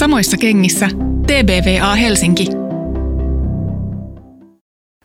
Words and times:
samoissa 0.00 0.36
kengissä 0.36 0.88
TBVA 1.26 1.94
Helsinki. 1.94 2.46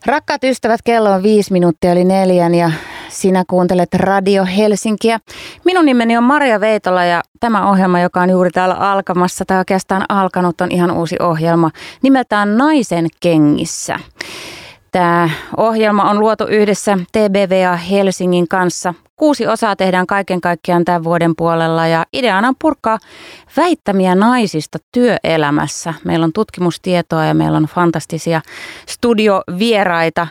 Rakkaat 0.06 0.44
ystävät, 0.44 0.80
kello 0.84 1.12
on 1.12 1.24
viisi 1.24 1.54
minuuttia 1.54 1.92
yli 1.92 2.04
neljän 2.04 2.56
ja 2.56 2.72
sinä 3.10 3.44
kuuntelet 3.50 3.94
Radio 3.94 4.46
Helsinkiä. 4.58 5.20
Minun 5.66 5.86
nimeni 5.86 6.18
on 6.18 6.24
Maria 6.24 6.60
Veitola 6.60 7.04
ja 7.06 7.22
tämä 7.40 7.70
ohjelma, 7.70 8.00
joka 8.00 8.22
on 8.22 8.30
juuri 8.30 8.50
täällä 8.50 8.76
alkamassa 8.76 9.46
tai 9.46 9.58
oikeastaan 9.58 10.06
alkanut, 10.10 10.62
on 10.62 10.72
ihan 10.72 10.92
uusi 10.92 11.16
ohjelma 11.20 11.72
nimeltään 12.02 12.58
Naisen 12.58 13.08
kengissä. 13.20 14.00
Tämä 14.96 15.30
ohjelma 15.58 16.10
on 16.10 16.20
luotu 16.20 16.44
yhdessä 16.44 16.98
TBVA 17.12 17.76
Helsingin 17.76 18.48
kanssa. 18.48 18.94
Kuusi 19.16 19.48
osaa 19.48 19.76
tehdään 19.76 20.08
kaiken 20.08 20.42
kaikkiaan 20.42 20.86
tämän 20.86 21.04
vuoden 21.04 21.36
puolella 21.36 21.88
ja 21.88 22.06
ideana 22.14 22.48
on 22.48 22.56
purkaa 22.62 22.98
väittämiä 23.58 24.16
naisista 24.16 24.78
työelämässä. 24.92 25.94
Meillä 26.04 26.24
on 26.24 26.34
tutkimustietoa 26.34 27.26
ja 27.26 27.34
meillä 27.34 27.58
on 27.58 27.66
fantastisia 27.66 28.42
studiovieraita, 28.88 30.28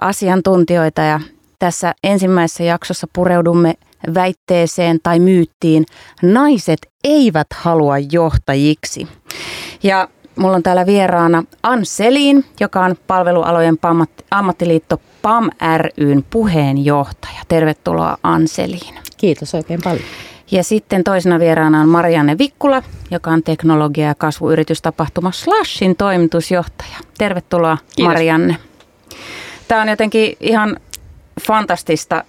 asiantuntijoita 0.00 1.02
ja 1.02 1.20
tässä 1.58 1.94
ensimmäisessä 2.04 2.64
jaksossa 2.64 3.06
pureudumme 3.12 3.74
väitteeseen 4.14 4.98
tai 5.02 5.18
myyttiin 5.18 5.84
naiset 6.22 6.78
eivät 7.04 7.46
halua 7.54 7.98
johtajiksi. 7.98 9.08
Ja 9.82 10.08
Mulla 10.36 10.56
on 10.56 10.62
täällä 10.62 10.86
vieraana 10.86 11.44
Anselin, 11.62 12.44
joka 12.60 12.84
on 12.84 12.96
palvelualojen 13.06 13.78
ammattiliitto 14.30 15.00
PAM 15.22 15.50
ryn 15.98 16.24
puheenjohtaja. 16.30 17.40
Tervetuloa 17.48 18.16
Anseliin. 18.22 18.94
Kiitos 19.16 19.54
oikein 19.54 19.80
paljon. 19.84 20.04
Ja 20.50 20.64
sitten 20.64 21.04
toisena 21.04 21.38
vieraana 21.38 21.80
on 21.80 21.88
Marianne 21.88 22.38
Vikkula, 22.38 22.82
joka 23.10 23.30
on 23.30 23.42
teknologia- 23.42 24.06
ja 24.08 24.14
kasvuyritystapahtuma 24.14 25.32
Slashin 25.32 25.96
toimitusjohtaja. 25.96 26.98
Tervetuloa 27.18 27.78
Kiitos. 27.96 28.12
Marianne. 28.12 28.56
Tämä 29.68 29.82
on 29.82 29.88
jotenkin 29.88 30.36
ihan 30.40 30.76
fantastista 31.46 32.24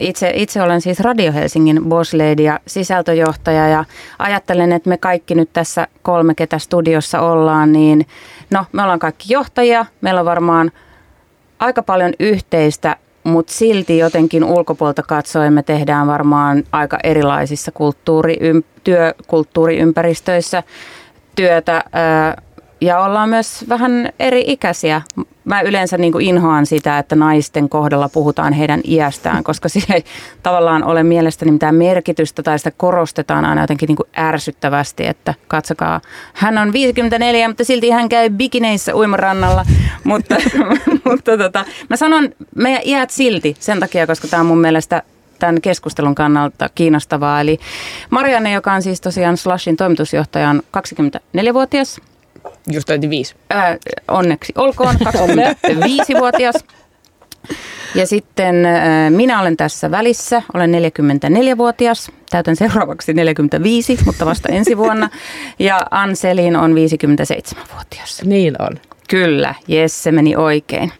itse, 0.00 0.32
itse 0.34 0.62
olen 0.62 0.80
siis 0.80 1.00
Radio 1.00 1.32
Helsingin 1.32 1.84
boss 1.84 2.14
lady 2.14 2.42
ja 2.42 2.60
sisältöjohtaja 2.66 3.68
ja 3.68 3.84
ajattelen, 4.18 4.72
että 4.72 4.88
me 4.88 4.96
kaikki 4.96 5.34
nyt 5.34 5.52
tässä 5.52 5.86
kolme, 6.02 6.34
ketä 6.34 6.58
studiossa 6.58 7.20
ollaan, 7.20 7.72
niin 7.72 8.06
no 8.50 8.64
me 8.72 8.82
ollaan 8.82 8.98
kaikki 8.98 9.32
johtajia, 9.32 9.86
meillä 10.00 10.20
on 10.20 10.26
varmaan 10.26 10.72
aika 11.58 11.82
paljon 11.82 12.12
yhteistä, 12.20 12.96
mutta 13.24 13.52
silti 13.52 13.98
jotenkin 13.98 14.44
ulkopuolta 14.44 15.02
katsoen 15.02 15.52
me 15.52 15.62
tehdään 15.62 16.06
varmaan 16.06 16.64
aika 16.72 16.98
erilaisissa 17.04 17.72
kulttuuri, 17.72 18.36
työkulttuuriympäristöissä 18.84 20.62
työtä 21.36 21.84
ja 22.80 23.00
ollaan 23.00 23.28
myös 23.28 23.64
vähän 23.68 24.12
eri 24.18 24.44
ikäisiä 24.46 25.02
mä 25.48 25.60
yleensä 25.60 25.98
niin 25.98 26.12
kuin 26.12 26.26
inhoan 26.26 26.66
sitä, 26.66 26.98
että 26.98 27.16
naisten 27.16 27.68
kohdalla 27.68 28.08
puhutaan 28.08 28.52
heidän 28.52 28.80
iästään, 28.88 29.44
koska 29.44 29.68
sillä 29.68 29.94
ei 29.94 30.04
tavallaan 30.42 30.84
ole 30.84 31.02
mielestäni 31.02 31.50
mitään 31.50 31.74
merkitystä 31.74 32.42
tai 32.42 32.58
sitä 32.58 32.70
korostetaan 32.76 33.44
aina 33.44 33.60
jotenkin 33.60 33.86
niin 33.86 33.96
kuin 33.96 34.08
ärsyttävästi, 34.18 35.06
että 35.06 35.34
katsokaa, 35.48 36.00
hän 36.34 36.58
on 36.58 36.72
54, 36.72 37.48
mutta 37.48 37.64
silti 37.64 37.90
hän 37.90 38.08
käy 38.08 38.30
bikineissä 38.30 38.96
uimarannalla, 38.96 39.64
mutta, 40.04 40.34
mutta 41.08 41.38
tota, 41.38 41.64
mä 41.90 41.96
sanon 41.96 42.28
meidän 42.54 42.82
iät 42.84 43.10
silti 43.10 43.56
sen 43.60 43.80
takia, 43.80 44.06
koska 44.06 44.28
tämä 44.28 44.40
on 44.40 44.46
mun 44.46 44.60
mielestä 44.60 45.02
tämän 45.38 45.60
keskustelun 45.60 46.14
kannalta 46.14 46.68
kiinnostavaa. 46.74 47.40
Eli 47.40 47.58
Marianne, 48.10 48.52
joka 48.52 48.72
on 48.72 48.82
siis 48.82 49.00
tosiaan 49.00 49.36
Slashin 49.36 49.76
toimitusjohtaja, 49.76 50.50
on 50.50 50.62
24-vuotias. 50.78 52.00
Just 52.72 52.88
25. 52.88 53.34
Ää, 53.50 53.76
onneksi 54.08 54.52
olkoon, 54.56 54.94
25-vuotias. 55.04 56.54
Ja 57.94 58.06
sitten 58.06 58.66
äh, 58.66 59.10
minä 59.10 59.40
olen 59.40 59.56
tässä 59.56 59.90
välissä, 59.90 60.42
olen 60.54 60.72
44-vuotias, 60.72 62.10
täytän 62.30 62.56
seuraavaksi 62.56 63.14
45, 63.14 63.98
mutta 64.04 64.26
vasta 64.26 64.48
ensi 64.48 64.76
vuonna. 64.76 65.10
Ja 65.58 65.80
Anselin 65.90 66.56
on 66.56 66.72
57-vuotias. 66.72 68.22
Niin 68.24 68.62
on. 68.62 68.80
Kyllä, 69.08 69.54
jes, 69.68 70.02
se 70.02 70.12
meni 70.12 70.36
oikein. 70.36 70.92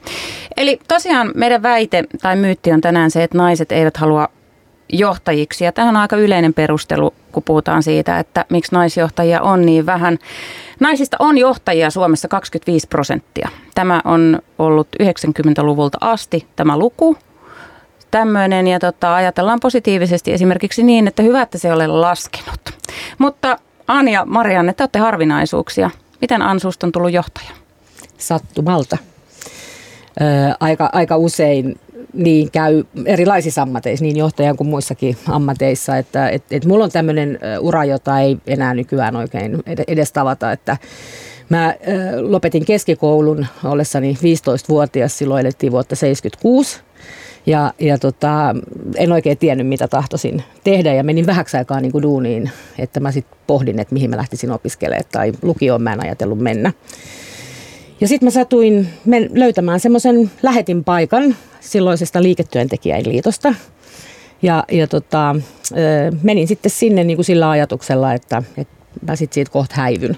Eli 0.57 0.81
tosiaan 0.89 1.31
meidän 1.35 1.63
väite 1.63 2.05
tai 2.23 2.37
myytti 2.37 2.73
on 2.73 2.81
tänään 2.81 3.11
se, 3.11 3.23
että 3.23 3.39
naiset 3.39 3.73
eivät 3.73 3.97
halua 3.97 4.29
johtajiksi. 4.93 5.65
Ja 5.65 5.73
tähän 5.73 5.97
on 5.97 6.03
aika 6.03 6.17
yleinen 6.17 6.55
perustelu, 6.55 7.15
kun 7.33 7.43
puhutaan 7.43 7.83
siitä, 7.83 8.19
että 8.19 8.45
miksi 8.51 8.75
naisjohtajia 8.75 9.41
on 9.41 9.67
niin 9.67 9.87
vähän. 9.87 10.19
Naisista 10.81 11.17
on 11.21 11.39
johtajia 11.39 11.91
Suomessa 11.91 12.29
25 12.29 12.87
prosenttia. 12.87 13.49
Tämä 13.75 14.01
on 14.05 14.39
ollut 14.59 14.89
90-luvulta 15.03 15.99
asti 16.01 16.47
tämä 16.57 16.79
luku. 16.79 17.17
Tämmöinen 18.11 18.67
ja 18.67 18.79
tota, 18.79 19.15
ajatellaan 19.15 19.61
positiivisesti 19.61 20.33
esimerkiksi 20.33 20.83
niin, 20.83 21.09
että 21.09 21.23
hyvä, 21.23 21.43
että 21.43 21.59
se 21.59 21.73
ole 21.73 21.87
laskenut. 21.87 22.61
Mutta 23.19 23.59
Anja, 23.87 24.25
Marianne, 24.25 24.73
te 24.73 24.83
olette 24.83 24.99
harvinaisuuksia. 24.99 25.91
Miten 26.21 26.43
Ansusta 26.43 26.87
on 26.87 26.93
tullut 26.93 27.13
johtaja? 27.13 27.51
Sattumalta. 28.19 28.99
Ö, 30.21 30.25
aika, 30.61 30.91
aika 30.93 31.17
usein 31.17 31.81
niin 32.13 32.51
käy 32.51 32.85
erilaisissa 33.05 33.63
ammateissa, 33.63 34.05
niin 34.05 34.17
johtajan 34.17 34.57
kuin 34.57 34.69
muissakin 34.69 35.17
ammateissa. 35.29 35.97
Että 35.97 36.29
et, 36.29 36.43
et 36.51 36.65
mulla 36.65 36.85
on 36.85 36.91
tämmöinen 36.91 37.39
ura, 37.61 37.85
jota 37.85 38.21
ei 38.21 38.39
enää 38.47 38.75
nykyään 38.75 39.17
oikein 39.17 39.63
edes 39.87 40.13
tavata, 40.13 40.53
että 40.53 40.77
Mä 41.49 41.75
lopetin 42.21 42.65
keskikoulun 42.65 43.47
ollessani 43.65 44.15
15-vuotias, 44.15 45.19
silloin 45.19 45.41
elettiin 45.41 45.73
vuotta 45.73 45.97
76. 45.97 46.81
Ja, 47.47 47.73
ja 47.79 47.99
tota, 47.99 48.55
en 48.97 49.13
oikein 49.13 49.39
tiennyt, 49.39 49.67
mitä 49.67 49.89
tahtoisin 49.89 50.43
tehdä 50.65 50.95
ja 50.95 51.05
menin 51.05 51.27
vähäksi 51.27 51.57
aikaa 51.57 51.81
niin 51.81 51.93
kuin 51.93 52.03
duuniin, 52.03 52.51
että 52.79 53.01
mä 53.01 53.13
sitten 53.13 53.39
pohdin, 53.47 53.79
että 53.79 53.95
mihin 53.95 54.11
mä 54.11 54.17
lähtisin 54.17 54.51
opiskelemaan 54.51 55.05
tai 55.13 55.33
lukioon 55.43 55.83
mä 55.83 55.93
en 55.93 56.05
ajatellut 56.05 56.39
mennä. 56.39 56.73
Ja 58.01 58.09
sitten 58.09 58.27
mä 58.27 58.31
satuin 58.31 58.89
löytämään 59.35 59.81
semmoisen 59.81 60.31
lähetin 60.43 60.85
paikan 60.85 61.37
silloisesta 61.61 62.23
liiketyöntekijäinliitosta. 62.23 63.55
Ja, 64.43 64.65
ja 64.73 64.87
tota, 64.87 65.37
menin 66.23 66.49
sitten 66.49 66.71
sinne 66.71 67.05
niin 67.05 67.17
kuin 67.17 67.25
sillä 67.25 67.51
ajatuksella, 67.51 68.13
että, 68.15 68.43
että 68.57 68.75
mä 69.07 69.17
sitten 69.17 69.35
siitä 69.35 69.51
kohta 69.51 69.75
häivyn. 69.77 70.17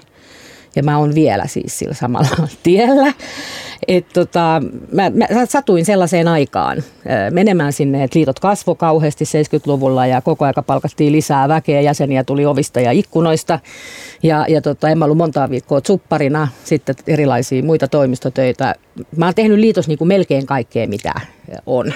Ja 0.75 0.83
mä 0.83 0.97
oon 0.97 1.15
vielä 1.15 1.47
siis 1.47 1.79
sillä 1.79 1.93
samalla 1.93 2.47
tiellä. 2.63 3.13
Et 3.87 4.05
tota, 4.13 4.61
mä, 4.91 5.09
mä 5.09 5.45
satuin 5.45 5.85
sellaiseen 5.85 6.27
aikaan 6.27 6.83
menemään 7.31 7.73
sinne, 7.73 8.03
että 8.03 8.19
liitot 8.19 8.39
kasvoi 8.39 8.75
kauheasti 8.75 9.25
70-luvulla 9.25 10.05
ja 10.05 10.21
koko 10.21 10.45
aika 10.45 10.61
palkattiin 10.61 11.13
lisää 11.13 11.47
väkeä, 11.47 11.81
jäseniä 11.81 12.23
tuli 12.23 12.45
ovista 12.45 12.79
ja 12.79 12.91
ikkunoista. 12.91 13.59
Ja, 14.23 14.45
ja 14.49 14.61
tota, 14.61 14.89
en 14.89 14.97
mä 14.97 15.05
ollut 15.05 15.17
montaa 15.17 15.49
viikkoa 15.49 15.81
tsupparina, 15.81 16.47
sitten 16.63 16.95
erilaisia 17.07 17.63
muita 17.63 17.87
toimistotöitä. 17.87 18.75
Mä 19.17 19.25
oon 19.25 19.35
tehnyt 19.35 19.59
liitos 19.59 19.87
niin 19.87 19.97
kuin 19.97 20.07
melkein 20.07 20.45
kaikkea, 20.45 20.87
mitä 20.87 21.13
on. 21.65 21.93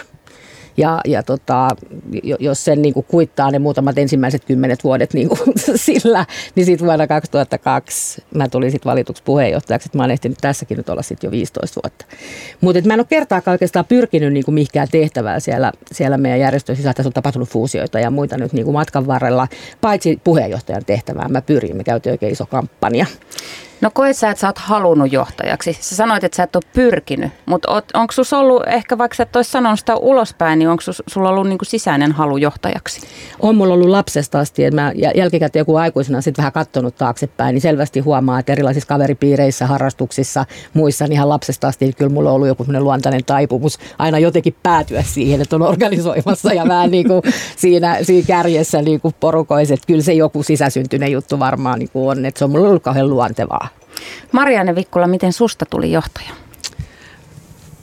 Ja, 0.78 1.02
ja 1.06 1.24
tota, 1.24 1.68
jos 2.40 2.66
sen 2.66 2.81
niin 2.81 2.94
kuin 2.94 3.06
kuittaa 3.09 3.52
ne 3.52 3.59
muutamat 3.59 3.97
ensimmäiset 3.97 4.46
kymmenet 4.46 4.84
vuodet 4.84 5.13
niin 5.13 5.30
kuin 5.30 5.40
sillä, 5.75 6.25
niin 6.56 6.66
sitten 6.66 6.88
vuonna 6.88 7.08
2002 7.08 8.24
mä 8.34 8.50
tulin 8.50 8.72
sitten 8.72 8.90
valituksi 8.90 9.24
puheenjohtajaksi. 9.24 9.90
Mä 9.94 10.03
oon 10.03 10.12
ehtinyt 10.12 10.38
tässäkin 10.41 10.78
nyt 10.78 10.90
olla 10.90 11.02
sitten 11.02 11.28
jo 11.28 11.31
15 11.31 11.81
vuotta. 11.84 12.06
Mutta 12.62 12.81
mä 12.86 12.94
en 12.94 13.00
ole 13.00 13.08
kertaakaan 13.09 13.53
oikeastaan 13.53 13.86
pyrkinyt 13.86 14.34
niin 14.34 14.46
kuin 14.46 14.56
mihinkään 14.56 14.88
tehtävää 14.91 15.40
siellä, 15.40 15.72
siellä 15.91 16.18
meidän 16.18 16.40
järjestössä. 16.40 16.94
Tässä 16.94 17.09
on 17.09 17.13
tapahtunut 17.13 17.50
fuusioita 17.50 18.00
ja 18.00 18.12
muita 18.12 18.38
nyt 18.38 18.53
niin 18.53 18.66
kuin 18.66 18.74
matkan 18.74 19.07
varrella. 19.07 19.47
Paitsi 19.81 20.19
puheenjohtajan 20.24 20.86
tehtävään 20.86 21.31
mä 21.31 21.42
pyrin. 21.42 21.78
Me 21.78 21.84
käytiin 21.84 22.13
oikein 22.13 22.31
iso 22.31 22.46
kampanja. 22.46 23.06
No 23.86 23.92
koet 23.94 24.18
sä, 24.18 24.30
että 24.30 24.42
sä 24.42 24.48
oot 24.48 24.58
halunnut 24.58 25.12
johtajaksi? 25.14 25.78
Sä 25.82 25.96
sanoit, 25.96 26.24
että 26.24 26.36
sä 26.36 26.44
et 26.44 26.56
ole 26.56 26.64
pyrkinyt, 26.74 27.32
mutta 27.46 27.82
onko 27.94 28.12
sus 28.12 28.34
ollut, 28.34 28.64
ehkä 28.68 28.98
vaikka 28.98 29.16
sä 29.16 29.24
et 29.24 29.36
olisi 29.36 29.52
sanonut 29.52 29.80
sitä 29.80 29.96
ulospäin, 29.96 30.60
niin 30.60 30.70
onko 30.70 30.84
sulla 31.08 31.30
ollut 31.30 31.48
niin 31.48 31.58
kuin 31.58 31.68
sisäinen 31.68 32.12
halu 32.12 32.38
johtajaksi? 32.38 33.02
On 33.40 33.56
mulla 33.56 33.74
ollut 33.74 33.90
lapsesta 33.90 34.40
asti, 34.40 34.66
että 34.66 34.82
mä 34.82 34.92
jälkikäteen 35.16 35.62
joku 35.62 35.76
aikuisena 35.76 36.22
sitten 36.22 36.44
vähän 36.44 36.52
katsonut 36.52 36.96
taaksepäin, 36.96 37.54
niin 37.54 37.62
selvästi 37.62 38.00
huomaa, 38.00 38.40
että 38.40 38.52
erilaisissa 38.52 38.88
kaveripiireissä, 38.88 39.68
harrastuksissa, 39.68 40.46
muissa, 40.74 41.06
niin 41.06 41.14
ihan 41.14 41.30
lapsesta 41.30 41.68
asti, 41.68 41.94
kyllä 41.94 42.12
mulla 42.12 42.30
on 42.30 42.36
ollut 42.36 42.48
joku 42.48 42.66
luontainen 42.80 43.26
taipumus 43.26 43.78
aina 43.98 44.20
jotenkin 44.20 44.56
päätyä 44.64 45.02
siihen, 45.02 45.42
että 45.42 45.56
on 45.56 45.62
organisoimassa 45.62 46.54
ja 46.54 46.68
vähän 46.68 46.92
niin 46.92 47.08
kuin 47.08 47.22
siinä, 47.56 47.98
siinä 48.02 48.28
kärjessä 48.28 48.82
niin 48.82 49.02
kuin 49.02 49.16
porukoiset. 49.20 49.80
Kyllä 49.88 50.04
se 50.04 50.14
joku 50.14 50.44
sisäsyntyinen 50.44 51.12
juttu 51.12 51.40
varmaan 51.40 51.80
niin 51.80 51.90
kuin 51.90 52.10
on, 52.10 52.26
että 52.26 52.40
se 52.40 52.46
on 52.46 52.52
mulla 52.52 52.68
ollut 52.68 52.84
kauhean 52.84 53.10
luontevaa. 53.10 53.68
Marianne 54.31 54.75
Vikkula, 54.75 55.07
miten 55.07 55.33
susta 55.33 55.65
tuli 55.69 55.92
johtaja? 55.92 56.30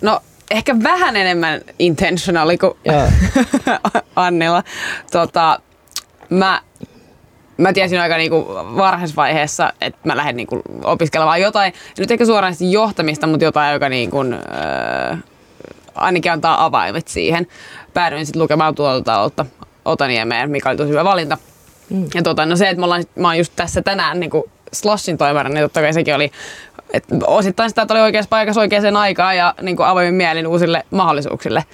No 0.00 0.20
ehkä 0.50 0.76
vähän 0.82 1.16
enemmän 1.16 1.60
intentionali 1.78 2.58
kuin 2.58 2.72
Annella. 4.16 4.62
Tota, 5.10 5.60
mä, 6.30 6.60
mä 7.56 7.72
tiesin 7.72 8.00
aika 8.00 8.16
niinku 8.16 8.46
varhaisvaiheessa, 8.76 9.72
että 9.80 10.00
mä 10.04 10.16
lähden 10.16 10.36
niinku 10.36 10.62
opiskelemaan 10.84 11.40
jotain, 11.40 11.72
nyt 11.98 12.10
ehkä 12.10 12.26
suoraan 12.26 12.54
johtamista, 12.70 13.26
mutta 13.26 13.44
jotain, 13.44 13.72
joka 13.72 13.88
niinku, 13.88 14.18
äh, 14.20 15.18
ainakin 15.94 16.32
antaa 16.32 16.64
avaimet 16.64 17.08
siihen. 17.08 17.46
Päädyin 17.94 18.26
sitten 18.26 18.42
lukemaan 18.42 18.74
tuotantotaloutta 18.74 19.46
Otaniemeä, 19.84 20.46
mikä 20.46 20.68
oli 20.68 20.76
tosi 20.76 20.90
hyvä 20.90 21.04
valinta. 21.04 21.38
Mm. 21.90 22.06
Ja 22.14 22.22
tota, 22.22 22.46
no 22.46 22.56
se, 22.56 22.68
että 22.68 22.80
mä, 22.80 22.84
ollaan, 22.84 23.04
mä 23.16 23.28
oon 23.28 23.38
just 23.38 23.52
tässä 23.56 23.82
tänään 23.82 24.20
niin 24.20 24.30
kuin 24.30 24.44
Slashin 24.72 25.18
toimara, 25.18 25.48
niin 25.48 25.62
totta 25.62 25.80
kai 25.80 25.92
sekin 25.92 26.14
oli 26.14 26.30
et 26.92 27.04
osittain 27.26 27.70
sitä, 27.70 27.82
että 27.82 27.94
oli 27.94 28.00
oikeassa 28.00 28.28
paikassa 28.28 28.60
oikeaan 28.60 28.96
aikaan 28.96 29.36
ja 29.36 29.54
niin 29.62 29.76
kuin 29.76 29.86
avoimin 29.86 30.14
mielin 30.14 30.46
uusille 30.46 30.84
mahdollisuuksille. 30.90 31.64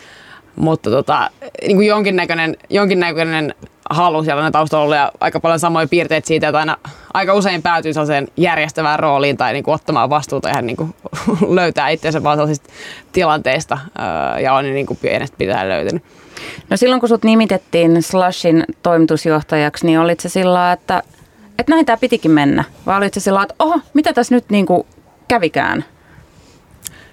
Mutta 0.57 0.91
tota, 0.91 1.31
niin 1.63 1.77
kuin 1.77 1.87
jonkinnäköinen, 1.87 2.57
jonkinnäköinen 2.71 3.55
halu 3.91 4.23
siellä 4.23 4.47
on 4.47 4.53
taustalla 4.53 4.85
ollut 4.85 4.97
ja 4.97 5.13
aika 5.21 5.41
paljon 5.41 5.61
samoja 5.61 5.89
piirteitä 5.89 6.27
siitä, 6.27 6.49
että 6.49 6.59
aina 6.59 6.77
aika 7.15 7.35
usein 7.35 7.63
päätyy 7.63 7.93
sellaiseen 7.93 8.29
järjestävään 8.37 8.99
rooliin 8.99 9.37
tai 9.37 9.53
niin 9.53 9.65
kuin 9.65 9.75
ottamaan 9.75 10.11
vastuuta 10.11 10.49
ja 10.49 10.63
niin 10.63 10.77
kuin 10.77 10.95
löytää 11.61 11.89
itseänsä 11.89 12.23
vaan 12.23 12.39
sellaisista 12.39 12.73
tilanteista 13.13 13.79
ja 14.43 14.53
on 14.55 14.65
niin 14.65 14.87
kuin 14.87 14.99
pienestä 15.03 15.37
pitää 15.37 15.69
löytänyt. 15.69 16.03
No 16.71 16.77
silloin 16.77 17.01
kun 17.01 17.09
sut 17.09 17.25
nimitettiin 17.25 18.03
Slushin 18.03 18.65
toimitusjohtajaksi, 18.83 19.87
niin 19.87 20.01
olit 20.01 20.21
se 20.21 20.29
sillä 20.29 20.73
että, 20.73 21.03
että 21.59 21.73
näin 21.73 21.87
tämä 21.87 21.97
pitikin 21.97 22.31
mennä? 22.31 22.65
Vai 22.87 22.99
olit 22.99 23.15
se 23.15 23.21
sillä 23.21 23.43
että 23.43 23.55
oho, 23.59 23.81
mitä 23.95 24.13
tässä 24.13 24.35
nyt 24.35 24.51
niin 24.51 24.67
kuin 24.67 24.87
kävikään? 25.29 25.85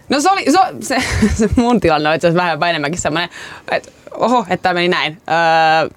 No 0.09 0.21
se 0.21 0.31
oli, 0.31 0.45
se, 0.51 0.59
se, 0.81 0.97
se 1.39 1.49
mun 1.55 1.79
tilanne 1.79 2.09
oli 2.09 2.15
itse 2.15 2.27
asiassa 2.27 2.57
vähän 2.57 2.69
enemmänkin 2.69 3.01
semmoinen, 3.01 3.29
että 3.71 3.91
oho, 4.17 4.45
että 4.49 4.63
tämä 4.63 4.73
meni 4.73 4.87
näin. 4.87 5.17
Öö, 5.29 5.89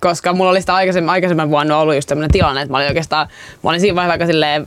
koska 0.00 0.32
mulla 0.32 0.50
oli 0.50 0.60
sitä 0.60 0.74
aikaisemmin, 0.74 1.10
aikaisemmin 1.10 1.50
vuonna 1.50 1.78
ollut 1.78 1.94
just 1.94 2.08
tämmöinen 2.08 2.30
tilanne, 2.30 2.60
että 2.60 2.72
mä 2.72 2.76
olin 2.76 2.88
oikeastaan, 2.88 3.28
mä 3.62 3.70
olin 3.70 3.80
siinä 3.80 3.94
vaiheessa 3.94 4.12
aika 4.12 4.26
silleen, 4.26 4.66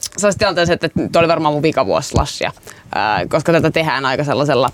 sellaisessa 0.00 0.38
tilanteessa, 0.38 0.72
että 0.74 0.88
tuo 0.88 1.20
oli 1.20 1.28
varmaan 1.28 1.54
mun 1.54 1.62
vikavuosi 1.62 2.08
slashia, 2.08 2.52
öö, 2.96 3.28
koska 3.28 3.52
tätä 3.52 3.70
tehdään 3.70 4.06
aika 4.06 4.24
sellaisella, 4.24 4.70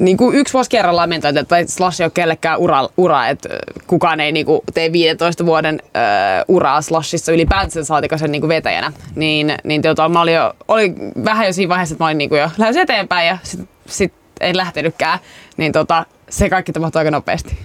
niin 0.00 0.16
kuin 0.16 0.36
yksi 0.36 0.54
vuosi 0.54 0.70
kerrallaan 0.70 1.08
menty, 1.08 1.28
että 1.28 1.56
Slash 1.66 2.00
ei 2.00 2.04
ole 2.04 2.10
kellekään 2.14 2.58
ura, 2.58 2.88
ura 2.96 3.28
että 3.28 3.48
kukaan 3.86 4.20
ei 4.20 4.32
niin 4.32 4.46
kuin, 4.46 4.60
tee 4.74 4.92
15 4.92 5.46
vuoden 5.46 5.82
uh, 5.84 6.56
uraa 6.56 6.82
Slashissa 6.82 7.32
ylipäätään 7.32 7.84
saatika 7.84 8.18
sen 8.18 8.32
niin 8.32 8.42
kuin 8.42 8.48
vetäjänä. 8.48 8.92
Niin, 9.14 9.54
niin 9.64 9.82
tota, 9.82 10.08
mä 10.08 10.20
olin, 10.20 10.34
jo, 10.34 10.54
oli 10.68 10.94
vähän 11.24 11.46
jo 11.46 11.52
siinä 11.52 11.68
vaiheessa, 11.68 11.94
että 11.94 12.04
mä 12.04 12.08
olin 12.08 12.18
niin 12.18 12.30
kuin 12.30 12.40
jo 12.40 12.50
lähes 12.58 12.76
eteenpäin 12.76 13.28
ja 13.28 13.38
sitten 13.42 13.68
sit 13.86 14.12
ei 14.40 14.56
lähtenytkään. 14.56 15.18
Niin 15.56 15.72
tota, 15.72 16.06
se 16.28 16.50
kaikki 16.50 16.72
tapahtui 16.72 17.00
aika 17.00 17.10
nopeasti. 17.10 17.58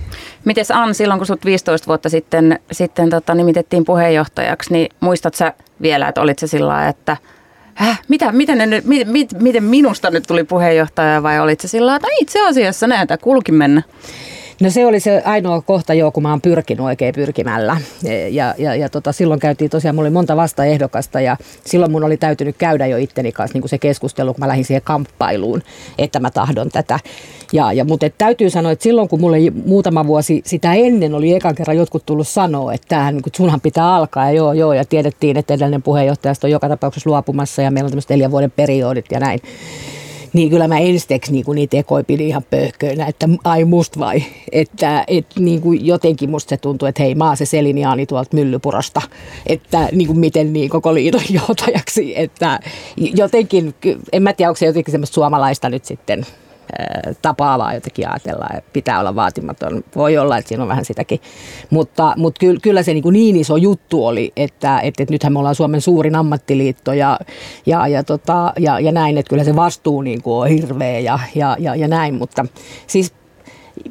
Miten 0.45 0.65
Ann, 0.73 0.95
silloin 0.95 1.19
kun 1.19 1.27
sut 1.27 1.45
15 1.45 1.87
vuotta 1.87 2.09
sitten, 2.09 2.59
sitten 2.71 3.09
tota, 3.09 3.35
nimitettiin 3.35 3.85
puheenjohtajaksi, 3.85 4.73
niin 4.73 4.89
muistat 4.99 5.33
sä 5.33 5.53
vielä, 5.81 6.07
että 6.07 6.21
olit 6.21 6.39
se 6.39 6.47
sillä 6.47 6.87
että– 6.87 7.17
Häh, 7.75 8.01
mitä, 8.07 8.31
miten, 8.31 8.57
ne 8.57 8.81
mit, 8.85 9.07
mit, 9.07 9.41
miten 9.41 9.63
minusta 9.63 10.09
nyt 10.09 10.23
tuli 10.27 10.43
puheenjohtaja 10.43 11.23
vai 11.23 11.39
olit 11.39 11.59
se 11.59 11.67
sillä 11.67 11.95
että 11.95 12.07
itse 12.21 12.47
asiassa 12.47 12.87
näitä 12.87 13.17
kulki 13.17 13.51
mennä? 13.51 13.81
No 14.61 14.69
se 14.69 14.85
oli 14.85 14.99
se 14.99 15.21
ainoa 15.25 15.61
kohta 15.61 15.93
jo, 15.93 16.11
kun 16.11 16.23
mä 16.23 16.29
oon 16.29 16.41
pyrkinyt 16.41 16.85
oikein 16.85 17.15
pyrkimällä. 17.15 17.77
Ja, 18.31 18.55
ja, 18.57 18.75
ja 18.75 18.89
tota, 18.89 19.11
silloin 19.11 19.39
käytiin 19.39 19.69
tosiaan, 19.69 19.95
mulla 19.95 20.07
oli 20.07 20.13
monta 20.13 20.35
vastaehdokasta 20.35 21.21
ja 21.21 21.37
silloin 21.65 21.91
mun 21.91 22.03
oli 22.03 22.17
täytynyt 22.17 22.55
käydä 22.57 22.87
jo 22.87 22.97
itteni 22.97 23.31
kanssa 23.31 23.55
niin 23.55 23.61
kuin 23.61 23.69
se 23.69 23.77
keskustelu, 23.77 24.33
kun 24.33 24.39
mä 24.39 24.47
lähdin 24.47 24.65
siihen 24.65 24.81
kamppailuun, 24.81 25.61
että 25.97 26.19
mä 26.19 26.31
tahdon 26.31 26.69
tätä. 26.69 26.99
Ja, 27.53 27.73
ja, 27.73 27.85
mutta 27.85 28.05
et 28.05 28.17
täytyy 28.17 28.49
sanoa, 28.49 28.71
että 28.71 28.83
silloin 28.83 29.09
kun 29.09 29.19
mulle 29.19 29.37
muutama 29.65 30.07
vuosi 30.07 30.41
sitä 30.45 30.73
ennen 30.73 31.13
oli 31.13 31.33
ekan 31.33 31.55
kerran 31.55 31.77
jotkut 31.77 32.05
tullut 32.05 32.27
sanoa, 32.27 32.73
että 32.73 32.87
tämähän, 32.87 33.15
niin 33.15 33.23
sunhan 33.35 33.61
pitää 33.61 33.95
alkaa 33.95 34.25
ja 34.25 34.31
joo 34.31 34.53
joo 34.53 34.73
ja 34.73 34.85
tiedettiin, 34.85 35.37
että 35.37 35.53
edellinen 35.53 35.81
puheenjohtajasta 35.81 36.47
on 36.47 36.51
joka 36.51 36.69
tapauksessa 36.69 37.09
luopumassa 37.09 37.61
ja 37.61 37.71
meillä 37.71 37.87
on 37.87 37.91
tämmöiset 37.91 38.09
neljän 38.09 38.31
vuoden 38.31 38.51
periodit 38.51 39.05
ja 39.11 39.19
näin 39.19 39.39
niin 40.35 40.49
kyllä 40.49 40.67
mä 40.67 40.79
ensiksi 40.79 41.31
niin 41.31 41.45
kuin 41.45 41.55
niitä 41.55 41.77
ekoja 41.77 42.03
pidin 42.03 42.27
ihan 42.27 42.43
pöhköinä, 42.49 43.05
että 43.05 43.29
ai 43.43 43.65
must 43.65 43.99
vai. 43.99 44.23
Että 44.51 45.03
et, 45.07 45.25
niin 45.39 45.61
kuin 45.61 45.85
jotenkin 45.85 46.29
musta 46.29 46.49
se 46.49 46.57
tuntuu, 46.57 46.87
että 46.87 47.03
hei 47.03 47.15
mä 47.15 47.27
oon 47.27 47.37
se 47.37 47.45
Seliniaani 47.45 48.05
tuolta 48.05 48.29
Myllypurosta, 48.33 49.01
että 49.47 49.89
niin 49.91 50.07
kuin 50.07 50.19
miten 50.19 50.53
niin 50.53 50.69
koko 50.69 50.93
liiton 50.93 51.21
johtajaksi. 51.47 52.13
Että 52.19 52.59
jotenkin, 52.97 53.73
en 54.11 54.23
mä 54.23 54.33
tiedä 54.33 54.49
onko 54.49 54.57
se 54.57 54.65
jotenkin 54.65 54.91
semmoista 54.91 55.13
suomalaista 55.13 55.69
nyt 55.69 55.85
sitten 55.85 56.25
tapaa 57.21 57.59
vaan 57.59 57.75
jotenkin 57.75 58.09
ajatella, 58.09 58.47
että 58.57 58.69
pitää 58.73 58.99
olla 58.99 59.15
vaatimaton. 59.15 59.83
Voi 59.95 60.17
olla, 60.17 60.37
että 60.37 60.49
siinä 60.49 60.63
on 60.63 60.69
vähän 60.69 60.85
sitäkin. 60.85 61.19
Mutta, 61.69 62.13
mutta 62.17 62.39
kyllä, 62.39 62.59
kyllä 62.61 62.83
se 62.83 62.93
niin, 62.93 63.03
kuin 63.03 63.13
niin 63.13 63.35
iso 63.35 63.57
juttu 63.57 64.05
oli, 64.05 64.31
että, 64.35 64.79
että, 64.79 65.03
että 65.03 65.13
nythän 65.13 65.33
me 65.33 65.39
ollaan 65.39 65.55
Suomen 65.55 65.81
suurin 65.81 66.15
ammattiliitto 66.15 66.93
ja, 66.93 67.19
ja, 67.65 67.87
ja, 67.87 68.03
tota, 68.03 68.53
ja, 68.59 68.79
ja 68.79 68.91
näin, 68.91 69.17
että 69.17 69.29
kyllä 69.29 69.43
se 69.43 69.55
vastuu 69.55 70.01
niin 70.01 70.21
kuin 70.21 70.35
on 70.35 70.47
hirveä 70.47 70.99
ja, 70.99 71.19
ja, 71.35 71.57
ja, 71.59 71.75
ja 71.75 71.87
näin. 71.87 72.15
Mutta 72.15 72.45
siis 72.87 73.13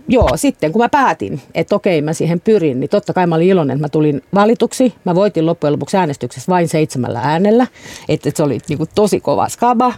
joo, 0.09 0.29
sitten 0.37 0.73
kun 0.73 0.83
mä 0.83 0.89
päätin, 0.89 1.41
että 1.55 1.77
okei 1.77 2.03
mä 2.03 2.13
siihen 2.13 2.41
pyrin, 2.41 2.81
niin 2.81 2.91
totta 2.91 3.13
kai 3.13 3.27
mä 3.27 3.35
olin 3.35 3.49
iloinen, 3.49 3.75
että 3.75 3.85
mä 3.85 3.89
tulin 3.89 4.23
valituksi. 4.35 4.95
Mä 5.05 5.15
voitin 5.15 5.47
loppujen 5.47 5.73
lopuksi 5.73 5.97
äänestyksessä 5.97 6.51
vain 6.53 6.69
seitsemällä 6.69 7.21
äänellä, 7.21 7.67
että, 8.09 8.29
että 8.29 8.37
se 8.37 8.43
oli 8.43 8.59
niin 8.69 8.79
kuin 8.79 8.91
tosi 8.95 9.21
kova 9.21 9.49
skaba. 9.49 9.95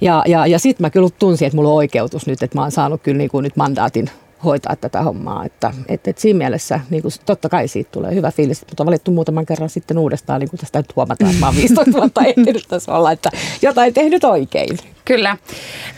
Ja, 0.00 0.22
ja, 0.26 0.46
ja 0.46 0.58
sitten 0.58 0.84
mä 0.84 0.90
kyllä 0.90 1.08
tunsin, 1.18 1.46
että 1.46 1.56
mulla 1.56 1.68
on 1.68 1.76
oikeutus 1.76 2.26
nyt, 2.26 2.42
että 2.42 2.58
mä 2.58 2.62
oon 2.62 2.70
saanut 2.70 3.02
kyllä 3.02 3.18
niin 3.18 3.30
kuin 3.30 3.42
nyt 3.42 3.56
mandaatin 3.56 4.10
hoitaa 4.44 4.76
tätä 4.76 5.02
hommaa. 5.02 5.44
Että, 5.44 5.72
että, 5.88 6.10
että 6.10 6.22
siinä 6.22 6.38
mielessä 6.38 6.80
niin 6.90 7.02
kuin, 7.02 7.12
totta 7.26 7.48
kai 7.48 7.68
siitä 7.68 7.90
tulee 7.90 8.14
hyvä 8.14 8.30
fiilis, 8.30 8.64
mutta 8.68 8.82
on 8.82 8.86
valittu 8.86 9.10
muutaman 9.10 9.46
kerran 9.46 9.70
sitten 9.70 9.98
uudestaan, 9.98 10.40
niin 10.40 10.50
kuin 10.50 10.60
tästä 10.60 10.78
nyt 10.78 10.96
huomataan, 10.96 11.30
että 11.30 11.40
mä 11.40 11.46
oon 11.46 11.56
15 11.56 11.92
vuotta 11.92 12.24
ehtinyt 12.36 12.64
tässä 12.68 12.94
olla, 12.94 13.12
että 13.12 13.30
jotain 13.62 13.94
tehnyt 13.94 14.24
oikein. 14.24 14.78
Kyllä. 15.08 15.36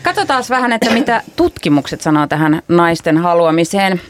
Katsotaan 0.03 0.43
vähän, 0.49 0.73
että 0.73 0.89
mitä 0.93 1.21
tutkimukset 1.35 2.01
sanoo 2.01 2.27
tähän 2.27 2.61
naisten 2.67 3.17
haluamiseen. 3.17 4.01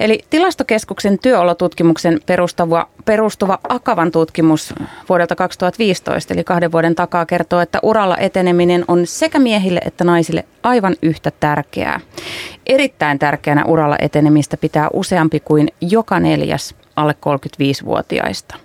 Eli 0.00 0.24
tilastokeskuksen 0.30 1.18
työolotutkimuksen 1.18 2.20
perustuva, 2.26 2.88
perustuva 3.04 3.58
Akavan 3.68 4.12
tutkimus 4.12 4.74
vuodelta 5.08 5.36
2015, 5.36 6.34
eli 6.34 6.44
kahden 6.44 6.72
vuoden 6.72 6.94
takaa, 6.94 7.26
kertoo, 7.26 7.60
että 7.60 7.78
uralla 7.82 8.16
eteneminen 8.16 8.84
on 8.88 9.06
sekä 9.06 9.38
miehille 9.38 9.80
että 9.84 10.04
naisille 10.04 10.44
aivan 10.62 10.96
yhtä 11.02 11.32
tärkeää. 11.40 12.00
Erittäin 12.66 13.18
tärkeänä 13.18 13.64
uralla 13.64 13.96
etenemistä 13.98 14.56
pitää 14.56 14.88
useampi 14.92 15.40
kuin 15.40 15.68
joka 15.80 16.20
neljäs 16.20 16.74
alle 16.96 17.14
35-vuotiaista. 17.26 18.63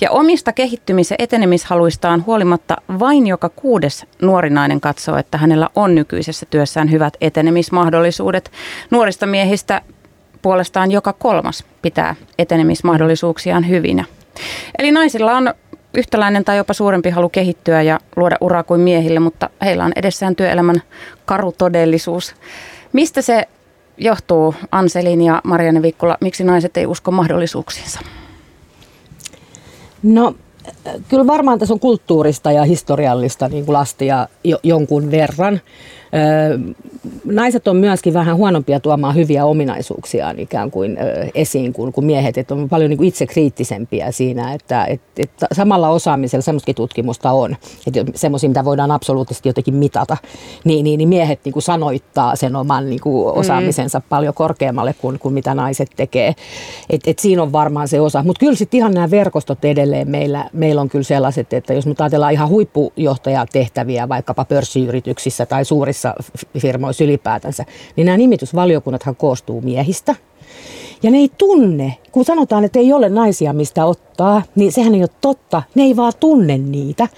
Ja 0.00 0.10
omista 0.10 0.52
kehittymis- 0.52 1.10
ja 1.10 1.16
etenemishaluistaan 1.18 2.26
huolimatta 2.26 2.76
vain 2.98 3.26
joka 3.26 3.48
kuudes 3.48 4.06
nuori 4.22 4.50
nainen 4.50 4.80
katsoo, 4.80 5.16
että 5.16 5.38
hänellä 5.38 5.68
on 5.74 5.94
nykyisessä 5.94 6.46
työssään 6.50 6.90
hyvät 6.90 7.16
etenemismahdollisuudet. 7.20 8.50
Nuorista 8.90 9.26
miehistä 9.26 9.82
puolestaan 10.42 10.90
joka 10.90 11.12
kolmas 11.12 11.64
pitää 11.82 12.14
etenemismahdollisuuksiaan 12.38 13.68
hyvinä. 13.68 14.04
Eli 14.78 14.92
naisilla 14.92 15.36
on 15.36 15.54
yhtäläinen 15.94 16.44
tai 16.44 16.56
jopa 16.56 16.72
suurempi 16.72 17.10
halu 17.10 17.28
kehittyä 17.28 17.82
ja 17.82 18.00
luoda 18.16 18.36
uraa 18.40 18.62
kuin 18.62 18.80
miehille, 18.80 19.20
mutta 19.20 19.50
heillä 19.64 19.84
on 19.84 19.92
edessään 19.96 20.36
työelämän 20.36 20.82
karu 21.24 21.52
todellisuus. 21.52 22.34
Mistä 22.92 23.22
se 23.22 23.48
johtuu, 23.98 24.54
Anselin 24.72 25.22
ja 25.22 25.40
Marianne 25.44 25.82
Vikkula, 25.82 26.16
miksi 26.20 26.44
naiset 26.44 26.76
ei 26.76 26.86
usko 26.86 27.10
mahdollisuuksiinsa? 27.10 28.00
No 30.02 30.34
kyllä 31.08 31.26
varmaan 31.26 31.58
tässä 31.58 31.74
on 31.74 31.80
kulttuurista 31.80 32.52
ja 32.52 32.64
historiallista 32.64 33.48
niin 33.48 33.64
kuin 33.66 33.72
lastia 33.72 34.28
jo, 34.44 34.58
jonkun 34.62 35.10
verran 35.10 35.60
naiset 37.24 37.68
on 37.68 37.76
myöskin 37.76 38.14
vähän 38.14 38.36
huonompia 38.36 38.80
tuomaan 38.80 39.14
hyviä 39.14 39.44
ominaisuuksiaan 39.44 40.38
ikään 40.38 40.70
kuin 40.70 40.98
esiin 41.34 41.72
kuin, 41.72 41.92
kuin 41.92 42.04
miehet. 42.04 42.38
Että 42.38 42.54
on 42.54 42.68
paljon 42.68 42.90
niin 42.90 43.04
itse 43.04 43.26
kriittisempiä 43.26 44.10
siinä, 44.10 44.54
että, 44.54 44.84
että, 44.84 45.22
että 45.22 45.46
samalla 45.52 45.88
osaamisella 45.88 46.42
semmoistakin 46.42 46.74
tutkimusta 46.74 47.32
on, 47.32 47.56
että 47.86 48.04
semmoisia, 48.14 48.50
mitä 48.50 48.64
voidaan 48.64 48.90
absoluuttisesti 48.90 49.48
jotenkin 49.48 49.74
mitata, 49.74 50.16
niin, 50.64 50.84
niin, 50.84 50.98
niin 50.98 51.08
miehet 51.08 51.40
niin 51.44 51.52
kuin 51.52 51.62
sanoittaa 51.62 52.36
sen 52.36 52.56
oman 52.56 52.90
niin 52.90 53.00
kuin 53.00 53.38
osaamisensa 53.38 53.98
mm. 53.98 54.04
paljon 54.08 54.34
korkeammalle 54.34 54.94
kuin, 55.00 55.18
kuin 55.18 55.34
mitä 55.34 55.54
naiset 55.54 55.90
tekee. 55.96 56.34
Et, 56.90 57.00
et 57.06 57.18
siinä 57.18 57.42
on 57.42 57.52
varmaan 57.52 57.88
se 57.88 58.00
osa. 58.00 58.22
Mutta 58.22 58.40
kyllä 58.40 58.56
sitten 58.56 58.78
ihan 58.78 58.94
nämä 58.94 59.10
verkostot 59.10 59.64
edelleen 59.64 60.10
meillä, 60.10 60.50
meillä 60.52 60.80
on 60.80 60.88
kyllä 60.88 61.02
sellaiset, 61.02 61.52
että 61.52 61.74
jos 61.74 61.86
nyt 61.86 62.00
ajatellaan 62.00 62.32
ihan 62.32 62.48
huippujohtajatehtäviä 62.48 64.08
vaikkapa 64.08 64.44
pörssiyrityksissä 64.44 65.46
tai 65.46 65.64
suurissa 65.64 65.99
suurissa 66.00 66.14
firmoissa 66.58 67.04
ylipäätänsä, 67.04 67.64
niin 67.96 68.04
nämä 68.04 68.18
nimitysvaliokunnathan 68.18 69.16
koostuu 69.16 69.60
miehistä. 69.60 70.14
Ja 71.02 71.10
ne 71.10 71.18
ei 71.18 71.30
tunne, 71.38 71.96
kun 72.12 72.24
sanotaan, 72.24 72.64
että 72.64 72.78
ei 72.78 72.92
ole 72.92 73.08
naisia 73.08 73.52
mistä 73.52 73.84
ottaa, 73.84 74.42
niin 74.54 74.72
sehän 74.72 74.94
ei 74.94 75.00
ole 75.00 75.10
totta. 75.20 75.62
Ne 75.74 75.82
ei 75.82 75.96
vaan 75.96 76.12
tunne 76.20 76.58
niitä. 76.58 77.08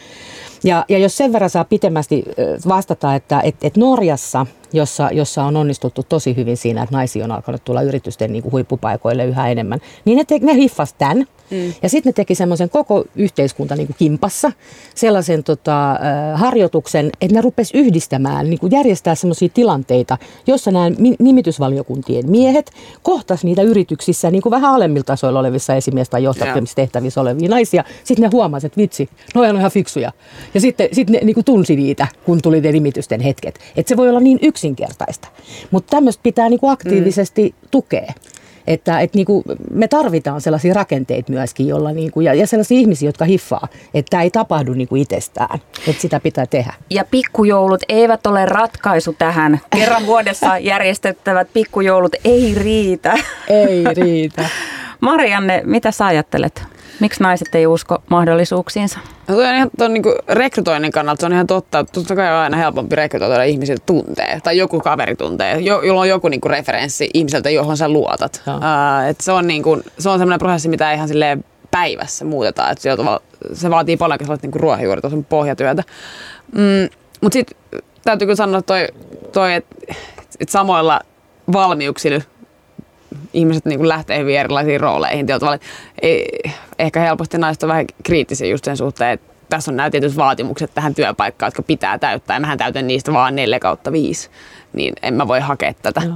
Ja, 0.65 0.85
ja 0.89 0.99
jos 0.99 1.17
sen 1.17 1.33
verran 1.33 1.51
saa 1.51 1.65
pitemmästi 1.65 2.25
vastata, 2.69 3.15
että 3.15 3.41
et, 3.41 3.57
et 3.63 3.77
Norjassa, 3.77 4.47
jossa, 4.73 5.11
jossa 5.13 5.45
on 5.45 5.57
onnistuttu 5.57 6.03
tosi 6.09 6.37
hyvin 6.37 6.57
siinä, 6.57 6.83
että 6.83 6.97
naisia 6.97 7.25
on 7.25 7.33
alkanut 7.33 7.65
tulla 7.65 7.83
yritysten 7.83 8.33
niin 8.33 8.43
kuin 8.43 8.53
huippupaikoille 8.53 9.25
yhä 9.25 9.49
enemmän, 9.49 9.81
niin 10.05 10.19
ne, 10.31 10.39
ne 10.41 10.55
hiffas 10.55 10.93
tämän 10.93 11.27
Mm. 11.53 11.75
Ja 11.83 11.89
sitten 11.89 12.11
ne 12.11 12.13
teki 12.13 12.35
semmoisen 12.35 12.71
koko 12.71 13.05
yhteiskunta 13.17 13.77
niin 13.77 13.87
kuin 13.87 13.97
kimpassa, 13.99 14.53
sellaisen 14.95 15.45
tota, 15.45 15.99
harjoituksen, 16.35 17.11
että 17.21 17.35
ne 17.35 17.41
rupes 17.41 17.71
yhdistämään, 17.75 18.51
niin 18.51 18.59
kuin 18.59 18.73
järjestää 18.73 19.15
semmoisia 19.15 19.49
tilanteita, 19.55 20.19
jossa 20.47 20.71
nämä 20.71 20.91
nimitysvaliokuntien 21.19 22.31
miehet 22.31 22.71
kohtas 23.03 23.45
niitä 23.45 23.63
yrityksissä 23.63 24.31
niin 24.31 24.43
kuin 24.43 24.51
vähän 24.51 24.75
alemmilla 24.75 25.05
tasoilla 25.05 25.41
olevissa 25.41 25.75
esimies- 25.75 26.09
tai 26.09 26.23
johtamistehtävissä 26.23 27.21
olevia 27.21 27.49
naisia. 27.49 27.85
Sitten 28.05 28.23
ne 28.23 28.31
huomasivat, 28.33 28.73
että 28.73 28.81
vitsi, 28.81 29.09
no 29.35 29.41
on 29.41 29.57
ihan 29.57 29.71
fiksuja. 29.71 30.13
Ja 30.55 30.61
sitten 30.61 30.89
sit 30.93 31.11
ne 31.11 31.21
niin 31.23 31.35
kuin 31.35 31.45
tunsi 31.45 31.77
niitä, 31.77 32.07
kun 32.25 32.43
tuli 32.43 32.61
ne 32.61 32.73
nimitysten 32.73 33.21
hetket. 33.21 33.59
Että 33.77 33.89
se 33.89 33.97
voi 33.97 34.09
olla 34.09 34.21
niin 34.21 34.39
yksinkertaista. 34.43 35.29
Mutta 35.71 35.91
tämmöistä 35.91 36.21
pitää 36.23 36.49
niin 36.49 36.61
kuin 36.61 36.73
aktiivisesti 36.73 37.55
mm. 37.63 37.69
tukea. 37.71 38.13
Että, 38.67 39.01
että 39.01 39.19
niin 39.19 39.27
kuin 39.27 39.45
me 39.71 39.89
tarvitaan 39.89 40.41
sellaisia 40.41 40.75
rakenteita 40.75 41.33
myöskin, 41.33 41.69
jolla 41.69 41.93
niin 41.93 42.11
kuin, 42.11 42.27
ja, 42.27 42.35
ja 42.35 42.47
sellaisia 42.47 42.79
ihmisiä, 42.79 43.09
jotka 43.09 43.25
hiffaa, 43.25 43.69
että 43.95 44.11
tämä 44.11 44.23
ei 44.23 44.31
tapahdu 44.31 44.73
niin 44.73 44.89
kuin 44.89 45.03
itsestään, 45.03 45.59
että 45.89 46.03
sitä 46.03 46.21
pitää 46.21 46.47
tehdä. 46.47 46.75
Ja 46.91 47.05
pikkujoulut 47.11 47.83
eivät 47.89 48.27
ole 48.27 48.47
ratkaisu 48.47 49.15
tähän. 49.19 49.61
Kerran 49.77 50.07
vuodessa 50.07 50.59
järjestettävät 50.73 51.49
pikkujoulut 51.53 52.13
ei 52.25 52.55
riitä. 52.55 53.15
Ei 53.49 53.85
riitä. 53.95 54.49
Marianne, 55.01 55.63
mitä 55.65 55.91
sä 55.91 56.07
ajattelet? 56.07 56.72
Miksi 57.03 57.23
naiset 57.23 57.55
ei 57.55 57.67
usko 57.67 58.03
mahdollisuuksiinsa? 58.11 58.99
No 59.29 59.35
toi 59.35 59.47
on 59.47 59.55
ihan 59.55 59.71
tuon 59.79 59.95
niin 59.95 60.03
rekrytoinnin 60.29 60.93
kannalta 60.93 61.21
se 61.21 61.27
on 61.27 61.33
ihan 61.33 61.47
totta. 61.47 61.85
Totta 61.85 62.17
kai 62.17 62.29
on 62.29 62.39
aina 62.39 62.57
helpompi 62.57 62.97
rekrytoida 62.97 63.43
ihmisiltä 63.43 63.83
tuntee 63.87 64.41
tai 64.45 64.59
joku 64.59 64.81
kaveri 64.81 65.17
tuntee, 65.17 65.61
jo, 65.61 65.83
jolla 65.83 66.01
on 66.01 66.09
joku 66.09 66.29
niin 66.29 66.41
kuin 66.41 66.51
referenssi 66.51 67.11
ihmiseltä, 67.15 67.51
johon 67.51 67.77
sä 67.77 67.89
luotat. 67.89 68.43
Uh, 68.47 69.09
et 69.09 69.21
se 69.21 69.33
on, 69.33 69.47
niin 69.47 69.63
kuin, 69.63 69.83
se 69.99 70.09
on 70.09 70.19
sellainen 70.19 70.39
prosessi, 70.39 70.69
mitä 70.69 70.93
ihan 70.93 71.09
silleen 71.09 71.45
päivässä 71.71 72.25
muuteta. 72.25 72.71
Et 72.71 72.79
se 73.53 73.71
vaatii 73.71 73.97
paljon 73.97 74.19
sellaista 74.23 74.47
niin 74.47 74.61
ruohonjuuritason 74.61 75.25
pohjatyötä. 75.25 75.83
Mm, 76.53 76.89
Mutta 77.21 77.33
sitten 77.33 77.81
täytyy 78.05 78.27
kyllä 78.27 78.37
sanoa 78.37 78.63
toi, 78.63 78.89
toi 79.33 79.55
että 79.55 79.77
et 80.41 80.49
samoilla 80.49 81.01
valmiuksilla 81.53 82.23
ihmiset 83.33 83.65
niin 83.65 83.89
lähtee 83.89 84.19
hyvin 84.19 84.39
erilaisiin 84.39 84.81
rooleihin. 84.81 85.27
Tavalla, 85.27 85.59
ei, 86.03 86.41
ehkä 86.79 87.01
helposti 87.01 87.39
naiset 87.39 87.63
on 87.63 87.69
vähän 87.69 87.87
kriittisiä 88.03 88.49
just 88.49 88.65
sen 88.65 88.77
suhteen, 88.77 89.11
että 89.11 89.33
tässä 89.49 89.71
on 89.71 89.77
nämä 89.77 89.91
tietyt 89.91 90.17
vaatimukset 90.17 90.75
tähän 90.75 90.95
työpaikkaan, 90.95 91.47
jotka 91.47 91.63
pitää 91.63 91.99
täyttää. 91.99 92.37
Ja 92.37 92.41
mähän 92.41 92.59
täytän 92.59 92.87
niistä 92.87 93.13
vaan 93.13 93.37
4 93.37 93.61
kautta 93.61 93.93
5, 93.93 94.31
niin 94.73 94.95
en 95.03 95.15
mä 95.15 95.29
voi 95.29 95.41
hakea 95.41 95.75
tätä. 95.83 96.03
Joo. 96.05 96.15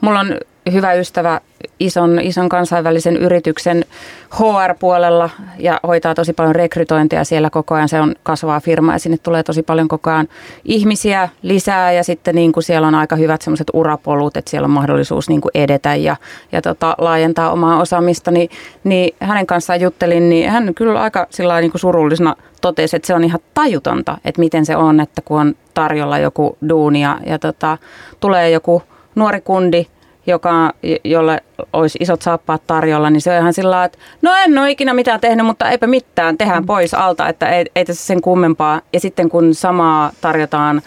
Mulla 0.00 0.20
on 0.20 0.38
hyvä 0.72 0.92
ystävä 0.92 1.40
ison, 1.80 2.20
ison 2.20 2.48
kansainvälisen 2.48 3.16
yrityksen 3.16 3.84
HR-puolella 4.30 5.30
ja 5.58 5.80
hoitaa 5.86 6.14
tosi 6.14 6.32
paljon 6.32 6.54
rekrytointia 6.54 7.24
siellä 7.24 7.50
koko 7.50 7.74
ajan. 7.74 7.88
Se 7.88 8.00
on 8.00 8.14
kasvaa 8.22 8.60
firma 8.60 8.92
ja 8.92 8.98
sinne 8.98 9.18
tulee 9.18 9.42
tosi 9.42 9.62
paljon 9.62 9.88
koko 9.88 10.10
ajan 10.10 10.28
ihmisiä 10.64 11.28
lisää 11.42 11.92
ja 11.92 12.04
sitten 12.04 12.34
niin 12.34 12.52
kuin 12.52 12.64
siellä 12.64 12.88
on 12.88 12.94
aika 12.94 13.16
hyvät 13.16 13.42
semmoiset 13.42 13.70
urapolut, 13.72 14.36
että 14.36 14.50
siellä 14.50 14.66
on 14.66 14.70
mahdollisuus 14.70 15.28
niin 15.28 15.40
kuin 15.40 15.50
edetä 15.54 15.94
ja, 15.94 16.16
ja 16.52 16.62
tota, 16.62 16.94
laajentaa 16.98 17.52
omaa 17.52 17.80
osaamista. 17.80 18.30
Niin, 18.30 18.50
niin 18.84 19.16
hänen 19.20 19.46
kanssaan 19.46 19.80
juttelin, 19.80 20.28
niin 20.28 20.50
hän 20.50 20.74
kyllä 20.74 21.02
aika 21.02 21.26
sillä 21.30 21.60
niin 21.60 21.70
kuin 21.70 21.80
surullisena 21.80 22.36
totesi, 22.60 22.96
että 22.96 23.06
se 23.06 23.14
on 23.14 23.24
ihan 23.24 23.40
tajutonta, 23.54 24.18
että 24.24 24.40
miten 24.40 24.66
se 24.66 24.76
on, 24.76 25.00
että 25.00 25.22
kun 25.22 25.40
on 25.40 25.54
tarjolla 25.74 26.18
joku 26.18 26.58
duuni 26.68 27.02
ja, 27.02 27.18
ja 27.26 27.38
tota, 27.38 27.78
tulee 28.20 28.50
joku 28.50 28.82
nuori 29.14 29.40
kundi, 29.40 29.86
joka, 30.26 30.72
jolle 31.04 31.42
olisi 31.72 31.98
isot 32.00 32.22
saappaat 32.22 32.62
tarjolla, 32.66 33.10
niin 33.10 33.20
se 33.20 33.30
on 33.30 33.38
ihan 33.38 33.52
sillä 33.52 33.84
että 33.84 33.98
no 34.22 34.30
en 34.44 34.58
ole 34.58 34.70
ikinä 34.70 34.94
mitään 34.94 35.20
tehnyt, 35.20 35.46
mutta 35.46 35.70
eipä 35.70 35.86
mitään, 35.86 36.38
tehdään 36.38 36.62
mm. 36.62 36.66
pois 36.66 36.94
alta, 36.94 37.28
että 37.28 37.48
ei, 37.48 37.64
ei 37.76 37.84
tässä 37.84 38.06
sen 38.06 38.20
kummempaa. 38.20 38.80
Ja 38.92 39.00
sitten 39.00 39.28
kun 39.28 39.54
samaa 39.54 40.10
tarjotaan 40.20 40.82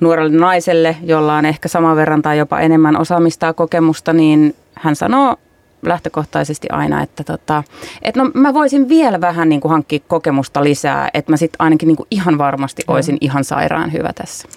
nuorelle 0.00 0.38
naiselle, 0.38 0.96
jolla 1.02 1.36
on 1.36 1.44
ehkä 1.44 1.68
saman 1.68 1.96
verran 1.96 2.22
tai 2.22 2.38
jopa 2.38 2.60
enemmän 2.60 3.00
osaamista 3.00 3.46
ja 3.46 3.52
kokemusta, 3.52 4.12
niin 4.12 4.54
hän 4.74 4.96
sanoo 4.96 5.36
lähtökohtaisesti 5.82 6.68
aina, 6.70 7.02
että, 7.02 7.24
tota, 7.24 7.62
että 8.02 8.22
no 8.22 8.30
mä 8.34 8.54
voisin 8.54 8.88
vielä 8.88 9.20
vähän 9.20 9.48
niin 9.48 9.60
kuin 9.60 9.72
hankkia 9.72 10.00
kokemusta 10.08 10.64
lisää, 10.64 11.08
että 11.14 11.32
mä 11.32 11.36
sitten 11.36 11.56
ainakin 11.58 11.86
niin 11.86 11.96
kuin 11.96 12.06
ihan 12.10 12.38
varmasti 12.38 12.82
olisin 12.88 13.18
ihan 13.20 13.44
sairaan 13.44 13.92
hyvä 13.92 14.12
tässä. 14.12 14.48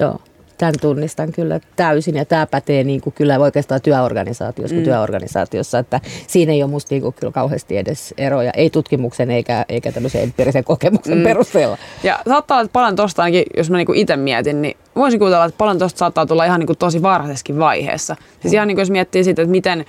Joo 0.00 0.20
tämän 0.58 0.74
tunnistan 0.80 1.32
kyllä 1.32 1.60
täysin 1.76 2.16
ja 2.16 2.24
tämä 2.24 2.46
pätee 2.46 2.84
niin 2.84 3.00
kuin 3.00 3.14
kyllä 3.14 3.38
oikeastaan 3.38 3.82
työorganisaatiossa 3.82 4.74
mm. 4.74 4.76
kuin 4.76 4.84
työorganisaatiossa, 4.84 5.78
että 5.78 6.00
siinä 6.26 6.52
ei 6.52 6.62
ole 6.62 6.70
musta 6.70 6.94
niin 6.94 7.02
kuin 7.02 7.14
kyllä 7.14 7.32
kauheasti 7.32 7.76
edes 7.76 8.14
eroja, 8.18 8.50
ei 8.50 8.70
tutkimuksen 8.70 9.30
eikä, 9.30 9.64
eikä 9.68 9.92
tämmöisen 9.92 10.22
empiirisen 10.22 10.64
kokemuksen 10.64 11.18
mm. 11.18 11.24
perusteella. 11.24 11.78
Ja 12.02 12.20
saattaa 12.28 12.56
olla, 12.56 12.64
että 12.64 12.72
paljon 12.72 12.96
tuosta 12.96 13.22
ainakin, 13.22 13.44
jos 13.56 13.70
mä 13.70 13.76
niin 13.76 13.94
itse 13.94 14.16
mietin, 14.16 14.62
niin 14.62 14.76
voisin 14.96 15.20
kuvitella, 15.20 15.44
että 15.44 15.58
paljon 15.58 15.78
tuosta 15.78 15.98
saattaa 15.98 16.26
tulla 16.26 16.44
ihan 16.44 16.60
niin 16.60 16.66
kuin 16.66 16.78
tosi 16.78 17.02
varhaisessakin 17.02 17.58
vaiheessa. 17.58 18.16
Siis 18.40 18.52
mm. 18.52 18.54
ihan 18.54 18.68
niin 18.68 18.76
kuin 18.76 18.82
jos 18.82 18.90
miettii 18.90 19.24
sitä, 19.24 19.42
että 19.42 19.50
miten 19.50 19.84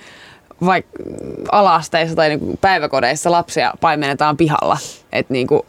vaikka 0.66 0.90
alasteissa 1.52 2.16
tai 2.16 2.28
niin 2.28 2.58
päiväkodeissa 2.60 3.30
lapsia 3.30 3.74
paimennetaan 3.80 4.36
pihalla, 4.36 4.78
että 5.12 5.32
niin 5.32 5.46
kuin, 5.46 5.62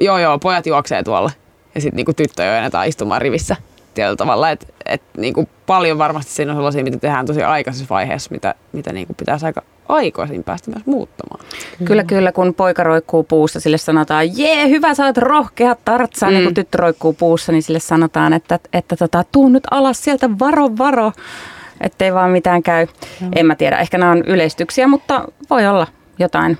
joo 0.00 0.18
joo, 0.18 0.38
pojat 0.38 0.66
juoksee 0.66 1.02
tuolla 1.02 1.30
ja 1.74 1.80
sitten 1.80 2.04
niin 2.06 2.16
tyttöjä 2.16 2.60
ajetaan 2.60 2.88
istumaan 2.88 3.22
rivissä 3.22 3.56
tietyllä 3.98 4.16
tavalla. 4.16 4.50
Että 4.50 4.66
et, 4.86 5.02
niin 5.16 5.34
kuin 5.34 5.48
paljon 5.66 5.98
varmasti 5.98 6.32
siinä 6.32 6.52
on 6.52 6.58
sellaisia, 6.58 6.84
mitä 6.84 6.98
tehdään 6.98 7.26
tosi 7.26 7.42
aikaisessa 7.42 7.94
vaiheessa, 7.94 8.30
mitä, 8.30 8.54
mitä 8.72 8.92
niin 8.92 9.06
kuin 9.06 9.16
pitäisi 9.16 9.46
aika 9.46 9.62
aikoisin 9.88 10.44
päästä 10.44 10.70
myös 10.70 10.86
muuttamaan. 10.86 11.44
Kyllä, 11.84 12.04
kyllä, 12.04 12.32
kun 12.32 12.54
poika 12.54 12.82
roikkuu 12.82 13.22
puussa, 13.22 13.60
sille 13.60 13.78
sanotaan, 13.78 14.38
jee, 14.38 14.68
hyvä, 14.68 14.94
sä 14.94 15.06
oot 15.06 15.18
rohkea 15.18 15.76
tartsa. 15.84 16.26
Mm. 16.26 16.32
Niin 16.32 16.44
kun 16.44 16.54
tyttö 16.54 16.78
roikkuu 16.78 17.12
puussa, 17.12 17.52
niin 17.52 17.62
sille 17.62 17.80
sanotaan, 17.80 18.32
että, 18.32 18.54
että, 18.54 18.68
että 18.72 18.96
tota, 18.96 19.24
tuu 19.32 19.48
nyt 19.48 19.64
alas 19.70 20.04
sieltä, 20.04 20.30
varo, 20.38 20.68
varo. 20.78 21.12
Ettei 21.80 22.14
vaan 22.14 22.30
mitään 22.30 22.62
käy. 22.62 22.86
Mm. 23.20 23.30
En 23.36 23.46
mä 23.46 23.54
tiedä, 23.54 23.78
ehkä 23.78 23.98
nämä 23.98 24.12
on 24.12 24.22
yleistyksiä, 24.26 24.88
mutta 24.88 25.24
voi 25.50 25.66
olla 25.66 25.86
jotain 26.18 26.58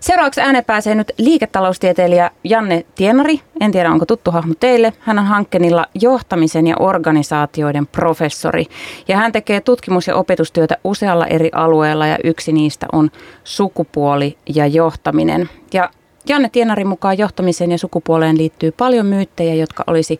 Seuraavaksi 0.00 0.40
ääne 0.40 0.62
pääsee 0.62 0.94
nyt 0.94 1.12
liiketaloustieteilijä 1.18 2.30
Janne 2.44 2.84
Tienari. 2.94 3.40
En 3.60 3.72
tiedä, 3.72 3.90
onko 3.90 4.06
tuttu 4.06 4.30
hahmo 4.30 4.54
teille. 4.60 4.92
Hän 5.00 5.18
on 5.18 5.26
hankkenilla 5.26 5.86
johtamisen 5.94 6.66
ja 6.66 6.76
organisaatioiden 6.80 7.86
professori. 7.86 8.66
Ja 9.08 9.16
hän 9.16 9.32
tekee 9.32 9.60
tutkimus- 9.60 10.06
ja 10.06 10.16
opetustyötä 10.16 10.76
usealla 10.84 11.26
eri 11.26 11.50
alueella 11.54 12.06
ja 12.06 12.18
yksi 12.24 12.52
niistä 12.52 12.86
on 12.92 13.10
sukupuoli 13.44 14.38
ja 14.54 14.66
johtaminen. 14.66 15.48
Ja 15.72 15.90
Janne 16.28 16.48
Tienarin 16.52 16.86
mukaan 16.86 17.18
johtamiseen 17.18 17.70
ja 17.70 17.78
sukupuoleen 17.78 18.38
liittyy 18.38 18.72
paljon 18.72 19.06
myyttejä, 19.06 19.54
jotka 19.54 19.84
olisi 19.86 20.18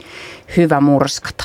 hyvä 0.56 0.80
murskata. 0.80 1.44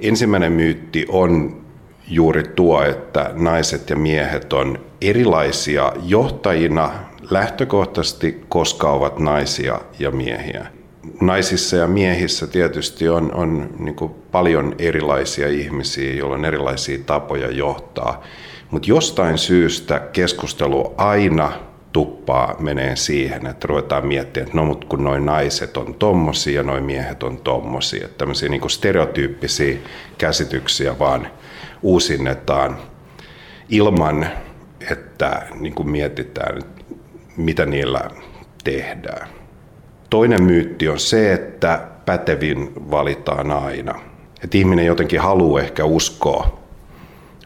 Ensimmäinen 0.00 0.52
myytti 0.52 1.06
on 1.08 1.65
juuri 2.08 2.42
tuo, 2.42 2.82
että 2.82 3.30
naiset 3.34 3.90
ja 3.90 3.96
miehet 3.96 4.52
on 4.52 4.78
erilaisia 5.00 5.92
johtajina 6.02 6.90
lähtökohtaisesti, 7.30 8.44
koska 8.48 8.90
ovat 8.90 9.18
naisia 9.18 9.80
ja 9.98 10.10
miehiä. 10.10 10.66
Naisissa 11.20 11.76
ja 11.76 11.86
miehissä 11.86 12.46
tietysti 12.46 13.08
on, 13.08 13.34
on 13.34 13.70
niin 13.78 14.10
paljon 14.32 14.74
erilaisia 14.78 15.48
ihmisiä, 15.48 16.12
joilla 16.12 16.34
on 16.34 16.44
erilaisia 16.44 16.98
tapoja 17.06 17.50
johtaa. 17.50 18.22
Mutta 18.70 18.88
jostain 18.88 19.38
syystä 19.38 20.00
keskustelu 20.12 20.94
aina 20.96 21.52
tuppaa 21.92 22.56
menee 22.58 22.96
siihen, 22.96 23.46
että 23.46 23.66
ruvetaan 23.68 24.06
miettimään, 24.06 24.46
että 24.46 24.58
no 24.58 24.64
mut 24.64 24.84
kun 24.84 25.04
noin 25.04 25.26
naiset 25.26 25.76
on 25.76 25.94
tommosia 25.94 26.54
ja 26.54 26.62
noin 26.62 26.84
miehet 26.84 27.22
on 27.22 27.38
tommosia. 27.38 28.08
Tämmöisiä 28.18 28.48
niin 28.48 28.70
stereotyyppisiä 28.70 29.76
käsityksiä 30.18 30.98
vaan 30.98 31.28
uusinnetaan 31.86 32.78
ilman, 33.68 34.26
että 34.90 35.46
niin 35.60 35.74
kuin 35.74 35.90
mietitään, 35.90 36.62
mitä 37.36 37.66
niillä 37.66 38.00
tehdään. 38.64 39.28
Toinen 40.10 40.42
myytti 40.42 40.88
on 40.88 41.00
se, 41.00 41.32
että 41.32 41.86
pätevin 42.06 42.72
valitaan 42.90 43.50
aina. 43.50 44.00
Että 44.44 44.58
ihminen 44.58 44.86
jotenkin 44.86 45.20
haluaa 45.20 45.62
ehkä 45.62 45.84
uskoa 45.84 46.58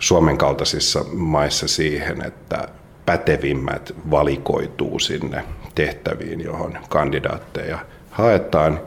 Suomen 0.00 0.38
kaltaisissa 0.38 1.04
maissa 1.12 1.68
siihen, 1.68 2.26
että 2.26 2.68
pätevimmät 3.06 3.94
valikoituu 4.11 4.99
sinne 4.99 5.44
tehtäviin, 5.75 6.40
johon 6.40 6.78
kandidaatteja 6.88 7.78
haetaan. 8.11 8.80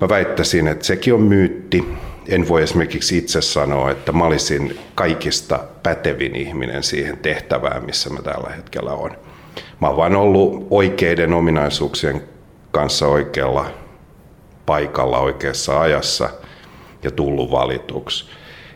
Mä 0.00 0.08
väittäisin, 0.08 0.68
että 0.68 0.84
sekin 0.84 1.14
on 1.14 1.22
myytti 1.22 1.84
en 2.28 2.48
voi 2.48 2.62
esimerkiksi 2.62 3.18
itse 3.18 3.40
sanoa, 3.40 3.90
että 3.90 4.12
mä 4.12 4.24
olisin 4.24 4.78
kaikista 4.94 5.60
pätevin 5.82 6.36
ihminen 6.36 6.82
siihen 6.82 7.18
tehtävään, 7.18 7.84
missä 7.84 8.10
mä 8.10 8.22
tällä 8.22 8.50
hetkellä 8.56 8.92
on. 8.92 9.10
Mä 9.80 9.86
oon 9.88 9.96
vain 9.96 10.16
ollut 10.16 10.66
oikeiden 10.70 11.32
ominaisuuksien 11.34 12.22
kanssa 12.70 13.06
oikealla 13.06 13.66
paikalla 14.66 15.18
oikeassa 15.18 15.80
ajassa 15.80 16.30
ja 17.02 17.10
tullut 17.10 17.50
valituksi. 17.50 18.24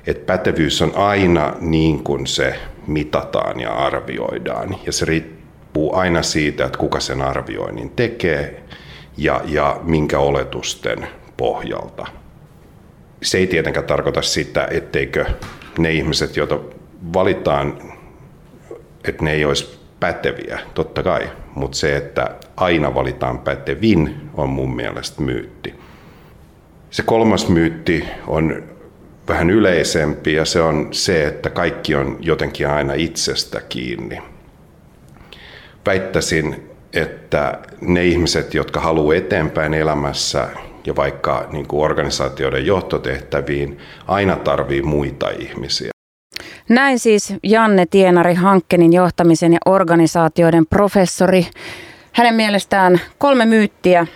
että 0.06 0.26
pätevyys 0.26 0.82
on 0.82 0.92
aina 0.96 1.54
niin 1.60 2.04
kuin 2.04 2.26
se 2.26 2.54
mitataan 2.86 3.60
ja 3.60 3.74
arvioidaan. 3.74 4.76
Ja 4.86 4.92
se 4.92 5.04
riippuu 5.04 5.94
aina 5.94 6.22
siitä, 6.22 6.64
että 6.64 6.78
kuka 6.78 7.00
sen 7.00 7.22
arvioinnin 7.22 7.90
tekee 7.90 8.62
ja, 9.16 9.40
ja 9.44 9.80
minkä 9.82 10.18
oletusten 10.18 11.08
pohjalta. 11.36 12.06
Se 13.22 13.38
ei 13.38 13.46
tietenkään 13.46 13.86
tarkoita 13.86 14.22
sitä, 14.22 14.68
etteikö 14.70 15.24
ne 15.78 15.92
ihmiset, 15.92 16.36
joita 16.36 16.60
valitaan, 17.14 17.78
että 19.04 19.24
ne 19.24 19.32
ei 19.32 19.44
olisi 19.44 19.78
päteviä, 20.00 20.58
totta 20.74 21.02
kai. 21.02 21.30
Mutta 21.54 21.78
se, 21.78 21.96
että 21.96 22.34
aina 22.56 22.94
valitaan 22.94 23.38
pätevin, 23.38 24.30
on 24.34 24.48
mun 24.48 24.76
mielestä 24.76 25.22
myytti. 25.22 25.74
Se 26.90 27.02
kolmas 27.02 27.48
myytti 27.48 28.04
on 28.26 28.62
vähän 29.28 29.50
yleisempi 29.50 30.32
ja 30.32 30.44
se 30.44 30.60
on 30.60 30.88
se, 30.90 31.26
että 31.26 31.50
kaikki 31.50 31.94
on 31.94 32.16
jotenkin 32.20 32.68
aina 32.68 32.94
itsestä 32.94 33.60
kiinni. 33.60 34.22
Väittäisin, 35.86 36.70
että 36.92 37.58
ne 37.80 38.04
ihmiset, 38.04 38.54
jotka 38.54 38.80
haluaa 38.80 39.14
eteenpäin 39.14 39.74
elämässä 39.74 40.48
ja 40.88 40.96
vaikka 40.96 41.46
niin 41.52 41.66
kuin 41.66 41.84
organisaatioiden 41.84 42.66
johtotehtäviin, 42.66 43.78
aina 44.06 44.36
tarvii 44.36 44.82
muita 44.82 45.30
ihmisiä. 45.30 45.90
Näin 46.68 46.98
siis 46.98 47.34
Janne 47.42 47.86
Tienari 47.86 48.34
Hankkenin 48.34 48.92
johtamisen 48.92 49.52
ja 49.52 49.58
organisaatioiden 49.66 50.66
professori. 50.66 51.46
Hänen 52.12 52.34
mielestään 52.34 53.00
kolme 53.18 53.46
myyttiä, 53.46 54.06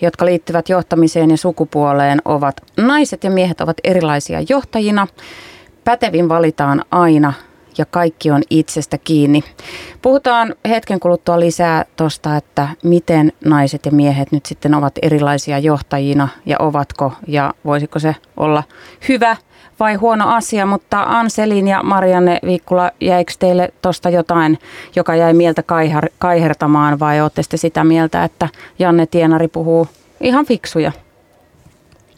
jotka 0.00 0.24
liittyvät 0.24 0.68
johtamiseen 0.68 1.30
ja 1.30 1.36
sukupuoleen, 1.36 2.22
ovat 2.24 2.56
naiset 2.76 3.24
ja 3.24 3.30
miehet 3.30 3.60
ovat 3.60 3.76
erilaisia 3.84 4.40
johtajina. 4.48 5.06
Pätevin 5.84 6.28
valitaan 6.28 6.82
aina 6.90 7.32
ja 7.78 7.84
kaikki 7.86 8.30
on 8.30 8.42
itsestä 8.50 8.98
kiinni. 8.98 9.44
Puhutaan 10.02 10.54
hetken 10.68 11.00
kuluttua 11.00 11.40
lisää 11.40 11.84
tuosta, 11.96 12.36
että 12.36 12.68
miten 12.84 13.32
naiset 13.44 13.86
ja 13.86 13.92
miehet 13.92 14.32
nyt 14.32 14.46
sitten 14.46 14.74
ovat 14.74 14.92
erilaisia 15.02 15.58
johtajina 15.58 16.28
ja 16.46 16.56
ovatko 16.58 17.12
ja 17.26 17.54
voisiko 17.64 17.98
se 17.98 18.16
olla 18.36 18.62
hyvä 19.08 19.36
vai 19.80 19.94
huono 19.94 20.28
asia, 20.28 20.66
mutta 20.66 21.02
Anselin 21.02 21.68
ja 21.68 21.82
Marianne 21.82 22.38
Viikkula, 22.46 22.90
jäikö 23.00 23.32
teille 23.38 23.72
tuosta 23.82 24.10
jotain, 24.10 24.58
joka 24.96 25.14
jäi 25.14 25.34
mieltä 25.34 25.62
kaiher, 25.62 26.08
kaihertamaan 26.18 26.98
vai 26.98 27.20
olette 27.20 27.42
sitä 27.54 27.84
mieltä, 27.84 28.24
että 28.24 28.48
Janne 28.78 29.06
Tienari 29.06 29.48
puhuu 29.48 29.88
ihan 30.20 30.46
fiksuja? 30.46 30.92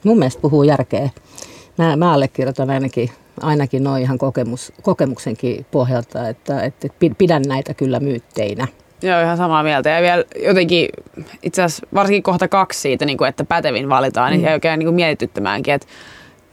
Mun 0.04 0.18
mielestä 0.18 0.40
puhuu 0.40 0.62
järkeä. 0.62 1.10
Mä, 1.78 1.96
mä 1.96 2.12
allekirjoitan 2.12 2.70
ainakin, 2.70 3.10
ainakin 3.40 3.85
noin 3.85 4.02
ihan 4.02 4.19
kokemus, 4.19 4.73
kokemuksenkin 4.83 5.66
pohjalta, 5.71 6.28
että, 6.28 6.62
että 6.62 6.88
pidän 7.19 7.43
näitä 7.43 7.75
kyllä 7.75 8.00
myytteinä. 8.00 8.69
Joo, 9.02 9.21
ihan 9.21 9.37
samaa 9.37 9.62
mieltä. 9.62 9.90
Ja 9.90 10.02
vielä 10.02 10.25
jotenkin 10.45 10.88
itse 11.43 11.62
asiassa 11.62 11.87
varsinkin 11.95 12.23
kohta 12.23 12.49
kaksi 12.49 12.81
siitä, 12.81 13.05
niin 13.05 13.19
kuin, 13.19 13.28
että 13.28 13.45
pätevin 13.45 13.88
valitaan, 13.88 14.31
niin 14.31 14.40
mm. 14.40 14.45
niin 14.45 14.52
oikein 14.52 14.78
niin 14.78 14.95
mietityttämäänkin, 14.95 15.75
että 15.75 15.87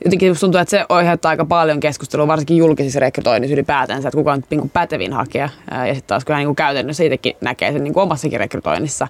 jotenkin 0.05 0.39
tuntuu, 0.39 0.61
että 0.61 0.69
se 0.69 0.85
aiheuttaa 0.89 1.29
aika 1.29 1.45
paljon 1.45 1.79
keskustelua, 1.79 2.27
varsinkin 2.27 2.57
julkisissa 2.57 2.99
rekrytoinnissa 2.99 3.53
ylipäätänsä, 3.53 4.07
että 4.07 4.17
kuka 4.17 4.31
on 4.31 4.43
niin 4.49 4.59
kuin 4.59 4.69
pätevin 4.69 5.13
hakija. 5.13 5.49
Ja 5.71 5.93
sitten 5.93 6.07
taas 6.07 6.25
kyllä 6.25 6.37
niin 6.37 6.47
kuin 6.47 6.55
käytännössä 6.55 7.03
itsekin 7.03 7.33
näkee 7.41 7.71
sen 7.71 7.83
niin 7.83 7.93
kuin 7.93 8.03
omassakin 8.03 8.39
rekrytoinnissa, 8.39 9.07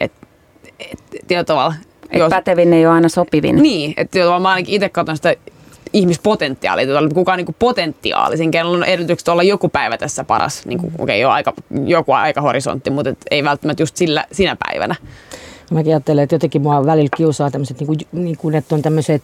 että 0.00 0.26
et, 0.78 0.98
tietyllä 1.10 1.44
tavalla... 1.44 1.74
Et 2.10 2.18
jos, 2.18 2.30
pätevin 2.30 2.72
ei 2.72 2.86
ole 2.86 2.94
aina 2.94 3.08
sopivin. 3.08 3.56
Niin, 3.56 3.94
että 3.96 4.18
mä 4.40 4.48
ainakin 4.48 4.74
itse 4.74 4.88
katson 4.88 5.16
sitä 5.16 5.34
ihmispotentiaalia, 5.92 7.00
että 7.00 7.14
kuka 7.14 7.32
on 7.32 7.36
niin 7.38 7.46
kuin 7.46 7.56
potentiaalisin, 7.58 8.50
kenellä 8.50 8.76
on 8.76 8.84
edellytykset 8.84 9.28
olla 9.28 9.42
joku 9.42 9.68
päivä 9.68 9.98
tässä 9.98 10.24
paras. 10.24 10.66
Niin 10.66 10.80
okei, 10.98 11.24
okay, 11.24 11.34
aika, 11.34 11.52
joku 11.84 12.12
aika 12.12 12.40
horisontti, 12.40 12.90
mutta 12.90 13.10
et 13.10 13.18
ei 13.30 13.44
välttämättä 13.44 13.82
just 13.82 13.96
sillä, 13.96 14.24
sinä 14.32 14.56
päivänä. 14.66 14.94
Mäkin 15.70 15.92
ajattelen, 15.92 16.22
että 16.22 16.34
jotenkin 16.34 16.62
mua 16.62 16.86
välillä 16.86 17.08
kiusaa 17.16 17.50
tämmöiset, 17.50 17.80
niin 17.80 17.86
kuin, 17.86 17.98
niin 18.12 18.36
kuin, 18.36 18.54
että 18.54 18.74
on 18.74 18.82
tämmöiset 18.82 19.22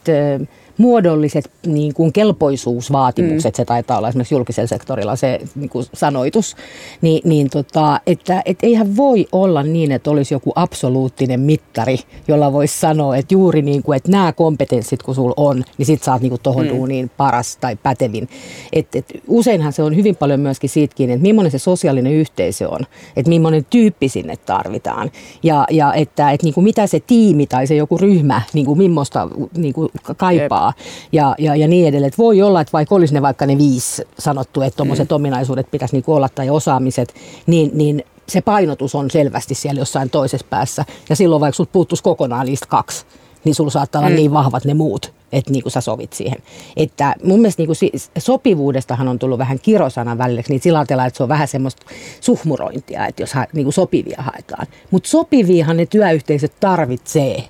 muodolliset 0.78 1.50
niin 1.66 1.94
kuin 1.94 2.12
kelpoisuusvaatimukset, 2.12 3.54
mm. 3.54 3.56
se 3.56 3.64
taitaa 3.64 3.98
olla 3.98 4.08
esimerkiksi 4.08 4.34
julkisella 4.34 4.68
sektorilla 4.68 5.16
se 5.16 5.40
niin 5.54 5.70
kuin 5.70 5.86
sanoitus, 5.94 6.56
niin, 7.00 7.20
niin 7.24 7.50
tota, 7.50 8.00
että 8.06 8.42
et 8.44 8.58
eihän 8.62 8.96
voi 8.96 9.26
olla 9.32 9.62
niin, 9.62 9.92
että 9.92 10.10
olisi 10.10 10.34
joku 10.34 10.52
absoluuttinen 10.54 11.40
mittari, 11.40 11.98
jolla 12.28 12.52
voisi 12.52 12.80
sanoa, 12.80 13.16
että 13.16 13.34
juuri 13.34 13.62
niin 13.62 13.82
kuin, 13.82 13.96
että 13.96 14.10
nämä 14.10 14.32
kompetenssit 14.32 15.02
kun 15.02 15.14
sulla 15.14 15.34
on, 15.36 15.64
niin 15.78 15.86
sit 15.86 16.02
sä 16.02 16.12
oot 16.12 16.22
niin 16.22 16.32
tuohon 16.42 16.66
mm. 16.66 16.70
duuniin 16.70 17.10
paras 17.16 17.56
tai 17.56 17.76
pätevin. 17.76 18.28
Et, 18.72 18.96
et, 18.96 19.06
useinhan 19.28 19.72
se 19.72 19.82
on 19.82 19.96
hyvin 19.96 20.16
paljon 20.16 20.40
myöskin 20.40 20.70
siitäkin, 20.70 21.10
että 21.10 21.22
millainen 21.22 21.50
se 21.50 21.58
sosiaalinen 21.58 22.12
yhteisö 22.12 22.68
on, 22.68 22.80
että 23.16 23.28
millainen 23.28 23.66
tyyppi 23.70 24.08
sinne 24.08 24.36
tarvitaan 24.36 25.10
ja, 25.42 25.66
ja 25.70 25.94
että 25.94 26.30
et, 26.30 26.42
niin 26.42 26.54
kuin 26.54 26.64
mitä 26.64 26.86
se 26.86 27.00
tiimi 27.00 27.46
tai 27.46 27.66
se 27.66 27.74
joku 27.74 27.98
ryhmä, 27.98 28.42
niin 28.52 28.66
kuin 28.66 28.78
millaista 28.78 29.28
niin 29.56 29.74
kuin 29.74 29.90
kaipaa 30.16 30.61
rahaa 30.62 30.72
ja, 31.12 31.34
ja, 31.38 31.56
ja 31.56 31.68
niin 31.68 31.88
edelleen. 31.88 32.08
Et 32.08 32.18
voi 32.18 32.42
olla, 32.42 32.60
että 32.60 32.72
vaikka 32.72 32.94
olisi 32.94 33.14
ne 33.14 33.22
vaikka 33.22 33.46
ne 33.46 33.58
viisi 33.58 34.02
sanottu, 34.18 34.62
että 34.62 34.76
tuommoiset 34.76 35.10
mm. 35.10 35.14
ominaisuudet 35.14 35.70
pitäisi 35.70 35.94
niinku 35.94 36.14
olla 36.14 36.28
tai 36.28 36.50
osaamiset, 36.50 37.14
niin, 37.46 37.70
niin 37.74 38.04
se 38.28 38.40
painotus 38.40 38.94
on 38.94 39.10
selvästi 39.10 39.54
siellä 39.54 39.80
jossain 39.80 40.10
toisessa 40.10 40.46
päässä. 40.50 40.84
Ja 41.08 41.16
silloin 41.16 41.40
vaikka 41.40 41.56
sinulta 41.56 41.72
puuttuisi 41.72 42.02
kokonaan 42.02 42.46
niistä 42.46 42.66
kaksi, 42.66 43.04
niin 43.44 43.54
sulla 43.54 43.70
saattaa 43.70 44.00
olla 44.00 44.10
mm. 44.10 44.16
niin 44.16 44.32
vahvat 44.32 44.64
ne 44.64 44.74
muut, 44.74 45.12
että 45.32 45.50
niin 45.50 45.62
kuin 45.62 45.72
sä 45.72 45.80
sovit 45.80 46.12
siihen. 46.12 46.38
Että 46.76 47.14
mun 47.24 47.40
mielestä 47.40 47.62
niin 47.62 47.66
kuin 47.66 48.00
sopivuudestahan 48.18 49.08
on 49.08 49.18
tullut 49.18 49.38
vähän 49.38 49.58
kirosana 49.62 50.18
välilleksi, 50.18 50.52
niin 50.52 50.62
sillä 50.62 50.78
ajatellaan, 50.78 51.08
että 51.08 51.16
se 51.16 51.22
on 51.22 51.28
vähän 51.28 51.48
semmoista 51.48 51.86
suhmurointia, 52.20 53.06
että 53.06 53.22
jos 53.22 53.34
ha, 53.34 53.46
niin 53.52 53.64
kuin 53.64 53.72
sopivia 53.72 54.22
haetaan. 54.22 54.66
Mutta 54.90 55.08
sopiviahan 55.08 55.76
ne 55.76 55.86
työyhteisöt 55.86 56.52
tarvitsee. 56.60 57.44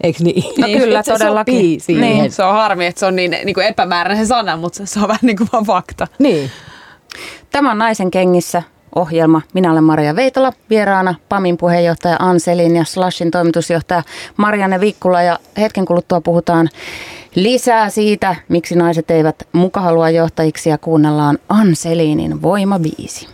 Eikö 0.00 0.24
niin? 0.24 0.44
No 0.58 0.66
niin, 0.66 0.78
kyllä, 0.78 1.02
se 1.02 1.12
todellakin. 1.12 1.80
Siihen. 1.80 2.00
Niin. 2.00 2.32
Se 2.32 2.42
on 2.42 2.52
harmi, 2.52 2.86
että 2.86 2.98
se 2.98 3.06
on 3.06 3.16
niin, 3.16 3.36
niin 3.44 3.54
kuin 3.54 3.66
epämääräinen 3.66 4.26
sana, 4.26 4.56
mutta 4.56 4.86
se 4.86 5.00
on 5.00 5.08
vähän 5.08 5.20
niin 5.22 5.36
kuin 5.36 5.48
vaan 5.52 5.64
fakta. 5.64 6.06
Niin. 6.18 6.50
Tämä 7.50 7.70
on 7.70 7.78
Naisen 7.78 8.10
kengissä 8.10 8.62
ohjelma. 8.94 9.42
Minä 9.54 9.72
olen 9.72 9.84
Maria 9.84 10.16
Veitola, 10.16 10.52
vieraana 10.70 11.14
PAMin 11.28 11.56
puheenjohtaja 11.56 12.16
Anselin 12.18 12.76
ja 12.76 12.84
Slashin 12.84 13.30
toimitusjohtaja 13.30 14.02
Marianne 14.36 14.80
Vikkula. 14.80 15.22
Ja 15.22 15.38
hetken 15.58 15.84
kuluttua 15.84 16.20
puhutaan 16.20 16.68
lisää 17.34 17.90
siitä, 17.90 18.36
miksi 18.48 18.74
naiset 18.74 19.10
eivät 19.10 19.48
muka 19.52 19.80
halua 19.80 20.10
johtajiksi 20.10 20.70
ja 20.70 20.78
kuunnellaan 20.78 21.38
Anselinin 21.48 22.42
voimabiisi. 22.42 23.28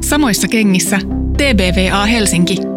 Samoissa 0.00 0.48
kengissä 0.48 0.98
TBVA 1.36 2.06
Helsinki– 2.06 2.56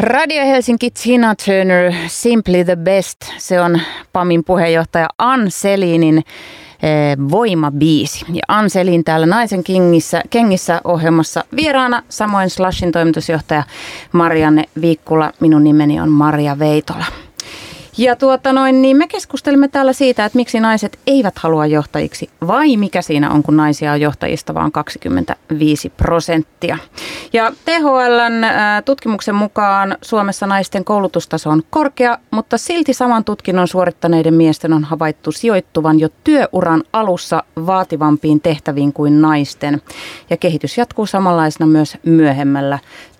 Radio 0.00 0.44
Helsinki 0.44 0.90
Tina 0.90 1.34
Turner, 1.34 1.92
Simply 2.06 2.64
the 2.64 2.76
Best. 2.76 3.16
Se 3.38 3.60
on 3.60 3.80
PAMin 4.12 4.44
puheenjohtaja 4.44 5.08
Anselinin 5.18 6.18
eh, 6.18 7.16
voimabiisi. 7.30 8.24
Ja 8.28 8.42
Anselin 8.48 9.04
täällä 9.04 9.26
Naisen 9.26 9.64
kengissä, 9.64 10.22
kengissä 10.30 10.80
ohjelmassa 10.84 11.44
vieraana, 11.56 12.02
samoin 12.08 12.50
Slashin 12.50 12.92
toimitusjohtaja 12.92 13.62
Marianne 14.12 14.64
Viikkula. 14.80 15.32
Minun 15.40 15.64
nimeni 15.64 16.00
on 16.00 16.10
Maria 16.10 16.58
Veitola. 16.58 17.04
Ja 17.98 18.16
tuota 18.16 18.52
noin, 18.52 18.82
niin 18.82 18.96
me 18.96 19.08
keskustelimme 19.08 19.68
täällä 19.68 19.92
siitä, 19.92 20.24
että 20.24 20.36
miksi 20.36 20.60
naiset 20.60 20.98
eivät 21.06 21.38
halua 21.38 21.66
johtajiksi 21.66 22.30
vai 22.46 22.76
mikä 22.76 23.02
siinä 23.02 23.30
on, 23.30 23.42
kun 23.42 23.56
naisia 23.56 23.92
on 23.92 24.00
johtajista 24.00 24.54
vain 24.54 24.72
25 24.72 25.90
prosenttia. 25.90 26.78
Ja 27.32 27.52
THLn 27.64 28.44
tutkimuksen 28.84 29.34
mukaan 29.34 29.96
Suomessa 30.02 30.46
naisten 30.46 30.84
koulutustaso 30.84 31.50
on 31.50 31.62
korkea, 31.70 32.18
mutta 32.30 32.58
silti 32.58 32.94
saman 32.94 33.24
tutkinnon 33.24 33.68
suorittaneiden 33.68 34.34
miesten 34.34 34.72
on 34.72 34.84
havaittu 34.84 35.32
sijoittuvan 35.32 36.00
jo 36.00 36.08
työuran 36.24 36.82
alussa 36.92 37.42
vaativampiin 37.66 38.40
tehtäviin 38.40 38.92
kuin 38.92 39.22
naisten. 39.22 39.82
Ja 40.30 40.36
kehitys 40.36 40.78
jatkuu 40.78 41.06
samanlaisena 41.06 41.66
myös 41.66 41.98
myöhemmällä 42.04 42.78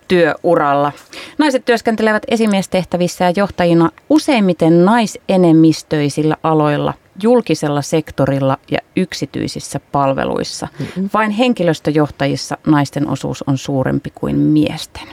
työuralla. 0.09 0.93
Naiset 1.39 1.65
työskentelevät 1.65 2.23
esimiestehtävissä 2.29 3.25
ja 3.25 3.33
johtajina 3.37 3.91
useimmiten 4.11 4.85
naisenemmistöisillä 4.85 6.37
aloilla, 6.43 6.95
julkisella 7.23 7.83
sektorilla 7.83 8.59
ja 8.71 8.79
yksityisissä 8.97 9.81
palveluissa. 9.93 10.69
Mm-hmm. 10.79 11.11
Vain 11.15 11.31
henkilöstöjohtajissa 11.31 12.59
naisten 12.67 13.09
osuus 13.09 13.45
on 13.47 13.59
suurempi 13.59 14.13
kuin 14.15 14.37
miesten. 14.37 15.09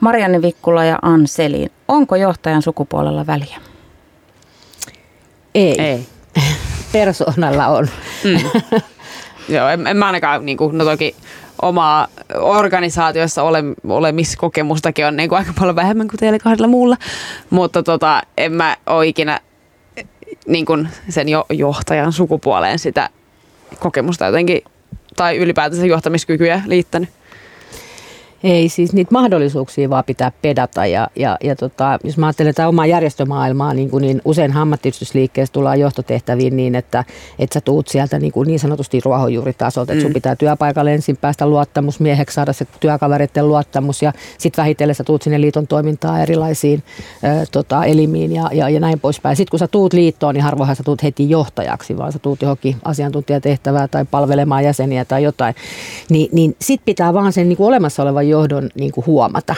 Marianne 0.00 0.42
Vikkula 0.42 0.84
ja 0.84 0.98
Ann 1.02 1.28
Selin, 1.28 1.70
onko 1.88 2.16
johtajan 2.16 2.62
sukupuolella 2.62 3.26
väliä? 3.26 3.60
Ei. 5.54 5.80
Ei. 5.80 6.06
Persoonalla 6.92 7.66
on. 7.66 7.88
Mm. 8.24 8.60
Joo, 9.48 9.68
en, 9.68 9.86
en 9.86 9.96
mä 9.96 10.06
ainakaan, 10.06 10.46
niin 10.46 10.58
kuin, 10.58 10.78
no 10.78 10.84
toki 10.84 11.14
omaa 11.62 12.08
organisaatiossa 12.34 13.42
ole, 13.42 13.64
olemiskokemustakin 13.88 15.06
on 15.06 15.16
niin 15.16 15.28
kuin 15.28 15.38
aika 15.38 15.52
paljon 15.58 15.76
vähemmän 15.76 16.08
kuin 16.08 16.18
teillä 16.18 16.38
kahdella 16.38 16.68
muulla. 16.68 16.96
Mutta 17.50 17.82
tota, 17.82 18.22
en 18.36 18.52
mä 18.52 18.76
ole 18.86 19.06
ikinä 19.06 19.40
niin 20.46 20.66
kuin 20.66 20.88
sen 21.08 21.28
jo, 21.28 21.46
johtajan 21.50 22.12
sukupuoleen 22.12 22.78
sitä 22.78 23.10
kokemusta 23.78 24.26
jotenkin, 24.26 24.62
tai 25.16 25.36
ylipäätänsä 25.36 25.86
johtamiskykyjä 25.86 26.62
liittänyt? 26.66 27.08
Ei, 28.44 28.68
siis 28.68 28.92
niitä 28.92 29.12
mahdollisuuksia 29.12 29.90
vaan 29.90 30.04
pitää 30.04 30.32
pedata 30.42 30.86
ja, 30.86 31.08
ja, 31.16 31.36
ja 31.44 31.56
tota, 31.56 31.98
jos 32.04 32.18
mä 32.18 32.26
ajattelen 32.26 32.54
tätä 32.54 32.68
omaa 32.68 32.86
järjestömaailmaa, 32.86 33.74
niin, 33.74 33.90
kuin, 33.90 34.02
niin 34.02 34.22
usein 34.24 34.56
ammattiyhdistysliikkeessä 34.56 35.52
tullaan 35.52 35.80
johtotehtäviin 35.80 36.56
niin, 36.56 36.74
että, 36.74 37.04
että 37.38 37.54
sä 37.54 37.60
tuut 37.60 37.88
sieltä 37.88 38.18
niin, 38.18 38.32
kuin 38.32 38.46
niin 38.46 38.58
sanotusti 38.58 39.00
ruohonjuuritasolta, 39.04 39.92
että 39.92 40.02
sun 40.02 40.10
mm. 40.10 40.14
pitää 40.14 40.36
työpaikalle 40.36 40.94
ensin 40.94 41.16
päästä 41.16 41.46
luottamusmieheksi, 41.46 42.34
saada 42.34 42.52
se 42.52 42.66
työkavereiden 42.80 43.48
luottamus 43.48 44.02
ja 44.02 44.12
sitten 44.38 44.62
vähitellen 44.62 44.94
sä 44.94 45.04
tuut 45.04 45.22
sinne 45.22 45.40
liiton 45.40 45.66
toimintaan 45.66 46.20
erilaisiin 46.20 46.82
ä, 47.24 47.46
tota, 47.52 47.84
elimiin 47.84 48.32
ja, 48.32 48.50
ja, 48.52 48.68
ja 48.68 48.80
näin 48.80 49.00
poispäin. 49.00 49.36
Sitten 49.36 49.50
kun 49.50 49.58
sä 49.58 49.68
tuut 49.68 49.92
liittoon, 49.92 50.34
niin 50.34 50.44
harvoinhan 50.44 50.76
sä 50.76 50.82
tuut 50.82 51.02
heti 51.02 51.30
johtajaksi, 51.30 51.96
vaan 51.96 52.12
sä 52.12 52.18
tuut 52.18 52.42
johonkin 52.42 52.76
asiantuntijatehtävää 52.84 53.88
tai 53.88 54.04
palvelemaan 54.10 54.64
jäseniä 54.64 55.04
tai 55.04 55.22
jotain. 55.22 55.54
Ni, 56.10 56.28
niin 56.32 56.56
sit 56.60 56.80
pitää 56.84 57.14
vaan 57.14 57.32
sen 57.32 57.48
niin 57.48 57.56
kuin 57.56 57.68
olemassa 57.68 58.02
olevan 58.02 58.27
johdon 58.28 58.70
niin 58.74 58.92
kuin 58.92 59.06
huomata 59.06 59.54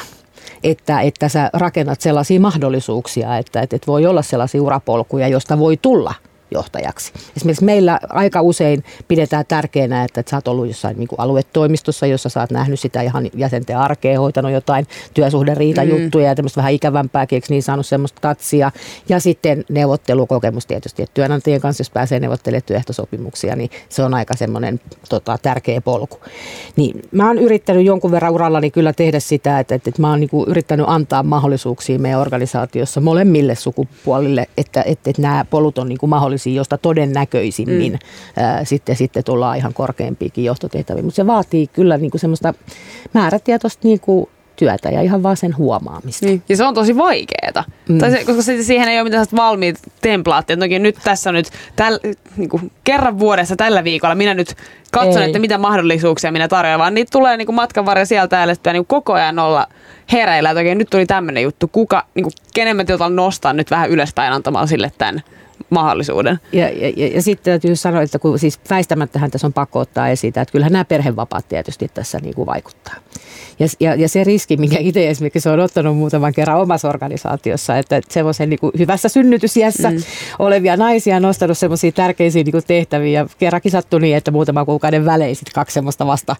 että, 0.64 1.00
että 1.00 1.28
sä 1.28 1.50
rakennat 1.52 2.00
sellaisia 2.00 2.40
mahdollisuuksia, 2.40 3.36
että, 3.36 3.60
että 3.62 3.78
voi 3.86 4.06
olla 4.06 4.22
sellaisia 4.22 4.62
urapolkuja, 4.62 5.28
josta 5.28 5.58
voi 5.58 5.76
tulla– 5.76 6.14
johtajaksi. 6.50 7.12
Esimerkiksi 7.36 7.64
meillä 7.64 8.00
aika 8.08 8.42
usein 8.42 8.84
pidetään 9.08 9.44
tärkeänä, 9.48 10.04
että, 10.04 10.20
että 10.20 10.30
sä 10.30 10.36
oot 10.36 10.48
ollut 10.48 10.66
jossain 10.66 10.98
niin 10.98 11.08
kuin 11.08 11.20
aluetoimistossa, 11.20 12.06
jossa 12.06 12.28
sä 12.28 12.40
oot 12.40 12.50
nähnyt 12.50 12.80
sitä 12.80 13.02
ihan 13.02 13.30
jäsenten 13.34 13.78
arkea, 13.78 14.20
hoitanut 14.20 14.52
jotain 14.52 14.86
työsuhderiitajuttuja 15.14 16.24
mm. 16.24 16.28
ja 16.28 16.34
tämmöistä 16.34 16.58
vähän 16.58 16.72
ikävämpääkin, 16.72 17.36
eikö 17.36 17.46
niin 17.50 17.62
saanut 17.62 17.86
semmoista 17.86 18.20
tatsia. 18.20 18.72
Ja 19.08 19.20
sitten 19.20 19.64
neuvottelukokemus 19.68 20.66
tietysti, 20.66 21.02
että 21.02 21.14
työnantajien 21.14 21.60
kanssa, 21.60 21.80
jos 21.80 21.90
pääsee 21.90 22.20
neuvottelemaan 22.20 22.62
työehtosopimuksia, 22.66 23.56
niin 23.56 23.70
se 23.88 24.02
on 24.02 24.14
aika 24.14 24.36
semmoinen 24.36 24.80
tota, 25.08 25.38
tärkeä 25.42 25.80
polku. 25.80 26.20
Niin 26.76 27.02
mä 27.12 27.26
oon 27.26 27.38
yrittänyt 27.38 27.86
jonkun 27.86 28.10
verran 28.10 28.32
urallani 28.32 28.70
kyllä 28.70 28.92
tehdä 28.92 29.20
sitä, 29.20 29.58
että, 29.58 29.74
että, 29.74 29.90
että 29.90 30.00
mä 30.00 30.10
oon 30.10 30.20
niin 30.20 30.30
kuin 30.30 30.48
yrittänyt 30.48 30.86
antaa 30.88 31.22
mahdollisuuksia 31.22 31.98
meidän 31.98 32.20
organisaatiossa 32.20 33.00
molemmille 33.00 33.54
sukupuolille, 33.54 34.46
että, 34.56 34.82
että, 34.82 35.10
että 35.10 35.22
nämä 35.22 35.44
polut 35.50 35.78
on 35.78 35.88
niin 35.88 35.98
kuin 35.98 36.10
mahdollisia 36.10 36.39
mahdollisia, 36.40 36.60
josta 36.60 36.78
todennäköisimmin 36.78 37.92
mm. 37.92 38.42
ää, 38.42 38.64
sitten, 38.64 38.96
sitten 38.96 39.24
tullaan 39.24 39.56
ihan 39.56 39.74
korkeampiinkin 39.74 40.44
johtotehtäviin. 40.44 41.04
Mutta 41.04 41.16
se 41.16 41.26
vaatii 41.26 41.66
kyllä 41.66 41.96
niin 41.96 42.10
kuin 42.10 42.20
semmoista 42.20 42.54
määrätietoista 43.14 43.88
niin 43.88 44.00
kuin 44.00 44.28
työtä 44.56 44.90
ja 44.90 45.02
ihan 45.02 45.22
vaan 45.22 45.36
sen 45.36 45.56
huomaamista. 45.56 46.26
Niin. 46.26 46.42
Ja 46.48 46.56
se 46.56 46.64
on 46.64 46.74
tosi 46.74 46.96
vaikeeta, 46.96 47.64
mm. 47.88 47.98
tai 47.98 48.10
se, 48.10 48.24
koska 48.24 48.42
se, 48.42 48.62
siihen 48.62 48.88
ei 48.88 48.98
ole 48.98 49.04
mitään 49.04 49.26
valmiit 49.36 49.76
templaatteja. 50.00 50.56
Toki 50.56 50.78
nyt 50.78 50.96
tässä 51.04 51.32
nyt 51.32 51.50
täl, 51.76 51.98
niin 52.36 52.48
kuin 52.48 52.70
kerran 52.84 53.18
vuodessa 53.18 53.56
tällä 53.56 53.84
viikolla 53.84 54.14
minä 54.14 54.34
nyt 54.34 54.54
katson, 54.92 55.22
ei. 55.22 55.26
että 55.26 55.38
mitä 55.38 55.58
mahdollisuuksia 55.58 56.32
minä 56.32 56.48
tarjoan, 56.48 56.80
vaan 56.80 56.94
niitä 56.94 57.10
tulee 57.12 57.36
niin 57.36 57.46
kuin 57.46 57.56
matkan 57.56 57.86
varrella 57.86 58.06
sieltä 58.06 58.28
täällä 58.28 58.54
niin 58.72 58.86
koko 58.86 59.12
ajan 59.12 59.38
olla 59.38 59.66
hereillä. 60.12 60.50
Että 60.50 60.74
nyt 60.74 60.90
tuli 60.90 61.06
tämmöinen 61.06 61.42
juttu, 61.42 61.68
kuka, 61.68 62.06
niin 62.14 62.24
kuin, 62.24 62.32
kenen 62.54 62.76
mä 62.76 62.84
nostaa 63.10 63.52
nyt 63.52 63.70
vähän 63.70 63.90
ylöspäin 63.90 64.32
antamaan 64.32 64.68
sille 64.68 64.92
tämän 64.98 65.22
mahdollisuuden. 65.70 66.40
Ja, 66.52 66.68
ja, 66.68 66.92
ja, 66.96 67.06
ja 67.14 67.22
sitten 67.22 67.44
täytyy 67.44 67.76
sanoa, 67.76 68.02
että 68.02 68.18
kun 68.18 68.38
siis 68.38 68.60
väistämättähän 68.70 69.30
tässä 69.30 69.46
on 69.46 69.52
pakko 69.52 69.78
ottaa 69.78 70.08
esiin, 70.08 70.28
että 70.28 70.52
kyllähän 70.52 70.72
nämä 70.72 70.84
perhevapaat 70.84 71.48
tietysti 71.48 71.88
tässä 71.94 72.18
niin 72.18 72.34
kuin 72.34 72.46
vaikuttaa. 72.46 72.94
Ja, 73.60 73.66
ja, 73.80 73.94
ja 73.94 74.08
se 74.08 74.24
riski, 74.24 74.56
minkä 74.56 74.76
itse 74.78 75.10
esimerkiksi 75.10 75.48
on 75.48 75.60
ottanut 75.60 75.96
muutaman 75.96 76.32
kerran 76.32 76.60
omassa 76.60 76.88
organisaatiossa, 76.88 77.78
että 77.78 78.00
semmoisen 78.08 78.50
niin 78.50 78.60
kuin 78.60 78.72
hyvässä 78.78 79.08
synnytysiässä 79.08 79.90
mm. 79.90 79.96
olevia 80.38 80.76
naisia 80.76 81.20
nostanut 81.20 81.58
semmoisia 81.58 81.92
tärkeisiä 81.92 82.42
niin 82.42 82.52
kuin 82.52 82.64
tehtäviä. 82.66 83.20
Ja 83.20 83.26
kerrankin 83.38 83.72
sattui 83.72 84.00
niin, 84.00 84.16
että 84.16 84.30
muutama 84.30 84.64
kuukauden 84.64 85.04
välein 85.04 85.36
sitten 85.36 85.52
kaksi 85.54 85.74
semmoista 85.74 86.06
vasta 86.06 86.36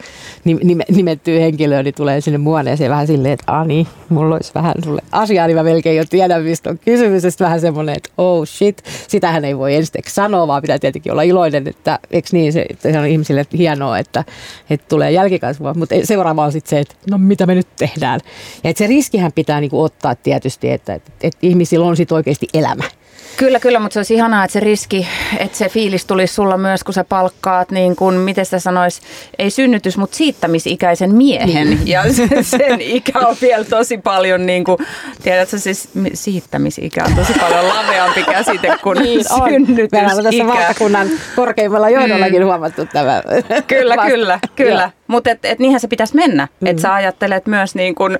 nimettyä 0.89 1.41
henkilöä 1.41 1.83
niin 1.83 1.95
tulee 1.95 2.21
sinne 2.21 2.39
muoneeseen 2.39 2.91
vähän 2.91 3.07
silleen, 3.07 3.33
että 3.33 3.59
Ani, 3.59 3.75
niin, 3.75 3.87
mulla 4.09 4.35
olisi 4.35 4.53
vähän 4.55 4.75
sulle 4.85 5.03
asiaa, 5.13 5.47
niin 5.47 5.57
mä 5.57 5.63
melkein 5.63 5.97
jo 5.97 6.05
tiedän, 6.11 6.43
mistä 6.43 6.71
on 6.71 6.79
kysymys. 6.79 7.25
Ja 7.25 7.31
vähän 7.41 7.61
semmoinen, 7.61 7.97
että 7.97 8.11
oh 8.19 8.47
shit, 8.47 8.83
sitähän 9.11 9.45
ei 9.45 9.59
voi 9.59 9.75
ensiksi 9.75 10.15
sanoa, 10.15 10.47
vaan 10.47 10.63
pitää 10.63 10.79
tietenkin 10.79 11.13
olla 11.13 11.23
iloinen, 11.23 11.69
että 11.69 11.99
eikö 12.11 12.29
niin, 12.33 12.53
se, 12.53 12.67
se 12.79 12.99
on 12.99 13.07
ihmisille 13.07 13.47
hienoa, 13.59 13.99
että, 13.99 14.25
että 14.71 14.87
tulee 14.89 15.11
jälkikasvua. 15.11 15.75
Mutta 15.75 15.95
seuraava 16.05 16.45
on 16.45 16.53
sitten 16.53 16.71
se, 16.71 16.81
että 16.81 16.95
no 17.11 17.19
mitä 17.19 17.47
me 17.47 17.55
nyt 17.55 17.69
tehdään. 17.77 18.21
Ja 18.65 18.71
että 18.71 18.79
se 18.79 18.87
riskihän 18.87 19.33
pitää 19.33 19.61
niinku 19.61 19.83
ottaa 19.83 20.15
tietysti, 20.15 20.71
että, 20.71 20.95
että, 20.95 21.13
että 21.23 21.39
ihmisillä 21.43 21.87
on 21.87 21.97
sitten 21.97 22.15
oikeasti 22.15 22.49
elämä. 22.55 22.85
Kyllä, 23.41 23.61
kyllä, 23.61 23.81
mutta 23.81 23.95
se 23.95 23.99
olisi 23.99 24.15
ihanaa, 24.15 24.45
että 24.45 24.53
se 24.53 24.61
riski, 24.61 25.09
että 25.39 25.59
se 25.59 25.69
fiilis 25.69 26.05
tulisi 26.05 26.35
sulla 26.35 26.57
myös, 26.57 26.85
kun 26.85 26.95
sä 26.95 27.05
palkkaat, 27.05 27.71
niin 27.71 27.97
kuin, 27.97 28.15
miten 28.15 28.45
sitä 28.45 28.59
sanois, 28.59 29.01
ei 29.39 29.51
synnytys, 29.51 29.97
mutta 29.97 30.17
siittämisikäisen 30.17 31.15
miehen. 31.15 31.71
Niin. 31.71 31.89
Ja 31.89 32.03
sen 32.43 32.81
ikä 32.81 33.19
on 33.19 33.37
vielä 33.41 33.65
tosi 33.65 33.99
paljon, 33.99 34.47
niin 34.47 34.65
kuin, 34.65 34.79
tiedätkö, 35.23 35.59
siis 35.59 35.89
siittämisikä 36.15 37.05
on 37.05 37.15
tosi 37.15 37.33
paljon 37.41 37.69
laveampi 37.69 38.25
käsite 38.25 38.75
kuin 38.83 38.99
niin, 38.99 39.25
synnytysikä. 39.45 39.97
Meillä 39.97 40.15
on 40.15 40.25
tässä 40.25 40.47
valtakunnan 40.47 41.09
korkeimmalla 41.37 41.91
johdollakin 41.91 42.41
mm. 42.41 42.47
huomattu 42.47 42.87
tämä. 42.93 43.23
Kyllä, 43.67 43.97
kyllä, 44.07 44.39
kyllä. 44.57 44.91
Mutta 45.07 45.31
et, 45.31 45.45
et 45.45 45.59
niinhän 45.59 45.81
se 45.81 45.89
pitäisi 45.89 46.17
mennä, 46.17 46.49
mm. 46.61 46.67
että 46.67 46.83
sä 46.83 46.95
ajattelet 46.95 47.47
myös 47.47 47.75
niin 47.75 47.95
kuin 47.95 48.19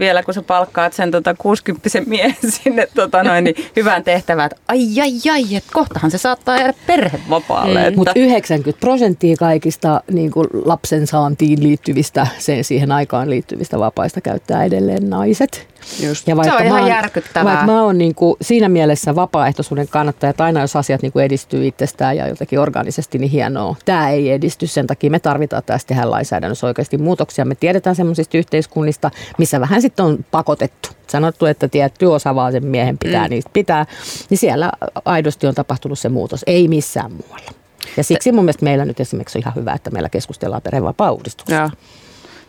vielä, 0.00 0.22
kun 0.22 0.34
sä 0.34 0.42
palkkaat 0.42 0.92
sen 0.92 1.10
tota 1.10 1.34
60 1.34 1.88
miehen 2.06 2.36
sinne 2.62 2.88
tota 2.94 3.22
noin, 3.22 3.44
niin 3.44 3.56
hyvään 3.76 4.04
tehtävään, 4.04 4.50
että 4.50 4.62
ai 4.68 5.00
ai 5.00 5.32
ai, 5.32 5.56
että 5.56 5.70
kohtahan 5.72 6.10
se 6.10 6.18
saattaa 6.18 6.58
jäädä 6.58 6.74
perhevapaalle. 6.86 7.86
Että... 7.86 7.96
Mutta 7.96 8.12
90 8.16 8.80
prosenttia 8.80 9.36
kaikista 9.36 10.02
niin 10.10 10.30
kuin 10.30 10.46
lapsen 10.64 11.06
saantiin 11.06 11.62
liittyvistä, 11.62 12.26
sen 12.38 12.64
siihen 12.64 12.92
aikaan 12.92 13.30
liittyvistä 13.30 13.78
vapaista 13.78 14.20
käyttää 14.20 14.64
edelleen 14.64 15.10
naiset. 15.10 15.69
Just. 16.06 16.28
Ja 16.28 16.36
vaikka 16.36 16.56
se 16.56 16.60
on 16.60 16.66
ihan 16.66 16.80
oon, 16.80 16.90
järkyttävää. 16.90 17.44
Vaikka 17.44 17.66
mä 17.66 17.82
oon 17.82 17.98
niin 17.98 18.14
kuin 18.14 18.36
siinä 18.42 18.68
mielessä 18.68 19.14
vapaaehtoisuuden 19.14 19.88
kannattaja, 19.88 20.30
että 20.30 20.44
aina 20.44 20.60
jos 20.60 20.76
asiat 20.76 21.02
niin 21.02 21.12
kuin 21.12 21.24
edistyy 21.24 21.66
itsestään 21.66 22.16
ja 22.16 22.28
jotenkin 22.28 22.60
organisesti, 22.60 23.18
niin 23.18 23.30
hienoa. 23.30 23.76
Tämä 23.84 24.10
ei 24.10 24.30
edisty, 24.30 24.66
sen 24.66 24.86
takia 24.86 25.10
me 25.10 25.18
tarvitaan 25.18 25.62
tästä 25.66 25.88
tehdä 25.88 26.10
lainsäädännössä 26.10 26.66
oikeasti 26.66 26.98
muutoksia. 26.98 27.44
Me 27.44 27.54
tiedetään 27.54 27.96
semmoisista 27.96 28.38
yhteiskunnista, 28.38 29.10
missä 29.38 29.60
vähän 29.60 29.82
sitten 29.82 30.04
on 30.04 30.24
pakotettu. 30.30 30.88
Sanottu, 31.06 31.46
että 31.46 31.68
tietty 31.68 32.06
osa 32.06 32.34
vaan 32.34 32.52
sen 32.52 32.66
miehen 32.66 32.98
pitää 32.98 33.24
mm. 33.26 33.30
niistä 33.30 33.50
pitää. 33.52 33.86
Niin 34.30 34.38
siellä 34.38 34.72
aidosti 35.04 35.46
on 35.46 35.54
tapahtunut 35.54 35.98
se 35.98 36.08
muutos, 36.08 36.44
ei 36.46 36.68
missään 36.68 37.12
muualla. 37.12 37.50
Ja 37.96 38.04
siksi 38.04 38.32
mun 38.32 38.44
mielestä 38.44 38.64
meillä 38.64 38.84
nyt 38.84 39.00
esimerkiksi 39.00 39.38
on 39.38 39.42
ihan 39.42 39.54
hyvä, 39.54 39.72
että 39.72 39.90
meillä 39.90 40.08
keskustellaan 40.08 40.62
perhevapaa-uudistuksesta. 40.62 41.70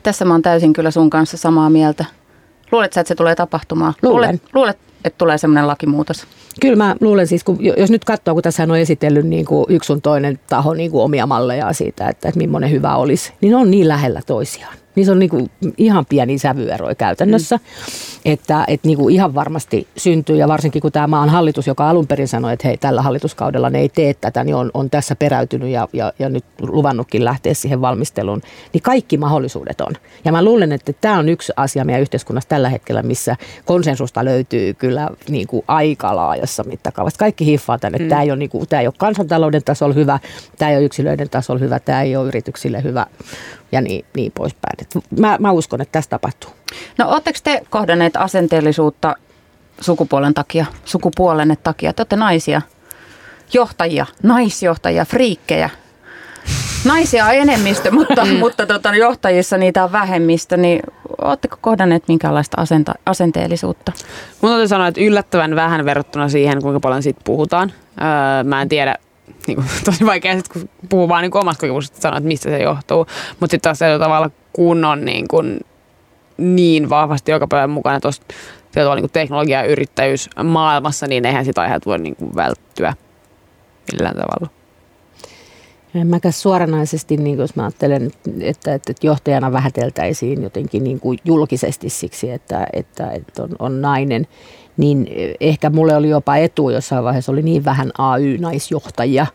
Tässä 0.03 0.25
mä 0.25 0.33
oon 0.33 0.41
täysin 0.41 0.73
kyllä 0.73 0.91
sun 0.91 1.09
kanssa 1.09 1.37
samaa 1.37 1.69
mieltä. 1.69 2.05
Luuletko 2.71 2.99
että 2.99 3.07
se 3.07 3.15
tulee 3.15 3.35
tapahtumaan? 3.35 3.93
Luulen. 4.01 4.29
Luulet, 4.29 4.41
luulet 4.53 4.77
että 5.05 5.17
tulee 5.17 5.37
semmoinen 5.37 5.67
lakimuutos? 5.67 6.27
Kyllä 6.61 6.75
mä 6.75 6.95
luulen 7.01 7.27
siis, 7.27 7.43
kun, 7.43 7.57
jos 7.77 7.91
nyt 7.91 8.05
katsoo, 8.05 8.33
kun 8.33 8.43
tässä 8.43 8.63
on 8.63 8.75
esitellyt 8.75 9.25
niin 9.25 9.45
kuin 9.45 9.65
yksi 9.69 9.87
sun 9.87 10.01
toinen 10.01 10.39
taho 10.49 10.73
niin 10.73 10.91
kuin 10.91 11.03
omia 11.03 11.25
malleja 11.25 11.73
siitä, 11.73 12.09
että, 12.09 12.27
että 12.27 12.37
millainen 12.37 12.71
hyvä 12.71 12.95
olisi, 12.95 13.33
niin 13.41 13.51
ne 13.51 13.57
on 13.57 13.71
niin 13.71 13.87
lähellä 13.87 14.21
toisiaan. 14.27 14.80
Niissä 14.95 15.11
on 15.11 15.19
niinku 15.19 15.47
ihan 15.77 16.05
pieni 16.05 16.37
sävyeroja 16.37 16.95
käytännössä, 16.95 17.55
mm. 17.55 17.61
että 18.25 18.65
et 18.67 18.83
niinku 18.83 19.09
ihan 19.09 19.35
varmasti 19.35 19.87
syntyy 19.97 20.35
ja 20.35 20.47
varsinkin 20.47 20.81
kun 20.81 20.91
tämä 20.91 21.07
maan 21.07 21.29
hallitus, 21.29 21.67
joka 21.67 21.89
alun 21.89 22.07
perin 22.07 22.27
sanoi, 22.27 22.53
että 22.53 22.67
hei 22.67 22.77
tällä 22.77 23.01
hallituskaudella 23.01 23.69
ne 23.69 23.79
ei 23.79 23.89
tee 23.89 24.13
tätä, 24.13 24.43
niin 24.43 24.55
on, 24.55 24.71
on 24.73 24.89
tässä 24.89 25.15
peräytynyt 25.15 25.69
ja, 25.69 25.87
ja, 25.93 26.13
ja 26.19 26.29
nyt 26.29 26.45
luvannutkin 26.61 27.25
lähteä 27.25 27.53
siihen 27.53 27.81
valmisteluun, 27.81 28.41
niin 28.73 28.81
kaikki 28.81 29.17
mahdollisuudet 29.17 29.81
on. 29.81 29.93
Ja 30.25 30.31
mä 30.31 30.43
luulen, 30.43 30.71
että 30.71 30.93
tämä 30.93 31.19
on 31.19 31.29
yksi 31.29 31.53
asia 31.55 31.85
meidän 31.85 32.01
yhteiskunnassa 32.01 32.49
tällä 32.49 32.69
hetkellä, 32.69 33.03
missä 33.03 33.35
konsensusta 33.65 34.25
löytyy 34.25 34.73
kyllä 34.73 35.09
niinku 35.29 35.63
aika 35.67 36.15
laajassa 36.15 36.63
mittakaavassa. 36.63 37.19
Kaikki 37.19 37.45
hiffaa 37.45 37.79
tänne, 37.79 37.97
mm. 37.97 38.09
tämä 38.09 38.21
ei, 38.21 38.31
ole 38.31 38.39
niinku, 38.39 38.65
tämä 38.65 38.81
ei 38.81 38.87
ole 38.87 38.93
kansantalouden 38.97 39.63
tasolla 39.63 39.93
hyvä, 39.93 40.19
tämä 40.57 40.71
ei 40.71 40.77
ole 40.77 40.85
yksilöiden 40.85 41.29
tasolla 41.29 41.59
hyvä, 41.59 41.79
tämä 41.79 42.01
ei 42.01 42.15
ole 42.15 42.27
yrityksille 42.27 42.83
hyvä, 42.83 43.05
ja 43.71 43.81
niin, 43.81 44.05
niin 44.15 44.31
poispäin. 44.31 44.75
Et 44.81 45.19
mä, 45.19 45.37
mä 45.39 45.51
uskon, 45.51 45.81
että 45.81 45.91
tässä 45.91 46.09
tapahtuu. 46.09 46.49
No 46.97 47.09
oletteko 47.09 47.39
te 47.43 47.61
kohdanneet 47.69 48.17
asenteellisuutta 48.17 49.15
sukupuolen 49.81 50.33
takia, 50.33 50.65
sukupuolenne 50.85 51.55
takia? 51.55 51.93
Te 51.93 52.01
olette 52.01 52.15
naisia, 52.15 52.61
johtajia, 53.53 54.05
naisjohtajia, 54.23 55.05
friikkejä. 55.05 55.69
Naisia 56.85 57.25
on 57.25 57.33
enemmistö, 57.33 57.91
mutta, 57.99 58.25
mm. 58.25 58.35
mutta 58.35 58.65
tota, 58.65 58.95
johtajissa 58.95 59.57
niitä 59.57 59.83
on 59.83 59.91
vähemmistö, 59.91 60.57
niin 60.57 60.79
oletteko 61.21 61.57
kohdanneet 61.61 62.07
minkäänlaista 62.07 62.61
asenta, 62.61 62.93
asenteellisuutta? 63.05 63.91
Mun 64.41 64.51
täytyy 64.51 64.67
sanoa, 64.67 64.87
että 64.87 65.01
yllättävän 65.01 65.55
vähän 65.55 65.85
verrattuna 65.85 66.29
siihen, 66.29 66.61
kuinka 66.61 66.79
paljon 66.79 67.03
siitä 67.03 67.21
puhutaan. 67.23 67.71
Öö, 68.01 68.43
mä 68.43 68.61
en 68.61 68.69
tiedä, 68.69 68.95
niin 69.47 69.55
kuin, 69.55 69.67
tosi 69.85 70.05
vaikea 70.05 70.35
sit, 70.35 70.47
kun 70.47 70.69
puhuu 70.89 71.09
vaan 71.09 71.21
niin 71.21 71.37
omasta 71.37 71.61
kokemuksesta 71.61 72.01
sanoa, 72.01 72.17
että 72.17 72.27
mistä 72.27 72.49
se 72.49 72.57
johtuu. 72.57 73.05
Mutta 73.39 73.51
sitten 73.51 73.61
taas 73.61 73.79
se 73.79 73.99
tavalla 73.99 74.31
kunnon 74.53 75.05
niin, 75.05 75.27
kuin, 75.27 75.59
niin 76.37 76.89
vahvasti 76.89 77.31
joka 77.31 77.47
päivän 77.47 77.69
mukana 77.69 77.99
tuossa 77.99 78.23
niin 78.75 79.09
teknologia- 79.13 79.61
ja 79.61 79.67
yrittäjyys 79.67 80.29
maailmassa, 80.43 81.07
niin 81.07 81.25
eihän 81.25 81.45
sitä 81.45 81.61
aiheet 81.61 81.85
voi 81.85 81.99
niin 81.99 82.15
kuin 82.15 82.35
välttyä. 82.35 82.93
millään 83.91 84.15
tavalla. 84.15 84.61
En 85.95 86.07
mäkään 86.07 86.33
suoranaisesti, 86.33 87.17
niin 87.17 87.37
jos 87.37 87.55
mä 87.55 87.63
ajattelen, 87.63 88.11
että, 88.41 88.73
että 88.73 88.93
johtajana 89.03 89.51
vähäteltäisiin 89.51 90.43
jotenkin 90.43 90.83
niin 90.83 90.99
kuin 90.99 91.19
julkisesti 91.25 91.89
siksi, 91.89 92.31
että, 92.31 92.67
että, 92.73 93.11
että 93.11 93.43
on, 93.43 93.49
on 93.59 93.81
nainen, 93.81 94.27
niin 94.77 95.07
ehkä 95.39 95.69
mulle 95.69 95.95
oli 95.95 96.09
jopa 96.09 96.35
etu 96.35 96.69
jossain 96.69 97.03
vaiheessa, 97.03 97.31
oli 97.31 97.41
niin 97.41 97.65
vähän 97.65 97.91
AY-naisjohtajia, 97.97 99.25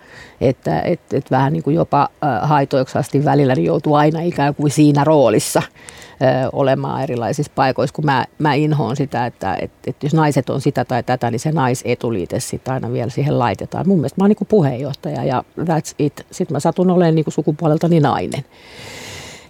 että 0.40 0.80
et, 0.80 1.00
et 1.12 1.30
vähän 1.30 1.52
niin 1.52 1.62
kuin 1.62 1.76
jopa 1.76 2.08
haitoiksi 2.42 2.98
asti 2.98 3.24
välillä 3.24 3.54
niin 3.54 3.64
joutuu 3.64 3.94
aina 3.94 4.20
ikään 4.20 4.54
kuin 4.54 4.70
siinä 4.70 5.04
roolissa 5.04 5.62
ö, 5.62 6.48
olemaan 6.52 7.02
erilaisissa 7.02 7.52
paikoissa, 7.54 7.94
kun 7.94 8.04
mä, 8.04 8.24
mä 8.38 8.54
inhoon 8.54 8.96
sitä, 8.96 9.26
että 9.26 9.56
et, 9.60 9.70
et 9.86 10.02
jos 10.02 10.14
naiset 10.14 10.50
on 10.50 10.60
sitä 10.60 10.84
tai 10.84 11.02
tätä, 11.02 11.30
niin 11.30 11.40
se 11.40 11.52
naisetuliite 11.52 12.40
sitten 12.40 12.74
aina 12.74 12.92
vielä 12.92 13.10
siihen 13.10 13.38
laitetaan. 13.38 13.88
Mun 13.88 13.98
mielestä 13.98 14.20
mä 14.20 14.24
oon 14.24 14.30
niin 14.30 14.36
kuin 14.36 14.48
puheenjohtaja 14.48 15.24
ja 15.24 15.44
that's 15.60 15.94
it. 15.98 16.26
Sitten 16.30 16.54
mä 16.54 16.60
satun 16.60 16.90
olemaan 16.90 17.14
niin 17.14 17.24
kuin 17.24 17.34
sukupuoleltani 17.34 18.00
nainen. 18.00 18.44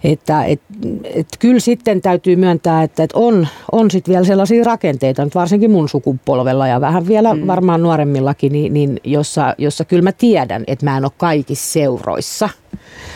Että 0.03 0.43
et, 0.43 0.61
et 1.03 1.27
kyllä 1.39 1.59
sitten 1.59 2.01
täytyy 2.01 2.35
myöntää, 2.35 2.83
että 2.83 3.03
et 3.03 3.13
on, 3.13 3.47
on 3.71 3.91
sitten 3.91 4.11
vielä 4.11 4.25
sellaisia 4.25 4.63
rakenteita, 4.63 5.23
nyt 5.23 5.35
varsinkin 5.35 5.71
mun 5.71 5.89
sukupolvella 5.89 6.67
ja 6.67 6.81
vähän 6.81 7.07
vielä 7.07 7.33
mm. 7.33 7.47
varmaan 7.47 7.83
nuoremmillakin, 7.83 8.51
niin, 8.51 8.73
niin 8.73 8.99
jossa, 9.03 9.55
jossa 9.57 9.85
kyllä 9.85 10.03
mä 10.03 10.11
tiedän, 10.11 10.63
että 10.67 10.85
mä 10.85 10.97
en 10.97 11.05
ole 11.05 11.11
kaikissa 11.17 11.73
seuroissa– 11.73 12.49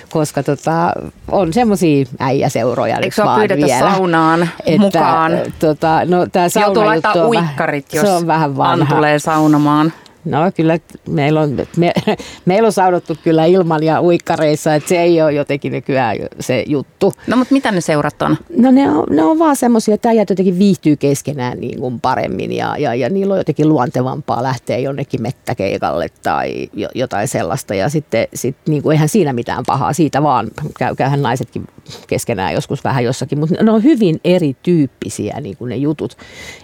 koska 0.10 0.44
tota, 0.44 0.94
on 1.32 1.54
semmoisia 1.54 2.06
äijäseuroja 2.20 2.96
Eikö 2.96 3.06
nyt 3.06 3.26
vaan 3.26 3.40
pyydetä 3.40 3.66
vielä. 3.66 3.92
saunaan 3.92 4.42
että, 4.66 4.82
mukaan? 4.82 5.32
Tota, 5.60 6.06
no, 6.06 6.26
tää 6.32 6.48
Joutuu 6.62 6.86
laittaa 6.86 7.28
uikkarit, 7.28 7.94
jos 7.94 8.06
se 8.06 8.12
on 8.12 8.28
vähän 8.28 8.58
vanha. 8.58 8.96
tulee 8.96 9.20
saunomaan. 9.20 9.94
No 10.26 10.52
kyllä 10.56 10.78
meillä 11.10 11.42
on, 11.42 11.58
me, 11.78 11.94
meillä 12.46 12.66
on 12.66 12.72
saudottu 12.72 13.16
kyllä 13.24 13.46
ilman 13.46 13.84
ja 13.84 14.02
uikkareissa, 14.02 14.76
että 14.76 14.90
se 14.90 15.02
ei 15.02 15.22
ole 15.22 15.34
jotenkin 15.34 15.72
nykyään 15.72 16.18
se 16.40 16.64
juttu. 16.68 17.14
No 17.28 17.38
mutta 17.38 17.54
mitä 17.54 17.72
ne 17.72 17.82
seurat 17.82 18.22
on? 18.22 18.38
No 18.58 18.72
ne 18.72 18.92
on, 18.92 19.06
ne 19.10 19.24
on 19.24 19.40
vaan 19.40 19.56
semmoisia, 19.56 19.96
että 19.96 20.10
äijät 20.10 20.30
jotenkin 20.30 20.60
viihtyy 20.60 20.96
keskenään 20.96 21.60
niin 21.60 21.80
kuin 21.80 22.02
paremmin 22.02 22.54
ja, 22.54 22.76
ja, 22.78 22.96
ja 22.96 23.10
niillä 23.10 23.34
on 23.34 23.40
jotenkin 23.40 23.70
luontevampaa 23.70 24.44
lähteä 24.44 24.78
jonnekin 24.78 25.22
mettäkeikalle 25.22 26.08
tai 26.24 26.70
jotain 26.96 27.28
sellaista. 27.28 27.76
Ja 27.76 27.90
sitten 27.90 28.28
sit, 28.34 28.56
niin 28.68 28.84
kuin, 28.84 28.94
eihän 28.94 29.10
siinä 29.10 29.34
mitään 29.34 29.64
pahaa, 29.68 29.94
siitä 29.94 30.24
vaan 30.24 30.48
käy, 30.78 30.96
käyhän 30.96 31.22
naisetkin 31.22 31.68
keskenään 32.08 32.54
joskus 32.54 32.84
vähän 32.84 33.04
jossakin, 33.04 33.40
mutta 33.40 33.64
ne 33.64 33.72
on 33.72 33.84
hyvin 33.84 34.20
erityyppisiä 34.24 35.40
niin 35.42 35.58
kuin 35.58 35.70
ne 35.70 35.76
jutut. 35.76 36.18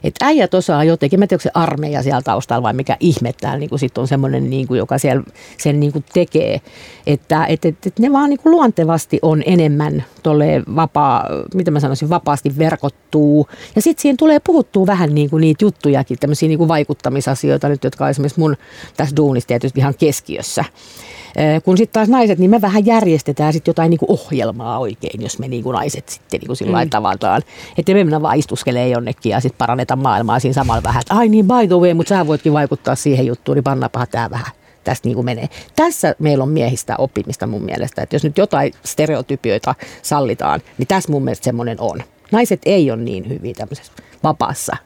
Että 0.03 0.25
äijät 0.25 0.53
osaa 0.53 0.83
jotenkin, 0.83 1.19
mä 1.19 1.23
en 1.23 1.27
tiedä, 1.27 1.39
onko 1.39 1.43
se 1.43 1.51
armeija 1.53 2.03
siellä 2.03 2.21
taustalla 2.21 2.63
vai 2.63 2.73
mikä 2.73 2.97
ihmettä 2.99 3.46
täällä 3.47 3.59
niin 3.59 3.69
kuin 3.69 3.79
sit 3.79 3.97
on 3.97 4.07
semmoinen, 4.07 4.49
niin 4.49 4.67
joka 4.69 4.97
siellä 4.97 5.23
sen 5.57 5.79
niin 5.79 5.91
kuin 5.91 6.05
tekee. 6.13 6.61
Että 7.07 7.45
et, 7.45 7.65
et, 7.65 7.87
et 7.87 7.99
ne 7.99 8.11
vaan 8.11 8.29
niin 8.29 8.39
kuin 8.39 8.51
luontevasti 8.51 9.19
on 9.21 9.43
enemmän 9.45 10.05
vapaa, 10.75 11.25
mitä 11.53 11.71
mä 11.71 11.79
sanoisin, 11.79 12.09
vapaasti 12.09 12.57
verkottuu. 12.57 13.47
Ja 13.75 13.81
sitten 13.81 14.01
siihen 14.01 14.17
tulee 14.17 14.39
puhuttua 14.39 14.85
vähän 14.85 15.15
niin 15.15 15.29
kuin 15.29 15.41
niitä 15.41 15.65
juttujakin, 15.65 16.19
tämmöisiä 16.19 16.49
niin 16.49 16.57
kuin 16.57 16.67
vaikuttamisasioita 16.67 17.69
nyt, 17.69 17.83
jotka 17.83 18.03
on 18.03 18.09
esimerkiksi 18.09 18.39
mun 18.39 18.57
tässä 18.97 19.15
duunissa 19.15 19.47
tietysti 19.47 19.79
ihan 19.79 19.95
keskiössä. 19.99 20.65
Kun 21.65 21.77
sitten 21.77 21.93
taas 21.93 22.09
naiset, 22.09 22.39
niin 22.39 22.51
me 22.51 22.61
vähän 22.61 22.85
järjestetään 22.85 23.53
sitten 23.53 23.69
jotain 23.69 23.89
niin 23.89 23.99
kuin 23.99 24.11
ohjelmaa 24.11 24.79
oikein, 24.79 25.21
jos 25.21 25.39
me 25.39 25.47
niin 25.47 25.63
kuin 25.63 25.73
naiset 25.73 26.09
sitten 26.09 26.39
niin 26.39 26.47
kuin 26.47 26.57
sillä 26.57 26.83
mm. 26.83 26.89
tavataan. 26.89 27.41
Että 27.77 27.93
me 27.93 28.03
mennä 28.03 28.21
vaan 28.21 28.39
istuskelee 28.39 28.89
jonnekin 28.89 29.29
ja 29.29 29.39
sitten 29.39 29.57
parannetaan 29.57 29.99
maailmaa 29.99 30.39
siinä 30.39 30.53
samalla 30.53 30.83
vähän. 30.83 31.01
Että 31.01 31.13
ai 31.13 31.29
niin, 31.29 31.47
by 31.47 31.67
the 31.67 31.75
way, 31.75 31.93
mutta 31.93 32.09
sä 32.09 32.27
voitkin 32.27 32.53
vaikuttaa 32.53 32.95
siihen 32.95 33.25
juttuun, 33.25 33.55
niin 33.55 33.63
pannapaha 33.63 34.05
tämä 34.05 34.29
vähän 34.29 34.51
tästä 34.83 35.07
niin 35.07 35.15
kuin 35.15 35.25
menee. 35.25 35.49
Tässä 35.75 36.15
meillä 36.19 36.43
on 36.43 36.49
miehistä 36.49 36.95
oppimista 36.97 37.47
mun 37.47 37.63
mielestä, 37.63 38.01
että 38.01 38.15
jos 38.15 38.23
nyt 38.23 38.37
jotain 38.37 38.73
stereotypioita 38.85 39.75
sallitaan, 40.01 40.61
niin 40.77 40.87
tässä 40.87 41.11
mun 41.11 41.23
mielestä 41.23 41.43
semmoinen 41.43 41.81
on. 41.81 42.03
Naiset 42.31 42.61
ei 42.65 42.91
ole 42.91 43.01
niin 43.01 43.29
hyviä 43.29 43.53
tämmöisessä 43.53 43.91
vapaassa 44.23 44.77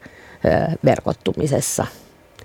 verkottumisessa. 0.86 1.86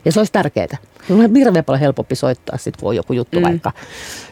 Ja 0.07 0.13
se 0.13 0.21
olisi 0.21 0.33
tärkeää. 0.33 0.77
On 1.11 1.35
hirveän 1.37 1.65
paljon 1.65 1.81
helpompi 1.81 2.15
soittaa, 2.15 2.59
sit, 2.59 2.77
kun 2.77 2.89
on 2.89 2.97
joku 2.97 3.13
juttu 3.13 3.39
mm. 3.39 3.45
vaikka, 3.45 3.73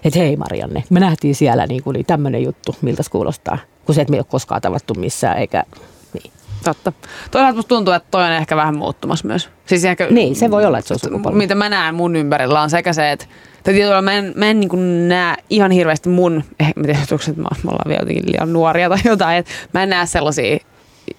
että 0.04 0.18
hei 0.18 0.36
Marianne, 0.36 0.84
me 0.90 1.00
nähtiin 1.00 1.34
siellä 1.34 1.66
niin, 1.66 1.82
kuin, 1.82 1.94
niin 1.94 2.06
tämmöinen 2.06 2.42
juttu, 2.42 2.76
miltä 2.82 3.02
se 3.02 3.10
kuulostaa. 3.10 3.58
Kun 3.84 3.94
se, 3.94 4.00
että 4.00 4.10
me 4.10 4.16
ei 4.16 4.20
ole 4.20 4.26
koskaan 4.30 4.60
tavattu 4.60 4.94
missään, 4.94 5.38
eikä 5.38 5.64
niin. 6.12 6.32
Totta. 6.64 6.92
Toisaalta 7.30 7.56
musta 7.56 7.68
tuntuu, 7.68 7.94
että 7.94 8.08
toi 8.10 8.24
on 8.24 8.32
ehkä 8.32 8.56
vähän 8.56 8.76
muuttumassa 8.76 9.26
myös. 9.26 9.48
Siis 9.66 9.84
ehkä, 9.84 10.06
niin, 10.10 10.36
se 10.36 10.50
voi 10.50 10.64
olla, 10.64 10.78
että 10.78 10.88
se 10.88 10.94
on 10.94 11.00
sukupolvi. 11.00 11.38
Mitä 11.38 11.54
mä 11.54 11.68
näen 11.68 11.94
mun 11.94 12.16
ympärillä 12.16 12.62
on 12.62 12.70
sekä 12.70 12.92
se, 12.92 13.12
että 13.12 13.26
tai 13.62 13.74
tietyllä 13.74 14.02
mä 14.02 14.12
en, 14.12 14.32
mä 14.36 14.46
en 14.46 14.60
niin 14.60 15.08
näe 15.08 15.36
ihan 15.50 15.70
hirveästi 15.70 16.08
mun, 16.08 16.44
eh, 16.60 16.72
mä 16.76 16.82
tiedän, 16.82 17.02
että 17.02 17.34
me 17.38 17.48
ollaan 17.70 17.88
vielä 17.88 18.00
jotenkin 18.00 18.26
liian 18.26 18.52
nuoria 18.52 18.88
tai 18.88 18.98
jotain, 19.04 19.38
että 19.38 19.52
mä 19.74 19.82
en 19.82 19.88
näe 19.88 20.06
sellaisia 20.06 20.58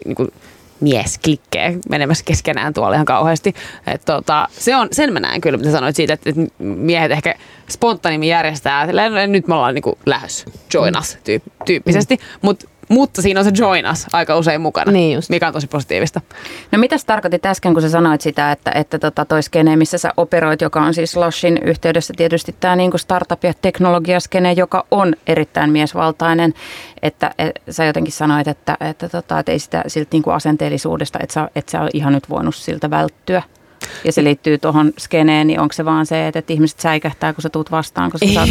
niin 0.05 0.15
kuin, 0.15 0.31
miesklikkejä 0.79 1.73
menemässä 1.89 2.23
keskenään 2.27 2.73
tuolla 2.73 2.93
ihan 2.93 3.05
kauheasti. 3.05 3.53
Et 3.87 4.05
tota, 4.05 4.47
se 4.51 4.75
on, 4.75 4.87
sen 4.91 5.13
mä 5.13 5.19
näen 5.19 5.41
kyllä, 5.41 5.57
mitä 5.57 5.71
sanoit 5.71 5.95
siitä, 5.95 6.13
että, 6.13 6.29
että 6.29 6.41
miehet 6.59 7.11
ehkä 7.11 7.35
spontaanimmin 7.69 8.29
järjestää, 8.29 8.85
silleen, 8.85 9.31
nyt 9.31 9.47
me 9.47 9.55
ollaan 9.55 9.73
niinku 9.73 9.97
lähes 10.05 10.45
join 10.73 10.97
us 10.99 11.17
tyyppisesti, 11.65 12.15
mm. 12.15 12.21
mutta 12.41 12.65
mutta 12.89 13.21
siinä 13.21 13.39
on 13.39 13.43
se 13.43 13.51
join 13.57 13.91
us 13.91 14.07
aika 14.13 14.37
usein 14.37 14.61
mukana, 14.61 14.91
niin 14.91 15.15
just. 15.15 15.29
mikä 15.29 15.47
on 15.47 15.53
tosi 15.53 15.67
positiivista. 15.67 16.21
No 16.71 16.77
mitä 16.77 16.95
tarkoitit 17.05 17.45
äsken, 17.45 17.73
kun 17.73 17.81
sä 17.81 17.89
sanoit 17.89 18.21
sitä, 18.21 18.51
että, 18.51 18.71
että 18.75 18.99
tota 18.99 19.25
toi 19.25 19.43
skene, 19.43 19.75
missä 19.75 19.97
sä 19.97 20.13
operoit, 20.17 20.61
joka 20.61 20.81
on 20.81 20.93
siis 20.93 21.15
Loshin 21.15 21.57
yhteydessä 21.57 22.13
tietysti 22.17 22.55
tämä 22.59 22.75
niinku 22.75 22.97
startup- 22.97 23.47
ja 23.47 23.53
teknologiaskene, 23.61 24.53
joka 24.53 24.85
on 24.91 25.15
erittäin 25.27 25.69
miesvaltainen, 25.69 26.53
että 27.01 27.31
et, 27.37 27.51
sä 27.69 27.85
jotenkin 27.85 28.13
sanoit, 28.13 28.47
että, 28.47 28.77
että, 28.79 29.09
tota, 29.09 29.39
että 29.39 29.51
ei 29.51 29.59
sitä 29.59 29.83
siltä 29.87 30.09
niinku 30.11 30.29
asenteellisuudesta, 30.29 31.19
että 31.21 31.33
sä, 31.33 31.49
että 31.55 31.71
sä 31.71 31.79
ihan 31.93 32.13
nyt 32.13 32.29
voinut 32.29 32.55
siltä 32.55 32.89
välttyä 32.89 33.43
ja 34.03 34.11
se 34.11 34.23
liittyy 34.23 34.57
tuohon 34.57 34.93
skeneen, 34.97 35.47
niin 35.47 35.59
onko 35.59 35.73
se 35.73 35.85
vaan 35.85 36.05
se, 36.05 36.27
että 36.27 36.53
ihmiset 36.53 36.79
säikähtää, 36.79 37.33
kun 37.33 37.41
sä 37.41 37.49
tuut 37.49 37.71
vastaan, 37.71 38.11
koska 38.11 38.27
sä 38.33 38.39
oot 38.39 38.49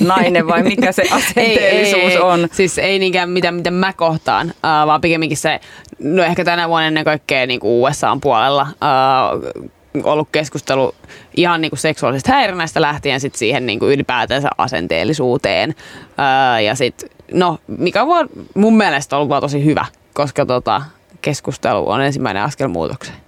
nainen 0.00 0.46
vai 0.46 0.62
mikä 0.62 0.92
se 0.92 1.02
asenteellisuus 1.10 2.02
ei, 2.02 2.10
ei, 2.10 2.18
on? 2.18 2.48
Siis 2.52 2.78
ei 2.78 2.98
niinkään 2.98 3.30
mitä, 3.30 3.52
mitä 3.52 3.70
mä 3.70 3.92
kohtaan, 3.92 4.46
uh, 4.46 4.86
vaan 4.86 5.00
pikemminkin 5.00 5.38
se, 5.38 5.60
no 5.98 6.22
ehkä 6.22 6.44
tänä 6.44 6.68
vuonna 6.68 6.86
ennen 6.86 7.04
kaikkea 7.04 7.46
niin 7.46 7.60
kuin 7.60 7.90
USAn 7.90 8.20
puolella 8.20 8.62
uh, 8.62 9.72
ollut 10.04 10.28
keskustelu 10.32 10.94
ihan 11.36 11.60
niin 11.60 11.70
kuin 11.70 11.78
seksuaalisesta 11.78 12.32
häirinnästä 12.32 12.80
lähtien 12.80 13.20
sit 13.20 13.34
siihen 13.34 13.66
niin 13.66 13.78
kuin 13.78 13.92
ylipäätänsä 13.92 14.48
asenteellisuuteen. 14.58 15.70
Uh, 15.70 16.62
ja 16.64 16.74
sit, 16.74 17.04
no, 17.32 17.58
mikä 17.66 18.02
on 18.02 18.28
mun 18.54 18.76
mielestä 18.76 19.16
ollut 19.16 19.28
vaan 19.28 19.42
tosi 19.42 19.64
hyvä, 19.64 19.84
koska 20.14 20.46
tota, 20.46 20.82
keskustelu 21.22 21.90
on 21.90 22.00
ensimmäinen 22.00 22.42
askel 22.42 22.68
muutokseen. 22.68 23.25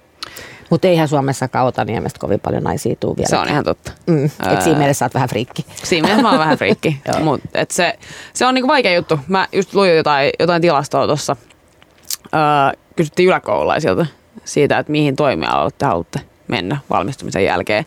Mutta 0.70 0.88
eihän 0.88 1.08
Suomessa 1.08 1.48
Kautaniemestä 1.48 2.18
kovin 2.18 2.40
paljon 2.40 2.62
naisia 2.62 2.96
tuu 3.00 3.16
vielä. 3.16 3.28
Se 3.28 3.38
on 3.38 3.48
ihan 3.48 3.64
totta. 3.64 3.92
Mm. 4.06 4.24
Et 4.24 4.62
siinä 4.62 4.78
mielessä 4.78 4.98
sä 4.98 5.04
oot 5.04 5.14
vähän 5.14 5.28
friikki. 5.28 5.66
Siinä 5.84 6.06
mielessä 6.06 6.22
mä 6.22 6.30
oon 6.30 6.38
vähän 6.38 6.58
friikki. 6.58 7.00
Mut, 7.24 7.40
et 7.54 7.70
se, 7.70 7.98
se 8.32 8.46
on 8.46 8.54
niinku 8.54 8.68
vaikea 8.68 8.94
juttu. 8.94 9.20
Mä 9.28 9.48
just 9.52 9.74
luin 9.74 9.96
jotain, 9.96 10.30
jotain 10.38 10.62
tilastoa 10.62 11.06
tuossa. 11.06 11.36
Öö, 12.34 12.80
kysyttiin 12.96 13.28
yläkoululaisilta 13.28 14.06
siitä, 14.44 14.78
että 14.78 14.92
mihin 14.92 15.16
toimialalle 15.16 15.70
te 15.78 15.86
haluatte 15.86 16.20
mennä 16.48 16.78
valmistumisen 16.90 17.44
jälkeen. 17.44 17.84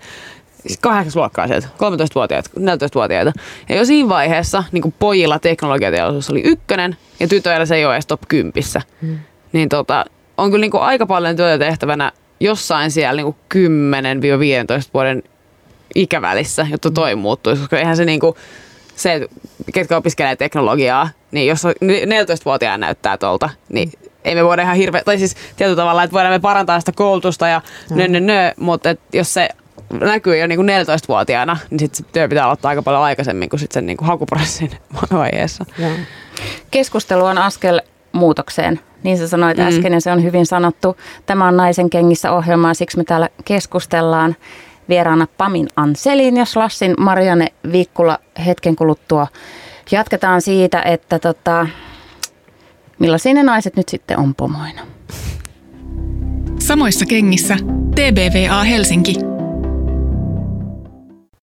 Siis 0.68 0.80
kahdeksasluokkaiset, 0.82 1.64
13-vuotiaat, 1.66 2.46
14-vuotiaita. 2.48 3.32
Ja 3.70 3.76
jo 3.76 3.86
siinä 3.86 4.10
vaiheessa 4.10 4.64
niin 4.72 4.94
pojilla 5.00 5.40
teknologiateollisuus 5.40 6.30
oli 6.30 6.42
ykkönen 6.42 6.98
ja 7.20 7.28
tytöillä 7.28 7.66
se 7.66 7.76
ei 7.76 7.86
ole 7.86 7.94
edes 7.94 8.06
top 8.06 8.22
kympissä. 8.28 8.82
Hmm. 9.02 9.20
Niin 9.52 9.70
tota, 9.70 10.06
on 10.38 10.52
kyllä 10.52 10.62
niin 10.62 10.82
aika 10.82 11.06
paljon 11.06 11.36
työtä 11.36 11.66
tehtävänä 11.66 12.12
jossain 12.42 12.92
siellä 12.92 13.22
niin 13.22 13.36
10-15 14.86 14.90
vuoden 14.94 15.24
ikävälissä, 15.96 16.68
jotta 16.72 16.92
toi 16.92 17.16
muuttuisi, 17.16 17.62
koska 17.62 17.80
eihän 17.80 17.98
se 17.98 18.06
niin 18.06 18.20
kuin, 18.20 18.36
se, 18.96 19.28
ketkä 19.74 19.98
opiskelee 19.98 20.36
teknologiaa, 20.36 21.10
niin 21.32 21.48
jos 21.48 21.64
14-vuotiaan 21.64 22.80
näyttää 22.80 23.18
tuolta, 23.18 23.50
niin 23.70 23.92
ei 24.24 24.36
me 24.36 24.44
voida 24.44 24.62
ihan 24.62 24.76
hirveä, 24.76 25.02
tai 25.06 25.18
siis 25.18 25.36
tietyllä 25.56 25.76
tavalla, 25.76 26.04
että 26.04 26.14
voidaan 26.14 26.34
me 26.34 26.40
parantaa 26.40 26.80
sitä 26.80 26.92
koulutusta 26.92 27.48
ja 27.48 27.62
mm. 27.90 27.98
nö, 27.98 28.08
nö, 28.08 28.20
nö, 28.20 28.54
mutta 28.58 28.90
et 28.90 29.00
jos 29.14 29.34
se 29.34 29.50
näkyy 30.00 30.38
jo 30.38 30.48
niin 30.48 30.58
kuin 30.58 30.70
14-vuotiaana, 30.70 31.58
niin 31.70 31.80
sitten 31.80 32.06
se 32.06 32.12
työ 32.14 32.28
pitää 32.28 32.46
aloittaa 32.46 32.70
aika 32.70 32.82
paljon 32.82 33.04
aikaisemmin 33.04 33.50
kuin 33.50 33.60
sit 33.60 33.72
sen 33.72 33.86
niin 33.86 33.98
kuin 33.98 34.08
hakuprosessin 34.08 34.72
vaiheessa. 35.12 35.66
Ja. 35.78 35.88
Keskustelu 36.72 37.26
on 37.26 37.38
askel 37.38 37.82
muutokseen. 38.12 38.80
Niin 39.04 39.18
sä 39.18 39.28
sanoit 39.28 39.58
mm. 39.58 39.64
äsken 39.64 39.94
ja 39.94 40.02
se 40.02 40.12
on 40.12 40.24
hyvin 40.24 40.46
sanottu. 40.46 40.98
Tämä 41.26 41.48
on 41.48 41.58
Naisen 41.58 41.90
kengissä 41.90 42.32
ohjelma 42.32 42.68
ja 42.68 42.74
siksi 42.74 42.98
me 42.98 43.04
täällä 43.04 43.30
keskustellaan 43.46 44.36
vieraana 44.90 45.28
Pamin 45.38 45.68
Anselin 45.76 46.38
ja 46.38 46.46
Slassin 46.46 46.94
Marianne 47.00 47.48
Viikkula 47.72 48.20
hetken 48.46 48.76
kuluttua. 48.76 49.28
Jatketaan 49.92 50.42
siitä, 50.42 50.82
että 50.82 51.20
tota, 51.20 51.68
millaisia 53.00 53.34
ne 53.34 53.44
naiset 53.44 53.76
nyt 53.76 53.90
sitten 53.90 54.20
on 54.20 54.36
pomoina. 54.36 54.82
Samoissa 56.60 57.06
kengissä 57.06 57.58
TBVA 57.96 58.64
Helsinki. 58.64 59.31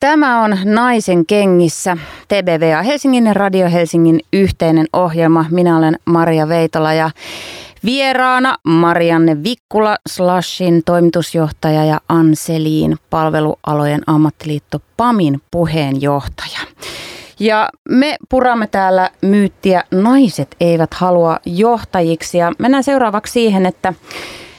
Tämä 0.00 0.42
on 0.42 0.58
Naisen 0.64 1.26
kengissä, 1.26 1.96
TBVA 2.28 2.82
Helsingin 2.82 3.36
Radio 3.36 3.70
Helsingin 3.70 4.20
yhteinen 4.32 4.86
ohjelma. 4.92 5.44
Minä 5.50 5.78
olen 5.78 5.98
Maria 6.04 6.48
Veitola 6.48 6.92
ja 6.92 7.10
vieraana 7.84 8.56
Marianne 8.64 9.42
Vikkula, 9.44 9.96
Slashin 10.08 10.82
toimitusjohtaja 10.84 11.84
ja 11.84 12.00
Anseliin 12.08 12.96
palvelualojen 13.10 14.00
ammattiliitto 14.06 14.80
PAMin 14.96 15.40
puheenjohtaja. 15.50 16.60
Ja 17.40 17.68
me 17.88 18.16
puramme 18.28 18.66
täällä 18.66 19.10
myyttiä 19.22 19.84
naiset 19.90 20.56
eivät 20.60 20.94
halua 20.94 21.38
johtajiksi 21.46 22.38
ja 22.38 22.52
mennään 22.58 22.84
seuraavaksi 22.84 23.32
siihen, 23.32 23.66
että, 23.66 23.94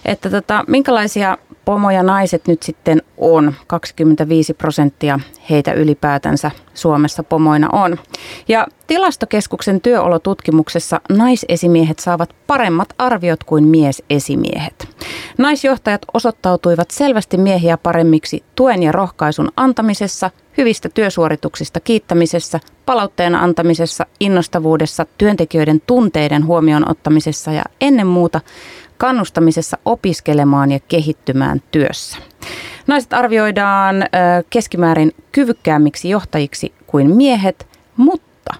että 0.06 0.30
tota, 0.30 0.64
minkälaisia 0.68 1.38
pomoja 1.70 2.04
naiset 2.04 2.48
nyt 2.48 2.64
sitten 2.64 3.02
on. 3.18 3.54
25 3.68 4.54
prosenttia 4.54 5.20
heitä 5.50 5.74
ylipäätänsä 5.74 6.52
Suomessa 6.74 7.24
pomoina 7.24 7.70
on. 7.72 7.98
Ja 8.48 8.68
tilastokeskuksen 8.88 9.82
työolotutkimuksessa 9.82 11.02
naisesimiehet 11.10 12.00
saavat 12.00 12.36
paremmat 12.48 12.94
arviot 12.98 13.44
kuin 13.44 13.64
miesesimiehet. 13.64 14.88
Naisjohtajat 15.38 16.02
osoittautuivat 16.14 16.92
selvästi 16.92 17.38
miehiä 17.38 17.78
paremmiksi 17.78 18.44
tuen 18.56 18.84
ja 18.84 18.92
rohkaisun 18.92 19.52
antamisessa, 19.58 20.32
hyvistä 20.58 20.90
työsuorituksista 20.90 21.80
kiittämisessä, 21.80 22.60
palautteen 22.86 23.36
antamisessa, 23.36 24.06
innostavuudessa, 24.20 25.06
työntekijöiden 25.18 25.82
tunteiden 25.88 26.46
huomioon 26.46 26.90
ottamisessa 26.92 27.52
ja 27.52 27.64
ennen 27.82 28.08
muuta 28.08 28.42
kannustamisessa 29.00 29.78
opiskelemaan 29.86 30.72
ja 30.72 30.80
kehittymään 30.88 31.62
työssä. 31.72 32.18
Naiset 32.88 33.14
arvioidaan 33.14 33.96
keskimäärin 34.50 35.12
kyvykkäämmiksi 35.32 36.10
johtajiksi 36.10 36.74
kuin 36.88 37.16
miehet, 37.16 37.68
mutta 37.98 38.56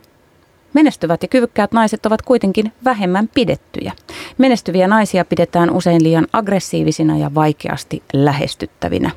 menestyvät 0.74 1.22
ja 1.22 1.28
kyvykkäät 1.28 1.72
naiset 1.72 2.06
ovat 2.06 2.22
kuitenkin 2.22 2.72
vähemmän 2.86 3.30
pidettyjä. 3.36 3.94
Menestyviä 4.38 4.88
naisia 4.88 5.26
pidetään 5.26 5.72
usein 5.72 6.04
liian 6.04 6.28
aggressiivisina 6.34 7.18
ja 7.18 7.36
vaikeasti 7.36 8.04
lähestyttävinä. 8.14 9.12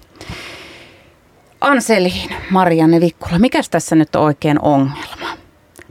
Anseliin, 1.60 2.30
Marianne 2.50 3.00
Vikkula, 3.00 3.38
mikä 3.38 3.60
tässä 3.70 3.96
nyt 3.96 4.16
on 4.16 4.22
oikein 4.22 4.60
ongelma? 4.60 5.28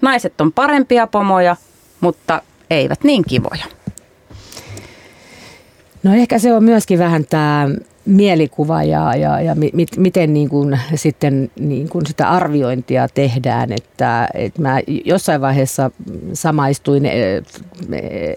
Naiset 0.02 0.42
on 0.42 0.52
parempia 0.52 1.08
pomoja, 1.08 1.56
mutta 2.02 2.42
eivät 2.70 3.04
niin 3.04 3.24
kivoja. 3.30 3.66
No 6.04 6.14
ehkä 6.14 6.40
se 6.40 6.54
on 6.54 6.64
myöskin 6.64 7.00
vähän 7.00 7.26
tämä 7.30 7.70
mielikuva 8.06 8.84
ja, 8.84 9.16
ja, 9.16 9.42
ja 9.42 9.56
mi, 9.56 9.72
miten 9.98 10.34
niin 10.34 10.50
kuin 10.50 10.80
sitten 10.96 11.52
niin 11.60 11.90
kuin 11.90 12.06
sitä 12.06 12.30
arviointia 12.30 13.08
tehdään. 13.08 13.72
Että, 13.72 14.28
että 14.34 14.62
mä 14.62 14.80
jossain 15.06 15.42
vaiheessa 15.42 15.92
samaistuin 16.34 17.06
eh, 17.06 17.44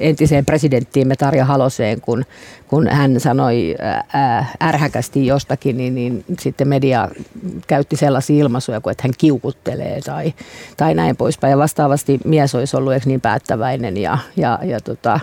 entiseen 0.00 0.44
presidenttiimme 0.44 1.16
Tarja 1.16 1.44
Haloseen, 1.44 2.00
kun, 2.00 2.24
kun 2.68 2.88
hän 2.88 3.20
sanoi 3.20 3.74
ärhäkästi 4.62 5.26
jostakin, 5.26 5.76
niin, 5.76 5.94
niin 5.94 6.24
sitten 6.40 6.68
media 6.68 7.08
käytti 7.66 7.96
sellaisia 7.96 8.40
ilmaisuja 8.40 8.80
kuin, 8.80 8.92
että 8.92 9.02
hän 9.02 9.14
kiukuttelee 9.18 10.00
tai, 10.00 10.34
tai 10.76 10.94
näin 10.94 11.16
poispäin. 11.16 11.50
Ja 11.50 11.58
vastaavasti 11.58 12.20
mies 12.24 12.54
olisi 12.54 12.76
ollut 12.76 13.06
niin 13.06 13.20
päättäväinen 13.20 13.96
ja, 13.96 14.18
ja, 14.36 14.58
ja 14.62 14.80
tota, 14.80 15.20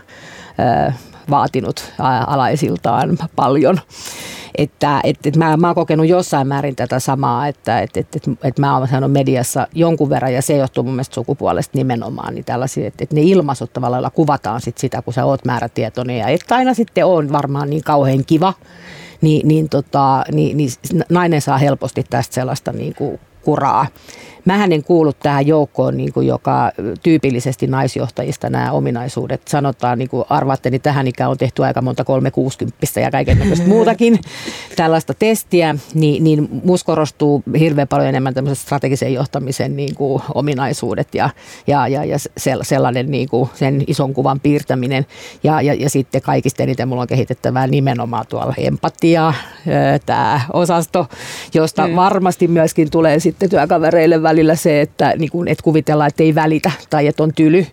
vaatinut 1.31 1.93
alaisiltaan 2.27 3.17
paljon. 3.35 3.79
Että 4.57 5.01
et, 5.03 5.25
et 5.25 5.35
mä, 5.35 5.57
mä 5.57 5.67
oon 5.67 5.75
kokenut 5.75 6.07
jossain 6.07 6.47
määrin 6.47 6.75
tätä 6.75 6.99
samaa, 6.99 7.47
että 7.47 7.81
et, 7.81 7.97
et, 7.97 8.15
et, 8.15 8.23
et 8.43 8.59
mä 8.59 8.77
oon 8.77 8.87
sanonut 8.87 9.11
mediassa 9.11 9.67
jonkun 9.75 10.09
verran, 10.09 10.33
ja 10.33 10.41
se 10.41 10.57
johtuu 10.57 10.83
mun 10.83 10.93
mielestä 10.93 11.15
sukupuolesta 11.15 11.77
nimenomaan, 11.77 12.35
niin 12.35 12.45
tällaisia, 12.45 12.87
että 12.87 13.03
et 13.03 13.13
ne 13.13 13.21
ilmaisut 13.21 13.73
tavallaan 13.73 14.11
kuvataan 14.15 14.61
sit 14.61 14.77
sitä, 14.77 15.01
kun 15.01 15.13
sä 15.13 15.25
oot 15.25 15.45
määrätietoinen, 15.45 16.17
ja 16.17 16.27
et 16.27 16.51
aina 16.51 16.73
sitten 16.73 17.05
on 17.05 17.31
varmaan 17.31 17.69
niin 17.69 17.83
kauhean 17.83 18.25
kiva, 18.25 18.53
niin, 19.21 19.47
niin, 19.47 19.69
tota, 19.69 20.23
niin, 20.31 20.57
niin 20.57 20.69
nainen 21.09 21.41
saa 21.41 21.57
helposti 21.57 22.03
tästä 22.09 22.35
sellaista 22.35 22.71
niin 22.71 22.95
kuin 22.95 23.19
kuraa. 23.43 23.87
Mähän 24.45 24.71
en 24.71 24.83
kuulu 24.83 25.13
tähän 25.13 25.47
joukkoon, 25.47 25.97
niin 25.97 26.13
kuin 26.13 26.27
joka 26.27 26.71
tyypillisesti 27.03 27.67
naisjohtajista 27.67 28.49
nämä 28.49 28.71
ominaisuudet 28.71 29.47
sanotaan, 29.47 29.99
niin 29.99 30.09
kuin 30.09 30.25
arvaatte, 30.29 30.69
niin 30.69 30.81
tähän 30.81 31.07
ikään 31.07 31.29
on 31.29 31.37
tehty 31.37 31.65
aika 31.65 31.81
monta 31.81 32.03
360 32.03 32.99
ja 32.99 33.11
kaikenlaista 33.11 33.67
muutakin 33.75 34.19
tällaista 34.75 35.13
testiä, 35.13 35.75
niin, 35.93 36.23
niin 36.23 36.49
musta 36.63 36.85
korostuu 36.85 37.43
hirveän 37.59 37.87
paljon 37.87 38.09
enemmän 38.09 38.33
tämmöiset 38.33 38.65
strategisen 38.65 39.13
johtamisen 39.13 39.75
niin 39.75 39.95
kuin 39.95 40.21
ominaisuudet 40.35 41.15
ja, 41.15 41.29
ja, 41.67 41.87
ja, 41.87 42.05
ja 42.05 42.17
sellainen 42.61 43.11
niin 43.11 43.29
kuin 43.29 43.49
sen 43.53 43.83
ison 43.87 44.13
kuvan 44.13 44.39
piirtäminen. 44.39 45.05
Ja, 45.43 45.61
ja, 45.61 45.73
ja 45.73 45.89
sitten 45.89 46.21
kaikista 46.21 46.63
eniten 46.63 46.87
mulla 46.87 47.01
on 47.01 47.07
kehitettävää 47.07 47.67
nimenomaan 47.67 48.25
tuolla 48.29 48.53
empatia, 48.57 49.33
tämä 50.05 50.41
osasto, 50.53 51.07
josta 51.53 51.87
mm. 51.87 51.95
varmasti 51.95 52.47
myöskin 52.47 52.91
tulee 52.91 53.19
sitten 53.19 53.30
työkavereille 53.49 54.23
välillä 54.23 54.55
se, 54.55 54.81
että 54.81 55.13
niin 55.17 55.31
kuin, 55.31 55.47
et 55.47 55.61
kuvitellaan, 55.61 56.07
että 56.07 56.23
ei 56.23 56.35
välitä 56.35 56.71
tai 56.89 57.07
että 57.07 57.23
on 57.23 57.33
tyly. 57.33 57.65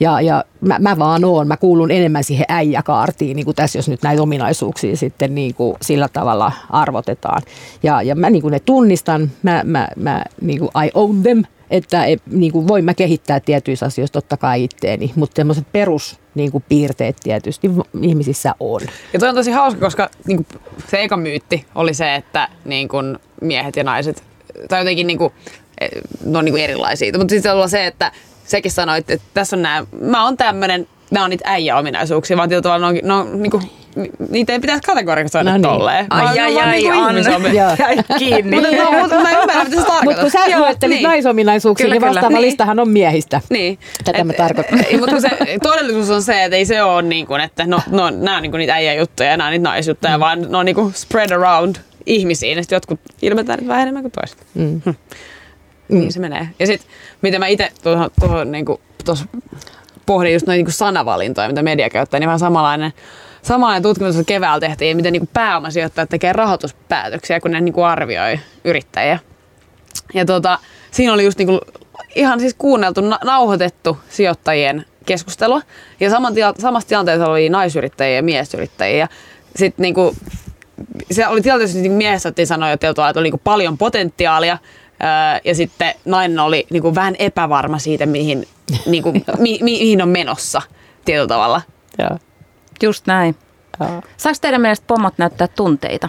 Ja, 0.00 0.20
ja 0.20 0.44
mä, 0.60 0.78
mä 0.78 0.98
vaan 0.98 1.24
oon, 1.24 1.48
mä 1.48 1.56
kuulun 1.56 1.90
enemmän 1.90 2.24
siihen 2.24 2.46
äijäkaartiin, 2.48 3.36
niin 3.36 3.44
kuin 3.44 3.54
tässä 3.54 3.78
jos 3.78 3.88
nyt 3.88 4.02
näitä 4.02 4.22
ominaisuuksia 4.22 4.96
sitten 4.96 5.34
niin 5.34 5.54
kuin 5.54 5.76
sillä 5.82 6.08
tavalla 6.12 6.52
arvotetaan. 6.70 7.42
Ja, 7.82 8.02
ja 8.02 8.14
mä 8.14 8.30
niin 8.30 8.42
kuin 8.42 8.52
ne 8.52 8.60
tunnistan, 8.60 9.30
mä, 9.42 9.62
mä, 9.64 9.88
mä 9.96 10.24
niin 10.40 10.58
kuin 10.58 10.70
I 10.86 10.90
own 10.94 11.22
them, 11.22 11.42
että 11.70 12.04
et, 12.04 12.22
niin 12.26 12.52
kuin 12.52 12.68
voin 12.68 12.84
mä 12.84 12.94
kehittää 12.94 13.40
tietyissä 13.40 13.86
asioissa 13.86 14.12
totta 14.12 14.36
kai 14.36 14.64
itteeni, 14.64 15.12
mutta 15.14 15.36
semmoiset 15.36 15.66
perus 15.72 16.20
niin 16.34 16.52
kuin 16.52 16.64
piirteet 16.68 17.16
tietysti 17.22 17.70
ihmisissä 18.02 18.54
on. 18.60 18.80
Ja 19.12 19.18
toi 19.18 19.28
on 19.28 19.34
tosi 19.34 19.50
hauska, 19.50 19.80
koska 19.80 20.10
niin 20.26 20.36
kuin 20.36 20.62
se 20.88 21.02
eka 21.02 21.16
myytti 21.16 21.66
oli 21.74 21.94
se, 21.94 22.14
että 22.14 22.48
niin 22.64 22.88
kuin 22.88 23.18
miehet 23.40 23.76
ja 23.76 23.84
naiset, 23.84 24.24
tai 24.68 24.80
jotenkin 24.80 25.06
niin 25.06 25.18
kuin, 25.18 25.32
ne 26.24 26.38
on 26.38 26.44
niin 26.44 26.52
kuin 26.52 26.64
erilaisia. 26.64 27.18
Mutta 27.18 27.32
sitten 27.32 27.54
on 27.54 27.70
se, 27.70 27.86
että 27.86 28.12
sekin 28.44 28.72
sanoi, 28.72 28.98
että 28.98 29.18
tässä 29.34 29.56
on 29.56 29.62
nämä, 29.62 29.86
mä 30.00 30.24
oon 30.24 30.36
tämmöinen, 30.36 30.88
nämä 31.10 31.24
on 31.24 31.30
niitä 31.30 31.48
äijäominaisuuksia, 31.48 32.36
vaan 32.36 32.48
tietyllä 32.48 32.62
tavalla 32.62 32.92
ne 32.92 32.98
on, 32.98 33.08
ne 33.08 33.14
on 33.14 33.42
niin 33.42 33.50
kuin, 33.50 33.62
niitä 34.30 34.52
ei 34.52 34.60
pitäisi 34.60 34.82
kategorisoida 34.82 35.50
no 35.50 35.56
niin. 35.56 35.62
tolleen. 35.62 36.06
Ai, 36.10 36.38
ai, 36.38 36.58
ai, 36.58 36.72
niinku 36.72 36.90
ai, 37.84 37.96
kiinni. 38.18 38.56
mutta 38.56 38.76
no, 38.76 38.92
mut, 38.92 39.10
mä 39.10 39.30
ymmärrän, 39.30 39.66
mitä 39.66 39.80
se 39.80 39.86
tarkoittaa. 39.86 40.04
Mutta 40.04 40.20
kun 40.20 40.30
sä 40.30 40.58
luettelit 40.58 40.96
niin. 40.96 41.02
naisominaisuuksia, 41.02 41.84
kyllä, 41.84 41.94
niin 41.94 42.02
vastaava 42.02 42.28
kyllä. 42.28 42.40
listahan 42.40 42.78
on 42.78 42.88
miehistä. 42.88 43.40
Niin. 43.50 43.78
Tätä 44.04 44.18
et, 44.18 44.26
mä 44.26 44.32
tarkoitan. 44.32 44.78
mutta 45.00 45.20
se 45.20 45.28
todellisuus 45.62 46.10
on 46.10 46.22
se, 46.22 46.44
että 46.44 46.56
ei 46.56 46.64
se 46.64 46.82
ole 46.82 47.02
niin 47.02 47.26
kuin, 47.26 47.40
että 47.40 47.66
no, 47.66 47.80
no, 47.90 48.10
nämä 48.10 48.36
on 48.36 48.42
niin 48.42 48.50
kuin 48.52 48.58
niitä 48.58 48.74
äijäjuttuja 48.74 49.30
ja 49.30 49.36
nämä 49.36 49.48
on 49.48 49.52
niitä 49.52 49.68
naisjuttuja, 49.68 50.18
mm. 50.18 50.20
vaan 50.20 50.42
ne 50.50 50.56
on 50.56 50.66
niin 50.66 50.76
kuin 50.76 50.92
spread 50.94 51.30
around 51.30 51.76
ihmisiin. 52.06 52.56
Ja 52.56 52.62
sitten 52.62 52.76
jotkut 52.76 53.00
ilmentää 53.22 53.56
niitä 53.56 53.68
vähän 53.68 53.82
enemmän 53.82 54.02
kuin 54.02 54.12
toiset. 54.12 54.38
Mm. 54.54 54.80
Hm. 54.84 54.90
Mm. 55.88 55.98
Niin 55.98 56.12
se 56.12 56.20
menee. 56.20 56.48
Ja 56.58 56.66
sitten, 56.66 56.90
mitä 57.22 57.38
mä 57.38 57.46
itse 57.46 57.72
tuohon, 57.82 58.10
tuohon 58.20 58.52
niin 58.52 58.66
pohdin 60.06 60.32
just 60.32 60.46
noin 60.46 60.64
niin 60.64 60.72
sanavalintoja, 60.72 61.48
mitä 61.48 61.62
media 61.62 61.90
käyttää, 61.90 62.20
niin 62.20 62.28
vähän 62.28 62.38
samanlainen, 62.38 62.92
samanlainen 63.42 63.82
tutkimus, 63.82 64.16
että 64.16 64.28
keväällä 64.28 64.60
tehtiin, 64.60 64.96
miten 64.96 65.12
niin 65.12 65.28
pääomasijoittajat 65.32 66.08
tekee 66.08 66.32
rahoituspäätöksiä, 66.32 67.40
kun 67.40 67.50
ne 67.50 67.60
niin 67.60 67.72
kuin 67.72 67.86
arvioi 67.86 68.40
yrittäjiä. 68.64 69.18
Ja 70.14 70.24
tota, 70.24 70.58
siinä 70.90 71.12
oli 71.12 71.24
just 71.24 71.38
niin 71.38 71.46
kuin 71.46 71.60
ihan 72.14 72.40
siis 72.40 72.54
kuunneltu, 72.58 73.00
nauhoitettu 73.24 73.98
sijoittajien 74.08 74.84
keskustelua. 75.06 75.62
Ja 76.00 76.10
saman 76.10 76.34
tila, 76.34 76.54
samassa 76.58 76.88
tilanteessa 76.88 77.26
oli 77.26 77.48
naisyrittäjiä 77.48 78.16
ja 78.16 78.22
miesyrittäjiä. 78.22 78.98
Ja 78.98 79.08
sitten 79.56 79.82
niin 79.82 79.94
kuin, 79.94 80.16
se 81.10 81.26
oli 81.26 81.40
tilanteessa, 81.40 81.78
että 81.78 81.88
niin 81.88 81.98
miehessä 81.98 82.28
otettiin 82.28 82.46
sanoa 82.46 82.72
että 82.72 83.20
oli 83.20 83.30
niin 83.30 83.40
paljon 83.44 83.78
potentiaalia, 83.78 84.58
ja 85.44 85.54
sitten 85.54 85.94
nainen 86.04 86.38
oli 86.38 86.66
niin 86.70 86.82
kuin 86.82 86.94
vähän 86.94 87.16
epävarma 87.18 87.78
siitä, 87.78 88.06
mihin, 88.06 88.48
niin 88.86 89.02
kuin, 89.02 89.24
mi, 89.38 89.58
mihin 89.62 90.02
on 90.02 90.08
menossa 90.08 90.62
tietyllä 91.04 91.28
tavalla. 91.28 91.62
Joo. 91.98 92.18
Just 92.82 93.06
näin. 93.06 93.36
Joo. 93.80 94.02
Saako 94.16 94.38
teidän 94.40 94.60
mielestä 94.60 94.84
pomot 94.86 95.14
näyttää 95.18 95.48
tunteita? 95.48 96.08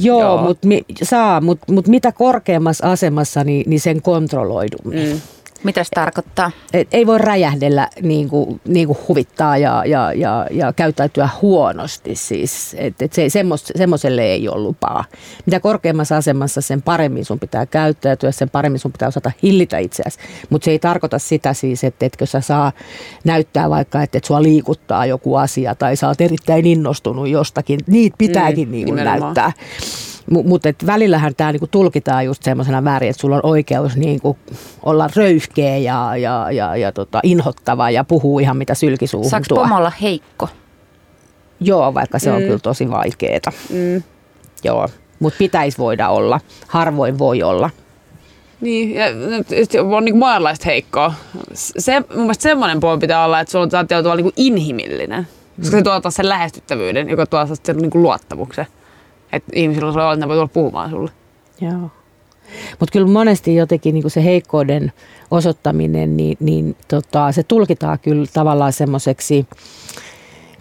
Joo, 0.00 0.20
Joo. 0.20 0.42
mutta 0.42 0.66
mi, 0.66 0.84
saa, 1.02 1.40
mutta 1.40 1.72
mut 1.72 1.88
mitä 1.88 2.12
korkeammassa 2.12 2.90
asemassa, 2.90 3.44
niin, 3.44 3.70
niin 3.70 3.80
sen 3.80 4.02
kontrolloidummin. 4.02 5.08
Mm. 5.08 5.20
Mitä 5.64 5.84
se 5.84 5.90
tarkoittaa? 5.94 6.50
Et 6.72 6.88
ei 6.92 7.06
voi 7.06 7.18
räjähdellä 7.18 7.88
niin 8.02 8.28
kuin, 8.28 8.60
niin 8.68 8.86
kuin 8.86 8.98
huvittaa 9.08 9.56
ja, 9.56 9.82
ja, 9.86 10.12
ja, 10.12 10.46
ja 10.50 10.72
käyttäytyä 10.72 11.28
huonosti. 11.42 12.14
Siis. 12.14 12.76
Et, 12.78 13.02
et 13.02 13.12
se, 13.12 13.28
semmos, 13.28 13.64
semmoiselle 13.76 14.22
ei 14.22 14.48
ole 14.48 14.60
lupaa. 14.62 15.04
Mitä 15.46 15.60
korkeammassa 15.60 16.16
asemassa, 16.16 16.60
sen 16.60 16.82
paremmin 16.82 17.24
sun 17.24 17.38
pitää 17.38 17.66
käyttäytyä, 17.66 18.32
sen 18.32 18.50
paremmin 18.50 18.78
sun 18.78 18.92
pitää 18.92 19.08
osata 19.08 19.32
hillitä 19.42 19.78
itseäsi. 19.78 20.18
Mutta 20.50 20.64
se 20.64 20.70
ei 20.70 20.78
tarkoita 20.78 21.18
sitä 21.18 21.54
siis, 21.54 21.84
että 21.84 22.06
etkö 22.06 22.26
sä 22.26 22.40
saa 22.40 22.72
näyttää 23.24 23.70
vaikka, 23.70 24.02
että 24.02 24.18
et 24.18 24.24
sua 24.24 24.42
liikuttaa 24.42 25.06
joku 25.06 25.36
asia 25.36 25.74
tai 25.74 25.96
sä 25.96 26.08
oot 26.08 26.20
erittäin 26.20 26.66
innostunut 26.66 27.28
jostakin. 27.28 27.80
Niitä 27.86 28.16
pitääkin 28.18 28.68
mm, 28.68 28.72
niin 28.72 28.96
näyttää 28.96 29.52
Mutta 30.30 30.68
välillähän 30.86 31.34
tämä 31.34 31.52
niinku 31.52 31.66
tulkitaan 31.66 32.24
just 32.24 32.42
semmoisena 32.42 32.84
väärin, 32.84 33.10
että 33.10 33.20
sulla 33.20 33.36
on 33.36 33.40
oikeus 33.44 33.96
niinku 33.96 34.36
olla 34.82 35.10
röyhkeä 35.16 35.76
ja, 35.76 36.16
ja, 36.16 36.48
ja, 36.52 36.76
ja 36.76 36.92
tota, 36.92 37.20
inhottava 37.22 37.90
ja 37.90 38.04
puhuu 38.04 38.38
ihan 38.38 38.56
mitä 38.56 38.74
sylkisuuhun 38.74 39.30
Saako 39.30 39.44
tuo. 39.48 39.58
pomolla 39.62 39.92
heikko? 40.02 40.48
Joo, 41.60 41.94
vaikka 41.94 42.18
se 42.18 42.32
on 42.32 42.40
Mm. 42.40 42.46
kyllä 42.46 42.58
tosi 42.58 42.90
vaikeeta. 42.90 43.52
Mm. 43.70 44.02
Joo, 44.64 44.88
mutta 45.20 45.38
pitäisi 45.38 45.78
voida 45.78 46.08
olla. 46.08 46.40
Harvoin 46.68 47.18
voi 47.18 47.42
olla. 47.42 47.70
Niin, 48.60 48.94
ja 48.94 49.04
on 49.96 50.04
niin 50.04 50.16
monenlaista 50.16 50.64
heikkoa. 50.66 51.14
Se, 51.54 52.00
mun 52.00 52.18
mielestä 52.20 52.42
semmoinen 52.42 52.80
puoli 52.80 52.98
pitää 52.98 53.24
olla, 53.24 53.40
että 53.40 53.50
sulla 53.52 53.62
on 53.62 53.70
tietyllä 53.70 54.02
tavalla 54.02 54.22
niin 54.22 54.32
inhimillinen. 54.36 55.28
Koska 55.60 55.76
se 55.76 55.82
tuo 55.82 56.00
taas 56.00 56.14
sen 56.14 56.28
lähestyttävyyden, 56.28 57.08
joka 57.08 57.26
tuo 57.26 57.46
taas 57.46 57.58
sen 57.62 57.76
niin 57.76 57.90
luottamuksen. 57.94 58.66
Että 59.32 59.52
ihmisillä 59.54 59.88
on 59.88 59.92
sellainen, 59.92 60.14
että 60.14 60.26
ne 60.26 60.28
voi 60.28 60.36
tulla 60.36 60.50
puhumaan 60.54 60.90
sulle. 60.90 61.10
Joo. 61.60 61.90
Mutta 62.80 62.92
kyllä 62.92 63.06
monesti 63.06 63.54
jotenkin 63.54 63.94
niin 63.94 64.10
se 64.10 64.24
heikkouden 64.24 64.92
osoittaminen, 65.30 66.16
niin, 66.16 66.36
niin 66.40 66.76
tota, 66.88 67.32
se 67.32 67.42
tulkitaan 67.42 67.98
kyllä 67.98 68.26
tavallaan 68.32 68.72
semmoiseksi, 68.72 69.46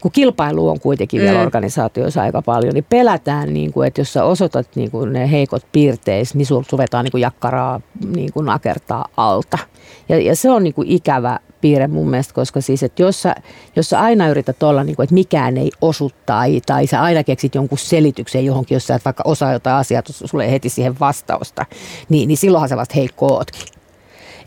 kun 0.01 0.11
kilpailu 0.11 0.69
on 0.69 0.79
kuitenkin 0.79 1.21
mm. 1.21 1.25
vielä 1.25 1.41
organisaatioissa 1.41 2.21
aika 2.21 2.41
paljon, 2.41 2.73
niin 2.73 2.85
pelätään, 2.89 3.53
niin 3.53 3.73
kuin, 3.73 3.87
että 3.87 4.01
jos 4.01 4.13
sä 4.13 4.23
osoitat 4.23 4.67
niin 4.75 4.91
kuin 4.91 5.13
ne 5.13 5.31
heikot 5.31 5.65
piirteis, 5.71 6.35
niin 6.35 6.45
sulta 6.45 6.67
ruvetaan 6.71 7.03
niin 7.03 7.11
kuin 7.11 7.21
jakkaraa 7.21 7.81
niin 8.15 8.33
kuin 8.33 8.45
nakertaa 8.45 9.05
alta. 9.17 9.57
Ja, 10.09 10.19
ja 10.19 10.35
se 10.35 10.49
on 10.49 10.63
niin 10.63 10.73
kuin 10.73 10.87
ikävä 10.87 11.39
piirre 11.61 11.87
mun 11.87 12.09
mielestä, 12.09 12.33
koska 12.33 12.61
siis, 12.61 12.83
että 12.83 13.01
jos 13.01 13.21
sä, 13.21 13.35
jos 13.75 13.89
sä 13.89 13.99
aina 13.99 14.27
yrität 14.27 14.63
olla, 14.63 14.83
niin 14.83 14.95
kuin, 14.95 15.03
että 15.03 15.13
mikään 15.13 15.57
ei 15.57 15.71
osu 15.81 16.11
tai, 16.25 16.61
tai 16.65 16.87
sä 16.87 17.01
aina 17.01 17.23
keksit 17.23 17.55
jonkun 17.55 17.77
selityksen 17.77 18.45
johonkin, 18.45 18.75
jos 18.75 18.87
sä 18.87 18.95
et 18.95 19.05
vaikka 19.05 19.23
osaa 19.25 19.53
jotain 19.53 19.75
asiaa, 19.75 20.01
sulle 20.09 20.45
ei 20.45 20.51
heti 20.51 20.69
siihen 20.69 20.99
vastausta, 20.99 21.65
niin, 22.09 22.27
niin 22.27 22.37
silloinhan 22.37 22.69
sä 22.69 22.77
vasta 22.77 22.95
heikko 22.95 23.27
ootkin. 23.27 23.67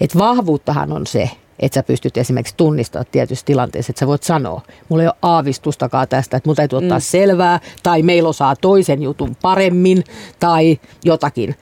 Et 0.01 0.19
vahvuuttahan 0.19 0.93
on 0.93 1.07
se, 1.07 1.31
että 1.63 1.75
sä 1.75 1.83
pystyt 1.83 2.17
esimerkiksi 2.17 2.55
tunnistamaan 2.57 3.07
tietyissä 3.13 3.47
tilanteissa, 3.47 3.91
että 3.91 4.01
sä 4.01 4.07
voit 4.07 4.23
sanoa, 4.23 4.61
mulla 4.89 5.03
ei 5.03 5.09
ole 5.09 5.17
aavistustakaan 5.23 6.09
tästä, 6.09 6.37
että 6.37 6.49
mun 6.49 6.57
täytyy 6.57 6.77
ottaa 6.77 6.99
mm. 6.99 7.03
selvää, 7.03 7.61
tai 7.83 8.03
meillä 8.03 8.29
osaa 8.29 8.57
toisen 8.57 9.03
jutun 9.03 9.37
paremmin, 9.43 10.05
tai 10.41 10.81
jotakin. 11.05 11.55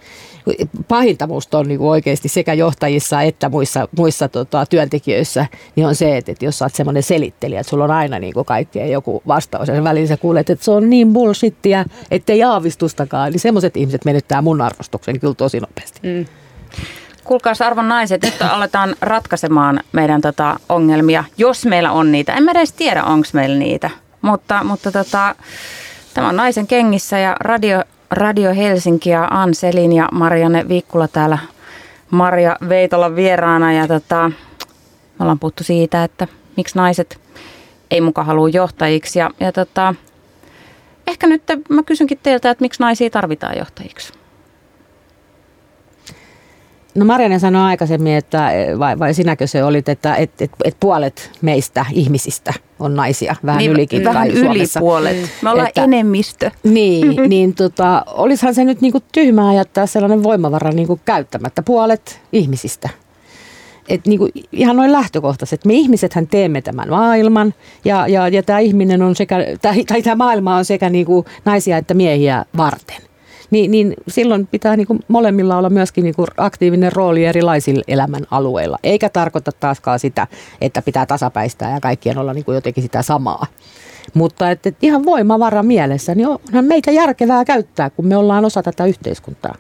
Pahinta 0.88 1.26
musta 1.26 1.58
on 1.58 1.68
niin 1.68 1.80
oikeasti 1.80 2.28
sekä 2.28 2.54
johtajissa 2.54 3.22
että 3.22 3.48
muissa, 3.48 3.88
muissa 3.96 4.28
tota, 4.28 4.66
työntekijöissä, 4.66 5.46
niin 5.76 5.86
on 5.86 5.94
se, 5.94 6.16
että, 6.16 6.32
että 6.32 6.44
jos 6.44 6.58
sä 6.58 6.64
oot 6.64 6.74
semmoinen 6.74 7.02
selittelijä, 7.02 7.60
että 7.60 7.70
sulla 7.70 7.84
on 7.84 7.90
aina 7.90 8.18
niin 8.18 8.34
kaikkeen 8.46 8.90
joku 8.90 9.22
vastaus, 9.26 9.68
ja 9.68 9.84
väliin 9.84 10.08
sä 10.08 10.16
kuulet, 10.16 10.50
että 10.50 10.64
se 10.64 10.70
on 10.70 10.90
niin 10.90 11.12
bullshittia, 11.12 11.84
ettei 12.10 12.42
aavistustakaan, 12.42 13.32
niin 13.32 13.40
semmoiset 13.40 13.76
ihmiset 13.76 14.04
menettää 14.04 14.42
mun 14.42 14.60
arvostuksen 14.60 15.20
kyllä 15.20 15.34
tosi 15.34 15.60
nopeasti. 15.60 16.00
Mm. 16.02 16.26
Kuulkaas 17.30 17.62
arvon 17.62 17.88
naiset, 17.88 18.22
nyt 18.22 18.42
aletaan 18.42 18.94
ratkaisemaan 19.00 19.80
meidän 19.92 20.20
tota 20.20 20.60
ongelmia, 20.68 21.24
jos 21.38 21.66
meillä 21.66 21.92
on 21.92 22.12
niitä. 22.12 22.34
En 22.34 22.42
mä 22.42 22.50
edes 22.50 22.72
tiedä, 22.72 23.04
onko 23.04 23.26
meillä 23.32 23.58
niitä, 23.58 23.90
mutta, 24.22 24.64
mutta 24.64 24.92
tota, 24.92 25.34
tämä 26.14 26.28
on 26.28 26.36
naisen 26.36 26.66
kengissä 26.66 27.18
ja 27.18 27.36
Radio, 27.40 27.82
Radio 28.10 28.54
Helsinki 28.54 29.10
ja 29.10 29.28
Anselin 29.30 29.92
ja 29.92 30.08
Marianne 30.12 30.68
Viikkula 30.68 31.08
täällä 31.08 31.38
Maria 32.10 32.56
Veitolan 32.68 33.16
vieraana. 33.16 33.72
Ja 33.72 33.88
tota, 33.88 34.28
me 35.18 35.22
ollaan 35.22 35.38
puhuttu 35.38 35.64
siitä, 35.64 36.04
että 36.04 36.28
miksi 36.56 36.78
naiset 36.78 37.20
ei 37.90 38.00
muka 38.00 38.24
halua 38.24 38.48
johtajiksi. 38.48 39.18
Ja, 39.18 39.30
ja 39.40 39.52
tota, 39.52 39.94
ehkä 41.06 41.26
nyt 41.26 41.42
mä 41.68 41.82
kysynkin 41.82 42.18
teiltä, 42.22 42.50
että 42.50 42.62
miksi 42.62 42.82
naisia 42.82 43.10
tarvitaan 43.10 43.58
johtajiksi? 43.58 44.19
No 46.94 47.04
Marianne 47.04 47.38
sanoi 47.38 47.62
aikaisemmin, 47.62 48.12
että 48.12 48.50
vai, 48.78 48.98
vai 48.98 49.14
sinäkö 49.14 49.46
se 49.46 49.64
olit, 49.64 49.88
että 49.88 50.14
et, 50.14 50.42
et, 50.42 50.50
et 50.64 50.76
puolet 50.80 51.30
meistä 51.42 51.86
ihmisistä 51.92 52.52
on 52.78 52.96
naisia, 52.96 53.36
vähän 53.46 53.58
niin, 53.58 53.70
ylikin 53.70 54.04
Vähän 54.04 54.30
yli 54.30 54.40
Suomessa. 54.40 54.80
puolet. 54.80 55.16
Me 55.42 55.50
ollaan 55.50 55.68
Että- 55.68 55.84
enemmistö. 55.84 56.50
Niin, 56.64 57.16
niin 57.30 57.54
tota, 57.54 58.04
olisihan 58.06 58.54
se 58.54 58.64
nyt 58.64 58.80
niinku 58.80 59.00
tyhmää 59.12 59.54
jättää 59.54 59.86
sellainen 59.86 60.22
voimavara 60.22 60.70
niinku 60.70 61.00
käyttämättä 61.04 61.62
puolet 61.62 62.20
ihmisistä. 62.32 62.88
Et 63.88 64.06
niinku 64.06 64.28
ihan 64.52 64.76
noin 64.76 64.92
lähtökohtaiset. 64.92 65.64
Me 65.64 65.74
ihmisethän 65.74 66.26
teemme 66.26 66.62
tämän 66.62 66.88
maailman 66.88 67.54
ja, 67.84 68.08
ja, 68.08 68.28
ja 68.28 68.42
tämä 68.42 68.58
ihminen 68.58 69.02
on 69.02 69.16
sekä, 69.16 69.36
tai, 69.62 69.84
tai 69.84 70.02
tämä 70.02 70.16
maailma 70.16 70.56
on 70.56 70.64
sekä 70.64 70.90
niinku 70.90 71.24
naisia 71.44 71.76
että 71.76 71.94
miehiä 71.94 72.44
varten. 72.56 72.96
Niin, 73.50 73.70
niin 73.70 73.94
silloin 74.08 74.46
pitää 74.46 74.76
niinku 74.76 74.98
molemmilla 75.08 75.56
olla 75.56 75.70
myöskin 75.70 76.04
niinku 76.04 76.26
aktiivinen 76.36 76.92
rooli 76.92 77.24
erilaisilla 77.24 77.82
elämän 77.88 78.26
alueilla. 78.30 78.78
Eikä 78.82 79.08
tarkoita 79.08 79.52
taaskaan 79.52 79.98
sitä, 79.98 80.26
että 80.60 80.82
pitää 80.82 81.06
tasapäistää 81.06 81.74
ja 81.74 81.80
kaikkien 81.80 82.18
olla 82.18 82.34
niinku 82.34 82.52
jotenkin 82.52 82.82
sitä 82.82 83.02
samaa. 83.02 83.46
Mutta 84.14 84.50
et, 84.50 84.66
et 84.66 84.76
ihan 84.82 85.04
voimavara 85.04 85.62
mielessä, 85.62 86.14
niin 86.14 86.28
onhan 86.28 86.64
meitä 86.64 86.90
järkevää 86.90 87.44
käyttää, 87.44 87.90
kun 87.90 88.06
me 88.06 88.16
ollaan 88.16 88.44
osa 88.44 88.62
tätä 88.62 88.84
yhteiskuntaa. 88.84 89.54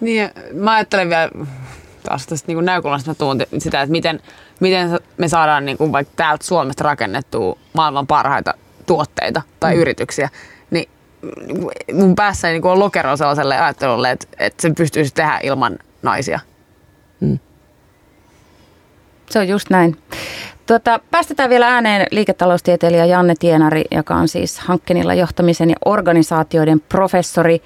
Niin, 0.00 0.30
mä 0.52 0.74
ajattelen 0.74 1.08
vielä 1.08 1.30
taas 2.02 2.26
tästä 2.26 2.52
niin 2.52 2.64
näkökulmasta, 2.64 3.14
tuun 3.14 3.42
sitä, 3.58 3.82
että 3.82 3.90
miten, 3.92 4.20
miten 4.60 4.98
me 5.18 5.28
saadaan 5.28 5.64
niin 5.64 5.78
kuin 5.78 5.92
vaikka 5.92 6.12
täältä 6.16 6.46
Suomesta 6.46 6.84
rakennettua 6.84 7.58
maailman 7.72 8.06
parhaita 8.06 8.54
tuotteita 8.86 9.42
tai 9.60 9.74
mm. 9.74 9.80
yrityksiä. 9.80 10.28
Niin 10.70 10.78
niin 10.78 10.88
mun 11.92 12.14
päässä 12.14 12.48
ei 12.48 12.54
niin 12.54 12.62
kuin 12.62 12.72
ole 12.72 12.78
lokero 12.78 13.16
sellaiselle 13.16 13.58
ajattelulle, 13.58 14.10
että, 14.10 14.26
että 14.38 14.62
sen 14.62 14.74
pystyisi 14.74 15.14
tehdä 15.14 15.40
ilman 15.42 15.78
naisia. 16.02 16.40
Se 19.30 19.38
on 19.38 19.48
just 19.48 19.70
näin. 19.70 19.96
Tuota, 20.66 21.00
päästetään 21.10 21.50
vielä 21.50 21.68
ääneen 21.68 22.06
liiketaloustieteilijä 22.10 23.04
Janne 23.04 23.34
Tienari, 23.38 23.84
joka 23.90 24.14
on 24.14 24.28
siis 24.28 24.58
Hankkenilla 24.58 25.14
johtamisen 25.14 25.70
ja 25.70 25.76
organisaatioiden 25.84 26.80
professori. 26.80 27.62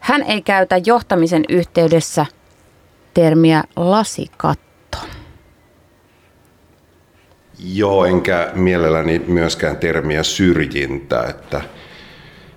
Hän 0.00 0.22
ei 0.22 0.42
käytä 0.42 0.80
johtamisen 0.86 1.44
yhteydessä 1.48 2.26
termiä 3.14 3.64
lasikatto. 3.76 4.98
Joo, 7.58 8.04
enkä 8.04 8.50
mielelläni 8.54 9.18
myöskään 9.18 9.76
termiä 9.76 10.22
syrjintä, 10.22 11.22
että 11.22 11.60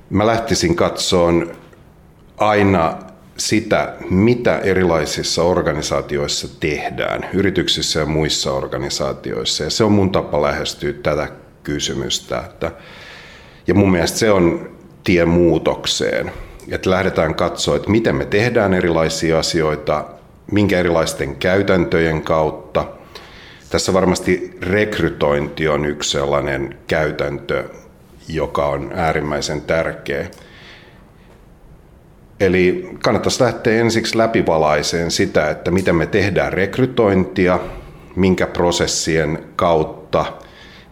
mä 0.10 0.28
lähtisin 0.28 0.76
katsoon 0.76 1.52
aina 2.38 2.98
sitä, 3.38 3.94
mitä 4.10 4.58
erilaisissa 4.58 5.44
organisaatioissa 5.44 6.48
tehdään, 6.60 7.30
yrityksissä 7.34 8.00
ja 8.00 8.06
muissa 8.06 8.54
organisaatioissa. 8.54 9.64
Ja 9.64 9.70
se 9.70 9.84
on 9.84 9.92
mun 9.92 10.12
tapa 10.12 10.42
lähestyä 10.42 10.94
tätä 10.94 11.28
kysymystä. 11.64 12.38
Että, 12.38 12.72
ja 13.68 13.74
mun 13.74 13.92
mielestä 13.92 14.18
se 14.18 14.32
on 14.32 14.70
tie 15.04 15.26
muutokseen. 15.26 16.32
Että 16.72 16.90
lähdetään 16.90 17.36
katsoa, 17.36 17.76
että 17.76 17.90
miten 17.90 18.16
me 18.16 18.26
tehdään 18.26 18.74
erilaisia 18.74 19.40
asioita, 19.40 20.06
minkä 20.52 20.80
erilaisten 20.80 21.36
käytäntöjen 21.36 22.22
kautta. 22.22 22.86
Tässä 23.70 23.94
varmasti 23.94 24.58
rekrytointi 24.62 25.68
on 25.68 25.86
yksi 25.86 26.10
sellainen 26.10 26.78
käytäntö, 26.88 27.64
joka 28.30 28.66
on 28.66 28.92
äärimmäisen 28.96 29.62
tärkeä. 29.62 30.28
Eli 32.40 32.90
kannattaisi 33.04 33.44
lähteä 33.44 33.82
ensiksi 33.82 34.18
läpivalaiseen 34.18 35.12
sitä, 35.12 35.50
että 35.50 35.72
miten 35.72 35.96
me 35.96 36.06
tehdään 36.06 36.54
rekrytointia, 36.54 37.60
minkä 38.16 38.48
prosessien 38.48 39.44
kautta 39.56 40.26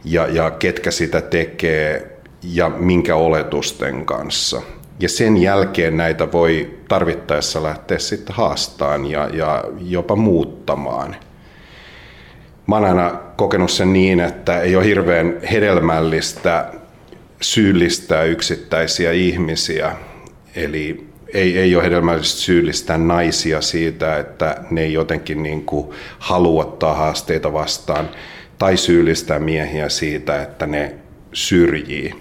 ja, 0.03 0.27
ja 0.27 0.51
ketkä 0.51 0.91
sitä 0.91 1.21
tekee 1.21 2.17
ja 2.43 2.69
minkä 2.69 3.15
oletusten 3.15 4.05
kanssa. 4.05 4.61
Ja 4.99 5.09
sen 5.09 5.38
jälkeen 5.38 5.97
näitä 5.97 6.31
voi 6.31 6.77
tarvittaessa 6.88 7.63
lähteä 7.63 7.99
sitten 7.99 8.35
haastaan 8.35 9.05
ja, 9.05 9.29
ja 9.33 9.63
jopa 9.79 10.15
muuttamaan. 10.15 11.15
Mä 12.67 12.75
oon 12.75 12.85
aina 12.85 13.19
kokenut 13.35 13.71
sen 13.71 13.93
niin, 13.93 14.19
että 14.19 14.61
ei 14.61 14.75
ole 14.75 14.85
hirveän 14.85 15.39
hedelmällistä 15.51 16.71
syyllistää 17.41 18.23
yksittäisiä 18.23 19.11
ihmisiä. 19.11 19.95
Eli 20.55 21.07
ei, 21.33 21.57
ei 21.57 21.75
ole 21.75 21.83
hedelmällistä 21.83 22.39
syyllistää 22.39 22.97
naisia 22.97 23.61
siitä, 23.61 24.17
että 24.17 24.63
ne 24.71 24.81
ei 24.81 24.93
jotenkin 24.93 25.43
niin 25.43 25.65
kuin 25.65 25.89
halua 26.19 26.61
ottaa 26.61 26.93
haasteita 26.93 27.53
vastaan, 27.53 28.09
tai 28.57 28.77
syyllistää 28.77 29.39
miehiä 29.39 29.89
siitä, 29.89 30.41
että 30.41 30.67
ne 30.67 30.95
syrjii. 31.33 32.13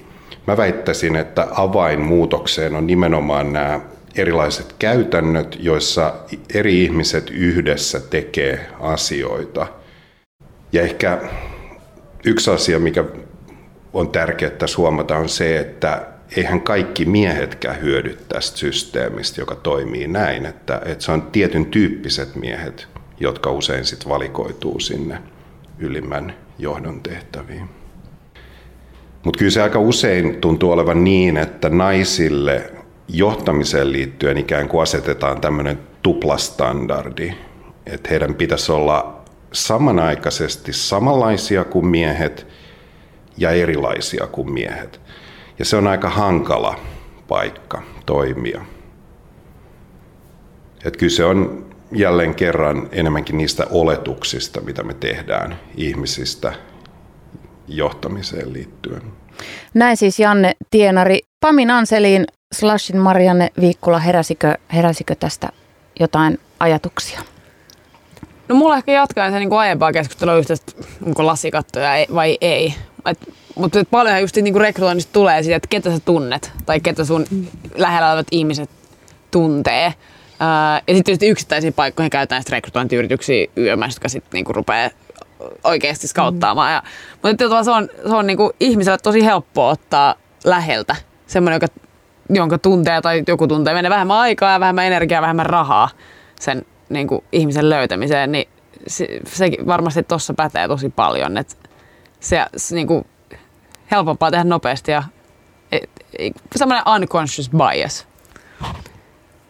Mä 0.47 0.57
väittäisin, 0.57 1.17
että 1.17 1.49
avain 1.51 2.01
muutokseen 2.01 2.75
on 2.75 2.87
nimenomaan 2.87 3.53
nämä 3.53 3.81
erilaiset 4.17 4.75
käytännöt, 4.79 5.57
joissa 5.61 6.15
eri 6.55 6.85
ihmiset 6.85 7.31
yhdessä 7.31 8.01
tekee 8.01 8.67
asioita. 8.81 9.67
Ja 10.73 10.83
ehkä 10.83 11.21
yksi 12.25 12.51
asia, 12.51 12.79
mikä 12.79 13.05
on 13.97 14.09
tärkeää 14.09 14.51
tässä 14.51 14.77
huomata, 14.77 15.17
on 15.17 15.29
se, 15.29 15.59
että 15.59 16.07
eihän 16.37 16.61
kaikki 16.61 17.05
miehetkään 17.05 17.81
hyödy 17.81 18.19
tästä 18.29 18.59
systeemistä, 18.59 19.41
joka 19.41 19.55
toimii 19.55 20.07
näin, 20.07 20.47
että, 20.47 20.81
että 20.85 21.05
se 21.05 21.13
on 21.13 21.23
tietyn 21.23 21.67
tyyppiset 21.67 22.37
miehet, 22.37 22.89
jotka 23.21 23.51
usein 23.51 23.85
sitten 23.85 24.09
valikoituu 24.09 24.81
sinne 24.81 25.19
ylimmän 25.79 26.35
johdon 26.59 27.03
tehtäviin. 27.03 27.69
Mutta 29.25 29.39
kyllä 29.39 29.51
se 29.51 29.63
aika 29.63 29.79
usein 29.79 30.41
tuntuu 30.41 30.73
olevan 30.73 31.05
niin, 31.05 31.37
että 31.37 31.69
naisille 31.69 32.73
johtamiseen 33.09 33.93
liittyen 33.93 34.39
ikään 34.39 34.69
kuin 34.69 34.83
asetetaan 34.83 35.41
tämmöinen 35.41 35.79
tuplastandardi, 36.03 37.33
että 37.87 38.09
heidän 38.11 38.35
pitäisi 38.35 38.73
olla 38.73 39.25
samanaikaisesti 39.53 40.73
samanlaisia 40.73 41.65
kuin 41.65 41.87
miehet 41.87 42.47
ja 43.37 43.51
erilaisia 43.51 44.27
kuin 44.27 44.53
miehet. 44.53 45.01
Ja 45.59 45.65
se 45.65 45.77
on 45.77 45.87
aika 45.87 46.11
hankala 46.11 46.81
paikka 47.29 47.83
toimia. 48.07 48.65
Et 50.85 50.97
kyse 50.97 51.25
on 51.25 51.67
jälleen 51.93 52.35
kerran 52.35 52.89
enemmänkin 52.93 53.37
niistä 53.37 53.67
oletuksista, 53.71 54.61
mitä 54.61 54.83
me 54.83 54.95
tehdään 54.95 55.59
ihmisistä 55.77 56.53
johtamiseen 57.69 58.53
liittyen. 58.53 59.03
Näin 59.75 59.97
siis 59.97 60.19
Janne 60.19 60.53
Tienari. 60.71 61.21
Pamin 61.41 61.71
Anseliin 61.71 62.27
Slashin 62.55 62.99
Marianne 62.99 63.51
Viikkula, 63.61 63.99
heräsikö, 63.99 64.55
heräsikö 64.73 65.15
tästä 65.15 65.49
jotain 66.01 66.39
ajatuksia? 66.61 67.21
No 68.49 68.55
mulla 68.55 68.77
ehkä 68.77 68.93
jatkaa 68.93 69.31
se 69.31 69.39
niin 69.39 69.49
kuin 69.49 69.59
aiempaa 69.59 69.93
keskustelua 69.93 70.43
tästä, 70.43 70.73
onko 71.07 71.27
lasikattoja 71.27 71.91
vai 72.15 72.39
ei. 72.41 72.75
Et, 73.07 73.35
mutta 73.55 73.85
paljon 73.91 74.21
just 74.21 74.37
niin 74.37 74.61
rekrytoinnista 74.61 75.13
tulee 75.13 75.43
siitä, 75.43 75.57
että 75.57 75.69
ketä 75.69 75.91
sä 75.91 76.01
tunnet 76.05 76.53
tai 76.67 76.81
ketä 76.81 77.05
sun 77.05 77.27
lähellä 77.75 78.09
olevat 78.09 78.27
ihmiset 78.31 78.71
tuntee. 79.31 79.95
Ja 80.41 80.95
sitten 80.95 81.05
tietysti 81.05 81.29
yksittäisiin 81.29 81.73
paikkoihin 81.73 82.11
käytetään 82.11 82.43
sitten 82.43 82.57
rekrytointiyrityksiä 82.57 83.47
yömässä, 83.57 83.97
jotka 83.97 84.09
sitten 84.09 84.31
niinku 84.33 84.53
rupeaa 84.53 84.91
oikeasti 85.65 86.09
skauttaamaan. 86.09 86.73
Ja, 86.73 86.83
mutta 87.23 87.65
se 87.65 87.71
on, 87.71 87.89
se 88.09 88.15
on 88.15 88.27
niinku 88.27 88.53
ihmiselle 88.61 88.99
tosi 88.99 89.25
helppo 89.25 89.69
ottaa 89.69 90.15
läheltä 90.45 90.97
semmoinen, 91.27 91.57
joka, 91.57 91.67
jonka 92.31 92.59
tuntee 92.59 93.01
tai 93.01 93.23
joku 93.29 93.47
tuntee, 93.47 93.75
menee 93.75 93.91
vähemmän 93.91 94.17
aikaa 94.17 94.53
ja 94.53 94.61
vähemmän 94.61 94.87
energiaa, 94.87 95.23
vähemmän 95.23 95.47
rahaa 95.47 95.89
sen 96.41 96.67
niinku 96.89 97.25
ihmisen 97.33 97.71
löytämiseen, 97.71 98.33
niin 98.33 98.49
se, 98.87 99.09
sekin 99.27 99.67
varmasti 99.67 100.03
tuossa 100.03 100.35
pätee 100.35 100.69
tosi 100.69 100.89
paljon, 100.89 101.39
että 101.39 101.66
se, 102.21 102.47
se 102.57 102.75
niinku, 102.75 103.07
helpompaa 103.91 104.31
tehdä 104.31 104.45
nopeasti 104.45 104.91
ja 104.91 105.03
semmoinen 106.57 106.85
unconscious 106.95 107.51
bias. 107.51 108.07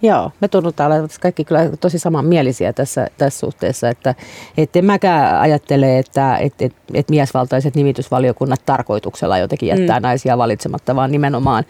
Joo, 0.02 0.30
me 0.40 0.48
tunnutaan 0.48 0.92
olevan 0.92 1.08
kaikki 1.20 1.44
kyllä 1.44 1.60
tosi 1.80 1.98
samanmielisiä 1.98 2.72
tässä, 2.72 3.06
tässä 3.18 3.40
suhteessa, 3.40 3.88
että 3.88 4.14
et 4.56 4.76
en 4.76 4.84
mäkään 4.84 5.40
ajattele, 5.40 5.98
että 5.98 6.36
et, 6.36 6.52
et, 6.60 6.72
et 6.94 7.08
miesvaltaiset 7.10 7.74
nimitysvaliokunnat 7.74 8.60
tarkoituksella 8.66 9.38
jotenkin 9.38 9.68
jättää 9.68 10.00
mm. 10.00 10.02
naisia 10.02 10.38
valitsematta, 10.38 10.96
vaan 10.96 11.12
nimenomaan 11.12 11.64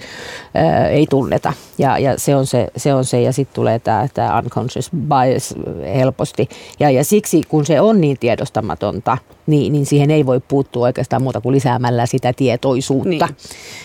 ää, 0.54 0.88
ei 0.88 1.06
tunneta. 1.10 1.52
Ja, 1.78 1.98
ja 1.98 2.18
se 2.18 2.36
on 2.36 2.46
se, 2.46 2.68
se, 2.76 2.94
on 2.94 3.04
se 3.04 3.22
ja 3.22 3.32
sitten 3.32 3.54
tulee 3.54 3.78
tämä 4.14 4.38
unconscious 4.38 4.90
bias 4.90 5.54
helposti. 5.94 6.48
Ja, 6.80 6.90
ja 6.90 7.04
siksi, 7.04 7.42
kun 7.48 7.66
se 7.66 7.80
on 7.80 8.00
niin 8.00 8.18
tiedostamatonta, 8.18 9.18
niin, 9.46 9.72
niin 9.72 9.86
siihen 9.86 10.10
ei 10.10 10.26
voi 10.26 10.40
puuttua 10.40 10.86
oikeastaan 10.86 11.22
muuta 11.22 11.40
kuin 11.40 11.54
lisäämällä 11.54 12.06
sitä 12.06 12.32
tietoisuutta. 12.32 13.08
Niin. 13.08 13.36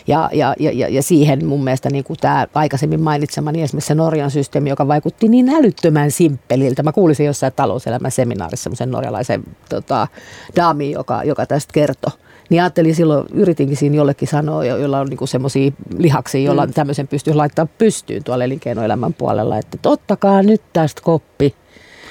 Ja, 0.08 0.30
ja, 0.34 0.56
ja, 0.60 0.90
ja 0.90 1.04
siihen 1.04 1.46
mun 1.46 1.64
mielestä 1.64 1.90
niin 1.90 2.04
kuin 2.04 2.20
tämä 2.22 2.48
aikaisemmin 2.54 3.02
mainitsemani 3.02 3.62
esimerkiksi 3.62 3.88
se 3.88 3.96
Norjan 3.96 4.32
systeemi, 4.32 4.70
joka 4.70 4.88
vaikutti 4.88 5.28
niin 5.28 5.50
älyttömän 5.50 6.12
simppeliltä. 6.12 6.84
Mä 6.84 6.92
kuulisin 6.92 7.26
jossain 7.26 7.54
talouselämän 7.56 8.12
seminaarissa 8.12 8.64
semmoisen 8.64 8.92
norjalaisen 8.92 9.44
tota, 9.70 10.08
daami, 10.56 10.92
joka, 10.92 11.24
joka 11.24 11.46
tästä 11.46 11.74
kertoi. 11.74 12.12
Niin 12.50 12.62
ajattelin 12.62 12.96
silloin, 12.96 13.28
yritinkin 13.34 13.78
siinä 13.78 13.96
jollekin 13.96 14.28
sanoa, 14.28 14.66
jolla 14.66 15.00
on 15.00 15.08
niinku 15.08 15.28
semmoisia 15.28 15.72
lihaksia, 15.98 16.42
jolla 16.42 16.66
mm. 16.66 16.74
tämmöisen 16.74 17.08
pystyy 17.08 17.34
laittaa 17.34 17.66
pystyyn 17.66 18.24
tuolla 18.24 18.44
elinkeinoelämän 18.44 19.14
puolella, 19.14 19.58
että 19.58 19.90
ottakaa 19.90 20.44
nyt 20.44 20.62
tästä 20.74 21.02
koppi. 21.02 21.56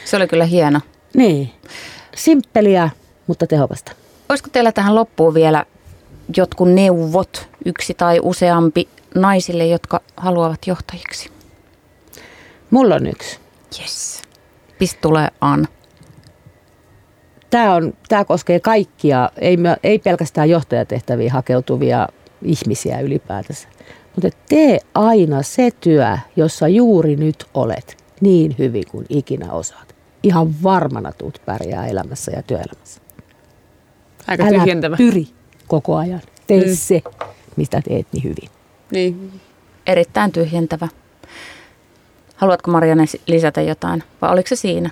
Se 0.04 0.16
oli 0.16 0.26
kyllä 0.26 0.44
hieno. 0.44 0.80
Niin. 1.14 1.50
Simppeliä, 2.16 2.90
mutta 3.30 3.46
tehokasta. 3.46 3.92
Olisiko 4.28 4.48
teillä 4.52 4.72
tähän 4.72 4.94
loppuun 4.94 5.34
vielä 5.34 5.64
jotkut 6.36 6.72
neuvot, 6.72 7.48
yksi 7.64 7.94
tai 7.94 8.20
useampi 8.22 8.88
naisille, 9.14 9.66
jotka 9.66 10.00
haluavat 10.16 10.66
johtajiksi? 10.66 11.30
Mulla 12.70 12.94
on 12.94 13.06
yksi. 13.06 13.38
Yes. 13.80 14.22
Pistä 14.78 14.98
tulee 15.00 15.28
An. 15.40 15.68
Tämä, 17.50 17.74
on, 17.74 17.92
tämä 18.08 18.24
koskee 18.24 18.60
kaikkia, 18.60 19.30
ei, 19.36 19.56
ei 19.82 19.98
pelkästään 19.98 20.50
johtajatehtäviin 20.50 21.32
hakeutuvia 21.32 22.08
ihmisiä 22.42 23.00
ylipäätänsä. 23.00 23.68
Mutta 24.14 24.38
tee 24.48 24.78
aina 24.94 25.42
se 25.42 25.70
työ, 25.80 26.18
jossa 26.36 26.68
juuri 26.68 27.16
nyt 27.16 27.44
olet 27.54 27.96
niin 28.20 28.54
hyvin 28.58 28.84
kuin 28.90 29.06
ikinä 29.08 29.52
osaat. 29.52 29.94
Ihan 30.22 30.62
varmana 30.62 31.12
tuut 31.12 31.42
pärjää 31.46 31.86
elämässä 31.86 32.32
ja 32.36 32.42
työelämässä. 32.42 33.00
Aika 34.30 34.42
Älä 34.44 34.58
tyhjentävä. 34.58 34.96
pyri 34.96 35.26
koko 35.68 35.96
ajan. 35.96 36.20
Tee 36.46 36.66
mm. 36.66 36.74
se, 36.74 37.02
mistä 37.56 37.80
teet 37.88 38.06
niin 38.12 38.24
hyvin. 38.24 38.48
Niin. 38.90 39.40
Erittäin 39.86 40.32
tyhjentävä. 40.32 40.88
Haluatko 42.36 42.70
Marianne 42.70 43.04
lisätä 43.26 43.60
jotain 43.60 44.02
vai 44.22 44.32
oliko 44.32 44.48
se 44.48 44.56
siinä? 44.56 44.90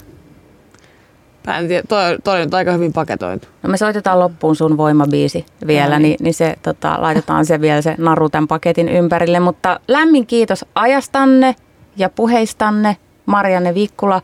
Mä 1.46 1.58
en 1.58 1.68
tiedä, 1.68 1.82
toi, 1.88 2.18
toi 2.24 2.42
on 2.42 2.48
aika 2.52 2.72
hyvin 2.72 2.92
paketoitu. 2.92 3.48
No 3.62 3.70
me 3.70 3.76
soitetaan 3.76 4.18
loppuun 4.18 4.56
sun 4.56 4.76
voimabiisi 4.76 5.46
vielä, 5.66 5.98
niin, 5.98 6.16
niin 6.20 6.34
se, 6.34 6.56
tota, 6.62 6.96
laitetaan 7.00 7.46
se 7.46 7.60
vielä 7.60 7.82
se 7.82 7.94
naru 7.98 8.28
tämän 8.28 8.48
paketin 8.48 8.88
ympärille. 8.88 9.40
Mutta 9.40 9.80
lämmin 9.88 10.26
kiitos 10.26 10.64
ajastanne 10.74 11.56
ja 11.96 12.08
puheistanne, 12.08 12.96
Marianne 13.26 13.74
Vikkula 13.74 14.22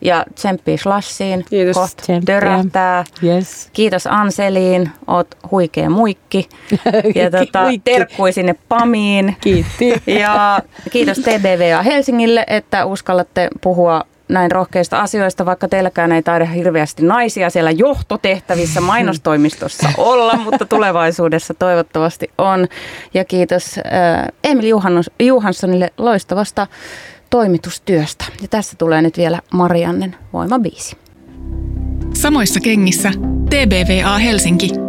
ja 0.00 0.24
tsemppi 0.34 0.76
Slassiin. 0.76 1.44
Kiitos. 1.50 1.76
Kohta 1.76 2.02
törähtää. 2.24 3.04
Yes. 3.24 3.68
Kiitos 3.72 4.06
Anseliin, 4.06 4.90
oot 5.06 5.36
huikea 5.50 5.90
muikki. 5.90 6.48
Ja 7.14 7.30
tota, 7.30 7.64
terkkui 7.84 8.32
sinne 8.32 8.54
Pamiin. 8.68 9.36
Kiitti. 9.40 10.02
Ja 10.20 10.60
kiitos 10.90 11.18
TBVA 11.18 11.82
Helsingille, 11.82 12.44
että 12.46 12.84
uskallatte 12.84 13.48
puhua 13.60 14.02
näin 14.28 14.50
rohkeista 14.50 15.00
asioista, 15.00 15.46
vaikka 15.46 15.68
teilläkään 15.68 16.12
ei 16.12 16.22
taida 16.22 16.44
hirveästi 16.44 17.02
naisia 17.02 17.50
siellä 17.50 17.70
johtotehtävissä 17.70 18.80
mainostoimistossa 18.90 19.88
olla, 19.96 20.36
mutta 20.36 20.66
tulevaisuudessa 20.66 21.54
toivottavasti 21.54 22.30
on. 22.38 22.66
Ja 23.14 23.24
kiitos 23.24 23.78
äh, 23.78 24.26
Emil 24.44 24.80
Johanssonille 25.20 25.92
loistavasta 25.98 26.66
toimitustyöstä. 27.30 28.24
Ja 28.42 28.48
tässä 28.48 28.76
tulee 28.78 29.02
nyt 29.02 29.18
vielä 29.18 29.40
Mariannen 29.52 30.16
voimabiisi. 30.32 30.96
Samoissa 32.14 32.60
kengissä 32.60 33.12
TBVA 33.50 34.18
Helsinki 34.18 34.85